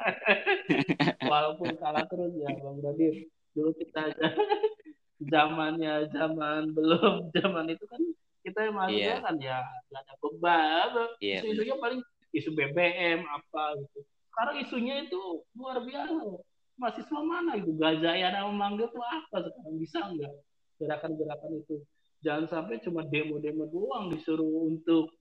walaupun 1.32 1.76
kalah 1.76 2.04
terus 2.08 2.32
ya 2.36 2.48
bang 2.50 2.78
Radir 2.80 3.14
dulu 3.54 3.70
kita 3.76 4.10
aja. 4.12 4.28
Zamannya 5.32 6.08
zaman 6.08 6.72
belum. 6.72 7.28
Zaman 7.36 7.68
itu 7.68 7.84
kan 7.84 8.00
kita 8.40 8.58
yang 8.64 8.74
mahasiswa 8.76 9.04
yeah. 9.04 9.20
kan 9.20 9.36
ya 9.36 9.58
nggak 9.92 10.00
ada 10.00 10.14
beban. 10.24 10.90
Yeah, 11.20 11.44
isu-isunya 11.44 11.76
paling 11.76 12.00
isu 12.32 12.50
BBM 12.56 13.20
apa 13.28 13.76
gitu. 13.76 14.00
Sekarang 14.32 14.56
isunya 14.64 14.94
itu 15.04 15.44
luar 15.52 15.84
biasa. 15.84 16.40
Mahasiswa 16.80 17.20
mana 17.20 17.60
itu? 17.60 17.76
Gajaya 17.76 18.32
nama 18.32 18.48
memanggil 18.48 18.88
tuh 18.88 19.04
apa 19.04 19.44
sekarang? 19.44 19.76
Bisa 19.76 19.98
nggak 20.08 20.34
gerakan-gerakan 20.80 21.52
itu? 21.60 21.76
Jangan 22.24 22.46
sampai 22.48 22.80
cuma 22.80 23.04
demo-demo 23.04 23.68
doang 23.68 24.08
disuruh 24.08 24.72
untuk 24.72 25.12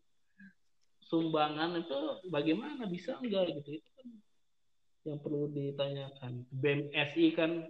sumbangan 1.03 1.75
itu. 1.75 2.23
Bagaimana? 2.31 2.87
Bisa 2.87 3.19
enggak 3.19 3.51
gitu? 3.51 3.83
Itu 3.83 3.89
kan 3.99 4.07
yang 5.07 5.19
perlu 5.19 5.47
ditanyakan. 5.51 6.43
BMSI 6.51 7.25
kan 7.35 7.67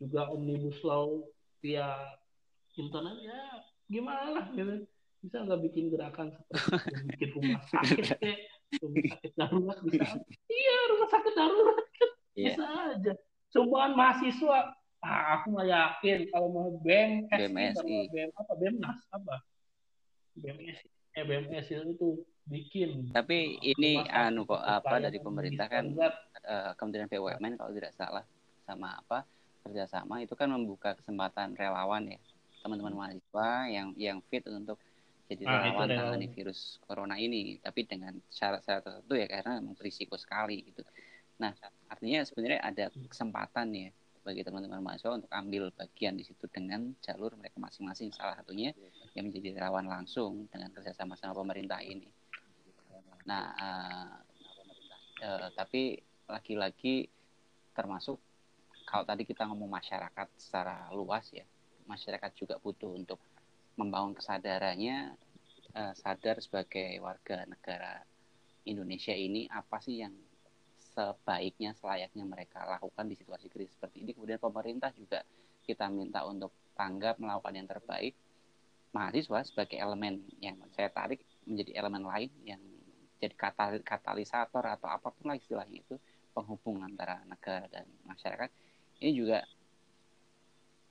juga 0.00 0.28
omnibus 0.32 0.80
law 0.82 1.22
via 1.62 1.94
internet 2.74 3.16
ya 3.22 3.40
gimana 3.86 4.26
lah 4.40 4.46
gitu. 4.56 4.86
Bisa 5.22 5.46
nggak 5.46 5.62
bikin 5.70 5.92
gerakan 5.92 6.34
seperti 6.34 6.50
itu? 6.58 7.06
Bikin 7.14 7.28
rumah 7.38 7.62
sakit 7.70 8.04
kayak 8.18 8.38
rumah 8.82 9.04
sakit 9.14 9.32
darurat 9.38 9.78
bisa. 9.86 10.06
Iya 10.50 10.76
rumah 10.90 11.08
sakit 11.12 11.32
darurat. 11.38 11.76
Kan 11.78 12.10
yeah. 12.34 12.46
bisa 12.50 12.64
aja. 12.66 13.12
Cobaan 13.52 13.92
mahasiswa. 13.94 14.58
Ah, 15.02 15.38
aku 15.38 15.54
nggak 15.54 15.70
yakin 15.70 16.18
kalau 16.30 16.48
mau 16.50 16.70
BEM 16.82 17.26
BMSI 17.26 18.10
BEM 18.10 18.30
apa? 18.38 18.52
BEMNAS 18.54 18.98
apa? 19.14 19.34
BMSI 20.38 20.86
eh 21.12 21.24
BMS 21.28 21.68
itu 21.68 22.24
bikin. 22.46 23.10
Tapi 23.14 23.58
ini 23.62 24.02
anu 24.10 24.46
kok 24.46 24.62
apa 24.62 24.98
dari 24.98 25.18
pemerintah 25.22 25.66
kan 25.70 25.94
uh, 25.94 26.72
Kementerian 26.74 27.10
BUMN 27.10 27.54
kalau 27.58 27.72
tidak 27.74 27.92
salah 27.94 28.24
sama 28.66 28.98
apa 28.98 29.26
kerjasama 29.62 30.22
itu 30.22 30.34
kan 30.34 30.50
membuka 30.50 30.98
kesempatan 30.98 31.54
relawan 31.54 32.06
ya 32.10 32.18
teman-teman 32.62 32.94
mahasiswa 32.94 33.48
yang 33.70 33.94
yang 33.98 34.18
fit 34.30 34.46
untuk 34.50 34.78
jadi 35.30 35.46
ah, 35.46 35.70
relawan 35.70 35.88
tangani 35.88 36.26
virus 36.30 36.82
corona 36.82 37.14
ini. 37.18 37.58
Tapi 37.62 37.86
dengan 37.86 38.18
syarat-syarat 38.30 38.82
tertentu 38.82 39.14
ya 39.14 39.26
karena 39.30 39.62
memang 39.62 39.78
berisiko 39.78 40.18
sekali 40.18 40.66
gitu. 40.66 40.82
Nah 41.38 41.54
artinya 41.86 42.26
sebenarnya 42.26 42.60
ada 42.62 42.84
kesempatan 42.90 43.70
ya 43.74 43.90
bagi 44.22 44.46
teman-teman 44.46 44.78
mahasiswa 44.82 45.18
untuk 45.18 45.30
ambil 45.34 45.74
bagian 45.74 46.14
di 46.14 46.22
situ 46.22 46.46
dengan 46.46 46.94
jalur 47.02 47.34
mereka 47.38 47.58
masing-masing. 47.58 48.14
Salah 48.14 48.38
satunya 48.38 48.74
yang 49.14 49.30
menjadi 49.30 49.58
relawan 49.58 49.86
langsung 49.86 50.46
dengan 50.50 50.70
kerjasama 50.70 51.18
sama 51.18 51.34
pemerintah 51.34 51.82
ini 51.82 52.21
nah 53.28 53.44
uh, 53.54 54.12
uh, 55.22 55.48
tapi 55.54 56.00
lagi-lagi 56.26 57.06
termasuk 57.72 58.18
kalau 58.86 59.06
tadi 59.06 59.22
kita 59.24 59.46
ngomong 59.48 59.70
masyarakat 59.70 60.28
secara 60.36 60.90
luas 60.92 61.28
ya 61.32 61.46
masyarakat 61.86 62.30
juga 62.34 62.54
butuh 62.58 62.92
untuk 62.94 63.18
membangun 63.76 64.12
kesadarannya 64.14 65.16
uh, 65.74 65.94
sadar 65.96 66.38
sebagai 66.38 67.00
warga 67.00 67.48
negara 67.48 68.04
Indonesia 68.68 69.14
ini 69.16 69.50
apa 69.50 69.82
sih 69.82 70.04
yang 70.04 70.14
sebaiknya 70.92 71.72
selayaknya 71.80 72.24
mereka 72.28 72.68
lakukan 72.68 73.08
di 73.08 73.16
situasi 73.16 73.48
krisis 73.48 73.74
seperti 73.74 74.04
ini. 74.04 74.12
Kemudian 74.12 74.38
pemerintah 74.38 74.92
juga 74.92 75.24
kita 75.64 75.88
minta 75.88 76.22
untuk 76.28 76.52
tanggap 76.76 77.16
melakukan 77.16 77.54
yang 77.56 77.68
terbaik. 77.68 78.14
Mahasiswa 78.92 79.40
sebagai 79.48 79.80
elemen 79.80 80.20
yang 80.44 80.60
saya 80.76 80.92
tarik 80.92 81.24
menjadi 81.48 81.80
elemen 81.80 82.04
lain 82.04 82.28
yang 82.44 82.60
jadi 83.22 83.34
katalisator 83.86 84.66
atau 84.66 84.90
apa 84.90 85.14
pun 85.14 85.30
lah 85.30 85.38
istilahnya 85.38 85.78
itu 85.78 85.94
penghubung 86.34 86.82
antara 86.82 87.22
negara 87.30 87.70
dan 87.70 87.86
masyarakat 88.02 88.50
ini 88.98 89.12
juga 89.14 89.38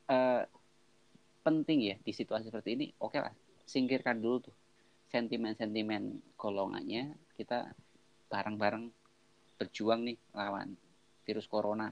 uh, 0.08 0.44
penting 1.44 1.80
ya 1.92 1.96
di 2.00 2.12
situasi 2.16 2.48
seperti 2.48 2.80
ini. 2.80 2.88
Oke 3.04 3.20
okay 3.20 3.22
lah 3.28 3.34
singkirkan 3.68 4.20
dulu 4.20 4.48
tuh 4.52 4.56
sentimen-sentimen 5.12 6.36
golongannya. 6.40 7.16
Kita 7.36 7.68
bareng-bareng 8.32 8.88
berjuang 9.60 10.08
nih 10.08 10.18
lawan 10.32 10.76
virus 11.28 11.48
corona. 11.52 11.92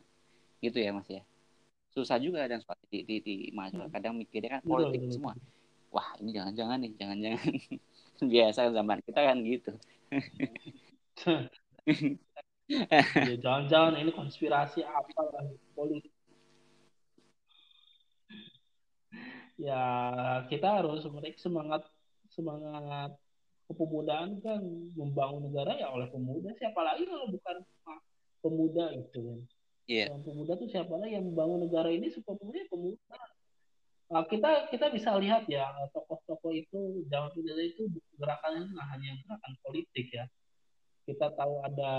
Gitu 0.63 0.79
ya 0.79 0.95
mas 0.95 1.07
ya. 1.11 1.23
Susah 1.91 2.15
juga 2.21 2.47
dan 2.47 2.63
di 2.87 3.03
di, 3.03 3.15
di 3.19 3.35
mahasiswa 3.51 3.87
hmm. 3.87 3.95
kadang 3.95 4.13
mikirnya 4.15 4.59
kan 4.59 4.63
politik 4.63 5.11
semua. 5.11 5.35
Wah 5.89 6.15
ini 6.21 6.31
jangan-jangan 6.31 6.77
nih 6.79 6.91
jangan-jangan. 6.95 7.51
Biasa 8.35 8.59
zaman 8.75 8.99
kita 9.03 9.19
kan 9.23 9.37
gitu 9.43 9.71
jangan-jangan 13.43 13.97
ini 13.97 14.13
konspirasi 14.13 14.85
apa 14.85 15.21
lah 15.33 15.49
politik 15.73 16.13
ya 19.59 19.83
kita 20.47 20.81
harus 20.81 21.03
mereka 21.11 21.37
semangat 21.41 21.83
semangat 22.31 23.11
kepemudaan 23.69 24.41
kan. 24.41 24.61
Membangun 24.97 25.51
negara 25.51 25.77
ya 25.77 25.93
oleh 25.93 26.09
pemuda. 26.09 26.49
Siapa 26.57 26.81
lagi 26.81 27.05
kalau 27.05 27.29
bukan 27.29 27.57
pemuda 28.41 28.85
gitu 28.97 29.19
kan? 29.21 29.39
Yeah. 29.89 30.13
pemuda 30.21 30.53
tuh 30.53 30.69
siapa 30.69 30.93
lagi 31.01 31.17
yang 31.17 31.33
membangun 31.33 31.65
negara 31.65 31.89
ini 31.89 32.13
supaya 32.13 32.37
pemuda 32.37 32.61
pemuda 32.69 33.17
nah, 34.09 34.25
kita 34.25 34.67
kita 34.73 34.89
bisa 34.89 35.13
lihat 35.21 35.45
ya 35.45 35.69
tokoh-tokoh 35.93 36.51
itu 36.53 37.05
zaman 37.07 37.29
dulu 37.33 37.61
itu 37.61 37.87
gerakannya 38.17 38.73
nah 38.73 38.85
hanya 38.93 39.15
gerakan 39.23 39.53
politik 39.63 40.09
ya 40.11 40.25
kita 41.05 41.33
tahu 41.33 41.65
ada 41.65 41.93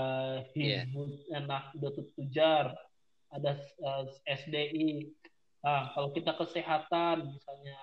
Hizbut 0.55 1.27
yeah. 1.27 1.43
Nahdlatul 1.43 2.07
Tujar 2.15 2.75
ada 3.31 3.51
uh, 3.83 4.03
eh, 4.27 4.35
SDI 4.35 5.11
Nah, 5.61 5.93
kalau 5.93 6.09
kita 6.09 6.33
kesehatan, 6.33 7.37
misalnya 7.37 7.77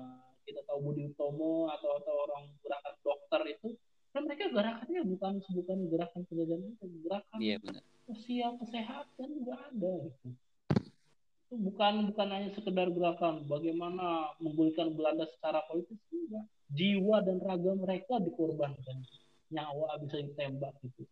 uh, 0.00 0.32
kita 0.48 0.64
tahu 0.64 0.80
Budi 0.80 1.12
Utomo 1.12 1.68
atau 1.68 2.00
atau 2.00 2.14
orang 2.24 2.48
gerakan 2.64 2.94
dokter 3.04 3.40
itu, 3.52 3.68
kan 4.16 4.24
mereka 4.24 4.48
gerakannya 4.48 5.02
bukan 5.04 5.32
bukan 5.52 5.78
gerakan 5.92 6.20
penjajahan 6.24 6.64
itu, 6.72 6.86
gerakan 7.04 7.38
iya, 7.44 7.56
benar. 7.60 7.84
sosial 8.08 8.56
kesehatan 8.56 9.28
juga 9.36 9.54
ada 9.60 9.92
gitu. 10.08 10.28
Itu 11.48 11.56
bukan 11.64 12.12
bukan 12.12 12.28
hanya 12.28 12.52
sekedar 12.52 12.92
gerakan. 12.92 13.48
Bagaimana 13.48 14.36
memulihkan 14.36 14.92
Belanda 14.92 15.24
secara 15.32 15.64
politis 15.64 15.96
juga. 16.12 16.44
Jiwa 16.68 17.24
dan 17.24 17.40
raga 17.40 17.72
mereka 17.72 18.20
dikorbankan, 18.20 19.00
nyawa 19.48 19.96
bisa 20.04 20.20
ditembak 20.20 20.76
gitu. 20.84 21.08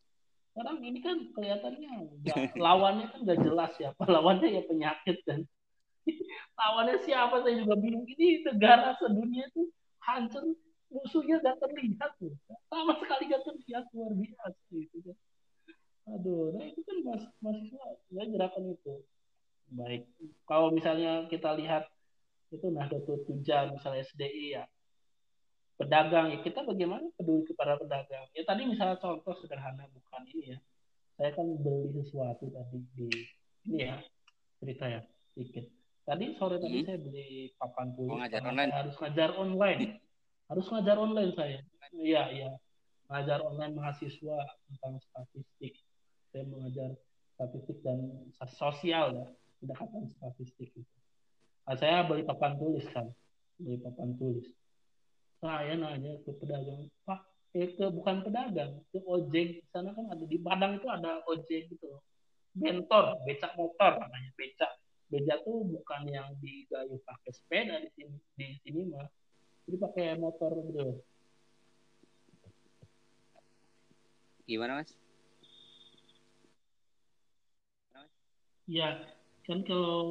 Sekarang 0.53 0.85
ini 0.85 1.01
kan 1.01 1.17
kelihatannya 1.33 1.93
gak, 2.29 2.37
lawannya 2.69 3.09
kan 3.09 3.25
gak 3.25 3.41
jelas 3.41 3.73
ya, 3.81 3.97
lawannya 4.05 4.61
ya 4.61 4.63
penyakit 4.69 5.17
kan. 5.25 5.41
Lawannya 6.61 7.01
siapa? 7.09 7.41
Saya 7.41 7.57
juga 7.65 7.75
bingung. 7.81 8.05
Ini 8.05 8.45
negara 8.45 8.93
sedunia 9.01 9.49
itu 9.49 9.73
hancur 10.05 10.45
musuhnya 10.93 11.41
gak 11.43 11.59
terlihat 11.59 12.13
tuh 12.21 12.37
sama 12.71 12.95
sekali 13.01 13.33
gak 13.33 13.43
terlihat 13.43 13.85
luar 13.91 14.13
biasa 14.13 14.69
gitu 14.71 14.97
kan. 15.03 15.17
Aduh 16.07 16.55
nah 16.55 16.65
itu 16.69 16.81
kan 16.87 16.97
mas 17.03 17.25
mahasiswa 17.43 17.85
ya 18.15 18.25
gerakan 18.31 18.71
itu 18.71 18.95
baik. 19.73 20.03
Kalau 20.47 20.71
misalnya 20.71 21.27
kita 21.27 21.55
lihat 21.59 21.91
itu 22.55 22.67
Nahdlatul 22.71 23.27
Tujar 23.27 23.75
misalnya 23.75 24.07
SDI 24.07 24.47
ya. 24.61 24.65
Pedagang 25.77 26.33
ya 26.33 26.39
kita 26.41 26.65
bagaimana 26.65 27.05
peduli 27.21 27.45
kepada 27.45 27.77
pedagang? 27.77 28.25
Ya 28.33 28.43
tadi 28.49 28.65
misalnya 28.65 28.97
contoh 28.97 29.37
sederhana 29.37 29.85
bukan 29.93 30.23
ini 30.33 30.57
ya. 30.57 30.59
Saya 31.17 31.33
kan 31.33 31.49
beli 31.61 31.93
sesuatu 31.97 32.49
tadi 32.49 32.79
di 32.97 33.09
ini 33.67 33.83
ya 33.83 33.99
cerita 34.63 34.85
ya 34.89 35.01
sedikit 35.35 35.65
tadi 36.07 36.39
sore 36.39 36.63
tadi 36.63 36.81
hmm. 36.81 36.87
saya 36.87 36.99
beli 37.03 37.51
papan 37.59 37.91
tulis 37.99 38.15
oh, 38.15 38.19
ngajar 38.23 38.43
online. 38.47 38.73
harus 38.73 38.97
ngajar 39.03 39.31
online. 39.35 39.81
Harus 40.47 40.67
ngajar 40.71 40.97
online 41.03 41.33
saya. 41.35 41.61
Iya 41.91 42.23
iya. 42.31 42.51
Ngajar 43.11 43.43
online 43.43 43.75
mahasiswa 43.75 44.39
tentang 44.71 45.03
statistik. 45.03 45.75
Saya 46.31 46.47
mengajar 46.47 46.95
statistik 47.35 47.83
dan 47.83 48.31
sosial 48.55 49.19
ya 49.19 49.27
pendekatan 49.61 50.09
statistik 50.13 50.71
itu. 50.73 50.95
Nah, 51.67 51.75
saya 51.75 52.07
beli 52.07 52.23
papan 52.23 52.57
tulis 52.59 52.87
kan 52.93 53.11
beli 53.59 53.79
papan 53.83 54.15
tulis. 54.21 54.47
Saya 55.43 55.77
nanya 55.77 56.17
ke 56.25 56.31
pedagang 56.37 56.89
pak 57.05 57.21
eh 57.57 57.73
ke 57.73 57.85
bukan 57.89 58.25
pedagang 58.25 58.81
ke 58.93 58.99
ojek. 59.05 59.61
Di 59.61 59.69
sana 59.73 59.93
kan 59.97 60.07
ada 60.13 60.25
di 60.25 60.39
Padang 60.41 60.81
itu 60.81 60.89
ada 60.89 61.25
ojek 61.27 61.73
gitu 61.73 61.85
loh. 61.89 62.03
Bentor 62.57 63.21
becak 63.29 63.53
motor 63.57 64.01
namanya 64.01 64.31
becak. 64.37 64.73
Becak 65.13 65.45
tuh 65.45 65.65
bukan 65.65 66.03
yang 66.09 66.33
digayu 66.41 66.97
pakai 67.05 67.33
sepeda 67.33 67.81
di 67.81 67.91
sini 67.97 68.17
di 68.37 68.57
sini 68.65 68.81
mah. 68.89 69.09
Jadi 69.67 69.77
pakai 69.83 70.07
motor 70.17 70.53
gitu 70.71 71.03
gimana 74.47 74.79
mas? 74.79 74.95
Iya, 78.67 78.99
kan 79.47 79.63
kalau 79.63 80.03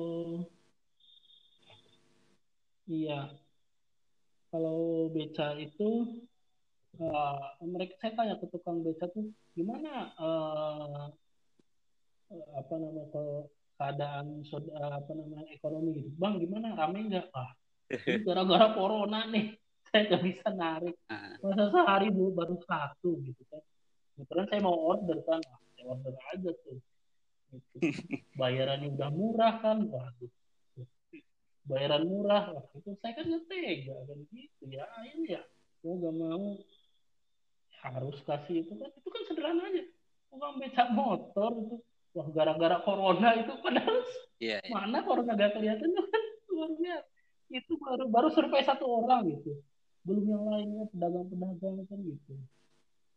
iya 2.88 3.28
kalau 4.48 5.12
beca 5.12 5.60
itu 5.60 6.24
uh, 7.04 7.60
mereka 7.68 8.00
saya 8.00 8.16
tanya 8.16 8.36
ke 8.40 8.48
tukang 8.48 8.80
beca 8.80 9.12
tuh 9.12 9.28
gimana 9.52 10.16
uh, 10.16 11.12
apa 12.56 12.74
namanya 12.80 13.12
ke 13.12 13.24
keadaan 13.76 14.40
apa 14.80 15.12
namanya 15.12 15.46
ekonomi 15.52 16.00
gitu? 16.00 16.16
Bang 16.16 16.40
gimana 16.40 16.72
rame 16.80 17.12
nggak? 17.12 17.28
Ah 17.36 17.52
gara-gara 18.26 18.74
corona 18.74 19.30
nih 19.30 19.54
saya 19.92 20.02
nggak 20.10 20.24
bisa 20.24 20.48
narik. 20.52 20.96
Ah. 21.12 21.38
masa 21.44 21.70
sehari 21.70 22.10
dulu 22.10 22.32
baru 22.34 22.56
satu? 22.66 23.20
Gitu 23.22 23.44
kan. 23.52 23.62
Kebetulan 24.16 24.46
saya 24.50 24.62
mau 24.64 24.76
order 24.76 25.20
kan 25.28 25.40
ah, 25.46 25.60
saya 25.76 25.84
order 25.92 26.14
aja 26.34 26.52
tuh. 26.66 26.80
Bayarannya 28.39 28.89
udah 28.95 29.10
murah 29.12 29.53
kan? 29.62 29.78
Waduh. 29.86 30.32
Bayaran 31.66 32.03
murah. 32.06 32.43
Lah 32.53 32.66
itu 32.78 32.93
saya 33.01 33.14
kan 33.18 33.26
nggak 33.26 33.45
tega 33.49 33.97
kan 34.06 34.18
gitu 34.30 34.64
ya. 34.70 34.86
Ini 35.16 35.39
ya. 35.39 35.41
Mau 35.86 36.01
gak 36.01 36.16
mau. 36.18 36.45
Harus 37.86 38.18
kasih 38.26 38.66
itu 38.66 38.74
kan. 38.78 38.89
Itu 38.93 39.10
kan 39.10 39.22
sederhana 39.30 39.70
aja 39.70 39.84
uang 40.36 40.60
becak 40.60 40.89
motor 40.91 41.51
itu. 41.56 41.78
Wah 42.16 42.28
gara-gara 42.32 42.80
corona 42.80 43.36
itu 43.36 43.51
padahal 43.60 43.99
yeah, 44.39 44.64
yeah. 44.64 44.72
mana 44.72 45.03
corona 45.03 45.36
gak 45.36 45.51
kelihatan 45.60 45.91
kan? 45.91 46.24
Luar 46.47 46.72
biasa. 46.80 47.12
Itu 47.51 47.74
baru 47.76 48.08
baru 48.08 48.28
survei 48.32 48.64
satu 48.64 48.88
orang 48.88 49.28
gitu. 49.36 49.60
Belum 50.08 50.24
yang 50.24 50.43
lainnya 50.47 50.84
pedagang-pedagang 50.95 51.84
kan 51.88 51.99
gitu. 51.99 52.34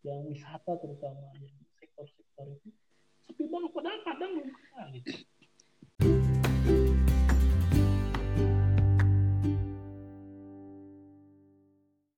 Yang 0.03 0.19
wisata 0.35 0.73
terutama 0.83 1.31
yang 1.39 1.55
sektor-sektor 1.79 2.47
itu 2.59 2.69
sepi 3.39 3.47
banget 3.55 3.71
padahal 3.71 4.01
kadang 4.03 4.31
belum 4.35 4.51
kena 4.51 4.85
gitu 4.99 5.13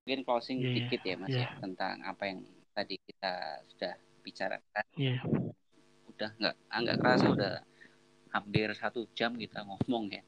mungkin 0.01 0.25
closing 0.25 0.57
yeah, 0.65 0.73
dikit 0.73 1.01
ya 1.05 1.15
mas 1.21 1.29
yeah. 1.29 1.45
ya 1.45 1.61
tentang 1.61 1.95
apa 2.01 2.23
yang 2.25 2.41
tadi 2.73 2.97
kita 2.99 3.61
sudah 3.69 3.93
bicarakan. 4.25 4.85
Yeah. 4.97 5.21
Udah 6.09 6.33
nggak 6.41 6.55
nggak 6.57 6.97
kerasa 6.99 7.25
udah 7.29 7.55
hampir 8.33 8.73
satu 8.75 9.05
jam 9.13 9.37
kita 9.37 9.61
ngomong 9.61 10.11
ya. 10.11 10.25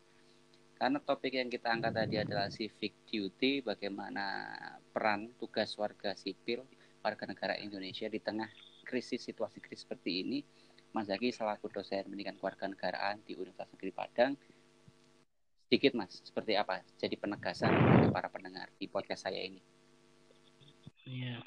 Karena 0.77 1.01
topik 1.01 1.35
yang 1.35 1.49
kita 1.49 1.73
angkat 1.73 1.99
tadi 1.99 2.15
adalah 2.21 2.47
civic 2.53 2.95
duty, 3.09 3.65
bagaimana 3.65 4.53
peran 4.93 5.33
tugas 5.41 5.73
warga 5.75 6.13
sipil 6.13 6.63
warga 7.03 7.27
negara 7.27 7.59
Indonesia 7.59 8.07
di 8.07 8.23
tengah 8.23 8.47
krisis 8.87 9.19
situasi 9.25 9.59
krisis 9.59 9.83
seperti 9.83 10.23
ini. 10.23 10.39
Mas 10.93 11.09
Zaki 11.09 11.33
selaku 11.33 11.67
dosen 11.73 12.05
pendidikan 12.05 12.37
keluarga 12.37 12.69
negaraan 12.69 13.19
di 13.25 13.33
Universitas 13.33 13.73
Negeri 13.73 13.91
Padang 13.91 14.33
sedikit 15.67 15.97
mas 15.97 16.21
seperti 16.21 16.53
apa 16.53 16.85
jadi 17.01 17.17
penegasan 17.17 17.73
untuk 17.73 18.13
para 18.13 18.29
pendengar 18.29 18.69
di 18.77 18.85
podcast 18.85 19.25
saya 19.25 19.41
ini 19.41 19.57
Iya. 21.03 21.43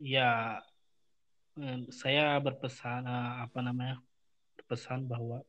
Ya, 0.00 0.60
saya 1.92 2.36
berpesan 2.40 3.04
eh, 3.04 3.32
apa 3.44 3.58
namanya? 3.64 4.00
Berpesan 4.56 5.08
bahwa 5.08 5.44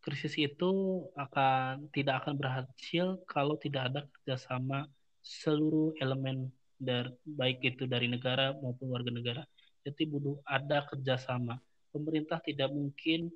krisis 0.00 0.36
itu 0.40 0.70
akan 1.16 1.90
tidak 1.92 2.24
akan 2.24 2.34
berhasil 2.38 3.06
kalau 3.28 3.58
tidak 3.58 3.92
ada 3.92 4.00
kerjasama 4.12 4.88
seluruh 5.20 5.96
elemen 5.98 6.48
dari 6.76 7.10
baik 7.24 7.58
itu 7.64 7.88
dari 7.88 8.06
negara 8.06 8.52
maupun 8.60 8.92
warga 8.92 9.10
negara. 9.10 9.42
Jadi 9.86 10.02
butuh 10.10 10.42
ada 10.42 10.82
kerjasama. 10.90 11.62
Pemerintah 11.94 12.42
tidak 12.42 12.74
mungkin 12.74 13.30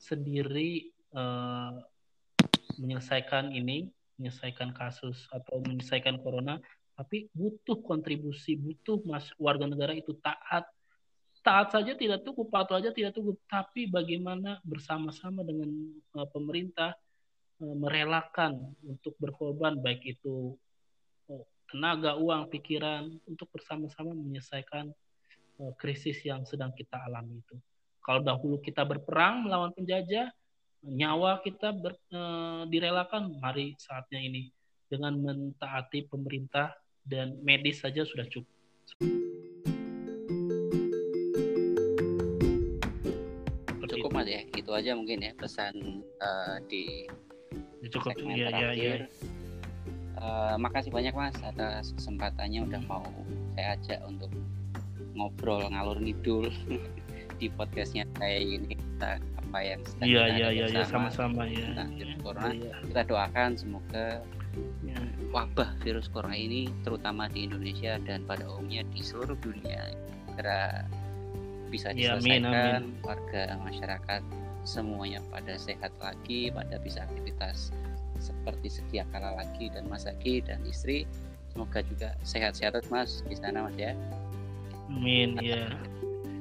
sendiri 0.00 0.88
uh, 1.12 1.76
menyelesaikan 2.80 3.52
ini, 3.52 3.92
menyelesaikan 4.16 4.72
kasus 4.72 5.28
atau 5.28 5.60
menyelesaikan 5.60 6.16
corona 6.24 6.56
tapi 6.96 7.32
butuh 7.32 7.80
kontribusi, 7.80 8.60
butuh 8.60 9.00
mas 9.08 9.32
warga 9.40 9.64
negara 9.64 9.96
itu 9.96 10.12
taat. 10.20 10.68
Taat 11.40 11.72
saja 11.72 11.96
tidak 11.96 12.20
cukup, 12.28 12.52
patuh 12.52 12.76
saja 12.76 12.92
tidak 12.92 13.16
cukup, 13.16 13.40
tapi 13.48 13.88
bagaimana 13.88 14.60
bersama-sama 14.60 15.40
dengan 15.40 15.72
uh, 16.12 16.28
pemerintah 16.28 16.92
uh, 17.64 17.76
merelakan 17.80 18.76
untuk 18.84 19.16
berkorban 19.16 19.80
baik 19.80 20.04
itu 20.04 20.52
tenaga, 21.70 22.18
uang, 22.18 22.50
pikiran 22.50 23.08
untuk 23.24 23.46
bersama-sama 23.54 24.10
menyelesaikan 24.12 24.90
krisis 25.76 26.20
yang 26.24 26.44
sedang 26.48 26.72
kita 26.72 26.96
alami 27.04 27.40
itu. 27.40 27.56
Kalau 28.00 28.24
dahulu 28.24 28.56
kita 28.64 28.82
berperang 28.88 29.44
melawan 29.44 29.70
penjajah, 29.76 30.32
nyawa 30.80 31.44
kita 31.44 31.76
ber, 31.76 31.92
uh, 32.10 32.64
direlakan, 32.64 33.36
mari 33.38 33.76
saatnya 33.76 34.20
ini 34.24 34.48
dengan 34.88 35.14
mentaati 35.20 36.08
pemerintah 36.08 36.72
dan 37.04 37.36
medis 37.44 37.84
saja 37.84 38.02
sudah 38.08 38.24
cukup. 38.26 38.56
Cukup 43.90 44.10
mas 44.14 44.30
ya, 44.30 44.46
itu 44.54 44.70
aja 44.72 44.96
mungkin 44.96 45.18
ya 45.20 45.36
pesan 45.36 46.00
uh, 46.22 46.56
di 46.70 47.04
cukup 47.90 48.16
segmen 48.16 48.38
ya, 48.38 48.48
terakhir. 48.48 48.72
Ya, 48.78 48.96
ya. 48.96 49.08
Uh, 50.20 50.54
makasih 50.56 50.88
banyak 50.94 51.12
mas 51.12 51.36
atas 51.42 51.92
kesempatannya 51.98 52.64
udah 52.64 52.80
mau 52.88 53.04
saya 53.58 53.76
ajak 53.76 54.00
untuk 54.08 54.30
ngobrol 55.20 55.68
ngalur 55.68 56.00
ngidul 56.00 56.48
di 57.40 57.52
podcastnya 57.52 58.08
kayak 58.16 58.40
ini 58.40 58.76
kita 58.76 59.20
apa 59.20 59.58
yang 59.64 59.80
sedang 59.84 60.08
iya, 60.08 60.24
iya, 60.28 60.48
iya, 60.52 60.66
iya, 60.68 60.84
sama-sama 60.84 61.48
ya. 61.48 61.72
ya. 61.72 62.16
corona 62.20 62.52
ya. 62.52 62.72
kita 62.84 63.02
doakan 63.08 63.50
semoga 63.56 64.20
ya. 64.84 65.00
wabah 65.32 65.72
virus 65.80 66.08
corona 66.12 66.36
ini 66.36 66.68
terutama 66.84 67.28
di 67.32 67.48
Indonesia 67.48 67.96
dan 68.04 68.28
pada 68.28 68.44
umumnya 68.44 68.84
di 68.92 69.00
seluruh 69.00 69.36
dunia 69.40 69.92
segera 70.28 70.84
bisa 71.72 71.94
ya, 71.96 72.16
diselesaikan 72.16 72.44
ya, 72.44 72.50
amin, 72.52 72.82
amin. 72.84 72.84
warga 73.02 73.44
masyarakat 73.64 74.22
semuanya 74.68 75.24
pada 75.32 75.56
sehat 75.56 75.92
lagi 76.04 76.52
pada 76.52 76.76
bisa 76.76 77.08
aktivitas 77.08 77.72
seperti 78.20 78.68
sedia 78.68 79.08
kala 79.08 79.32
lagi 79.40 79.72
dan 79.72 79.88
Mas 79.88 80.04
Aki 80.04 80.44
dan 80.44 80.60
istri 80.68 81.08
semoga 81.50 81.80
juga 81.82 82.12
sehat-sehat 82.22 82.84
Mas 82.92 83.24
di 83.24 83.34
sana 83.34 83.64
Mas 83.64 83.74
ya 83.80 83.96
Amin 84.90 85.38
ya 85.38 85.70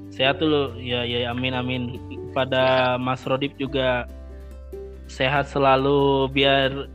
sehat 0.09 0.41
dulu 0.41 0.75
ya 0.81 1.05
ya 1.05 1.31
amin 1.31 1.53
amin 1.55 1.83
pada 2.33 2.97
Mas 2.99 3.23
Rodip 3.23 3.55
juga 3.55 4.09
sehat 5.09 5.49
selalu 5.49 6.29
biar 6.33 6.89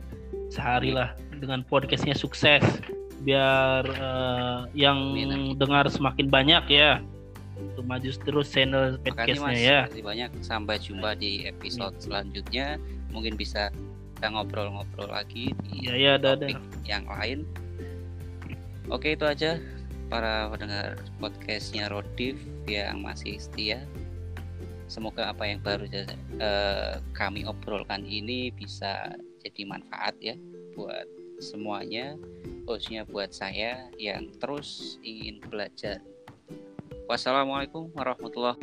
sehari 0.51 0.95
lah 0.95 1.15
dengan 1.35 1.65
podcastnya 1.67 2.15
sukses 2.15 2.63
biar 3.25 3.83
uh, 3.97 4.69
yang 4.77 5.17
Amin. 5.17 5.57
dengar 5.57 5.89
semakin 5.89 6.29
banyak 6.29 6.63
ya 6.69 7.01
untuk 7.57 7.83
maju 7.87 8.09
terus 8.11 8.47
channel 8.51 9.01
podcastnya 9.01 9.57
ya. 9.57 9.79
Terima 9.89 9.89
kasih 9.89 10.03
banyak 10.03 10.31
sampai 10.45 10.75
jumpa 10.77 11.09
di 11.17 11.49
episode 11.49 11.95
selanjutnya 11.97 12.77
mungkin 13.09 13.33
bisa 13.39 13.73
kita 14.15 14.31
ngobrol-ngobrol 14.31 15.11
lagi 15.11 15.51
di 15.65 15.89
ya, 15.89 15.95
ya, 15.95 16.13
topik 16.21 16.55
ada. 16.55 16.85
yang 16.87 17.03
lain. 17.09 17.39
Oke 18.93 19.17
itu 19.17 19.25
aja 19.25 19.57
para 20.09 20.49
pendengar 20.53 21.01
podcastnya 21.17 21.89
Rodif 21.89 22.37
yang 22.69 23.01
masih 23.01 23.41
setia. 23.41 23.81
semoga 24.85 25.33
apa 25.33 25.49
yang 25.49 25.57
baru 25.65 25.89
uh, 26.37 27.01
kami 27.17 27.41
obrolkan 27.41 28.05
ini 28.05 28.53
bisa 28.53 29.17
jadi 29.41 29.65
manfaat 29.65 30.13
ya 30.21 30.37
buat 30.77 31.09
semuanya 31.41 32.13
khususnya 32.69 33.01
buat 33.09 33.33
saya 33.33 33.89
yang 33.97 34.29
terus 34.37 35.01
ingin 35.01 35.41
belajar 35.49 36.05
wassalamualaikum 37.09 37.89
warahmatullahi 37.97 38.61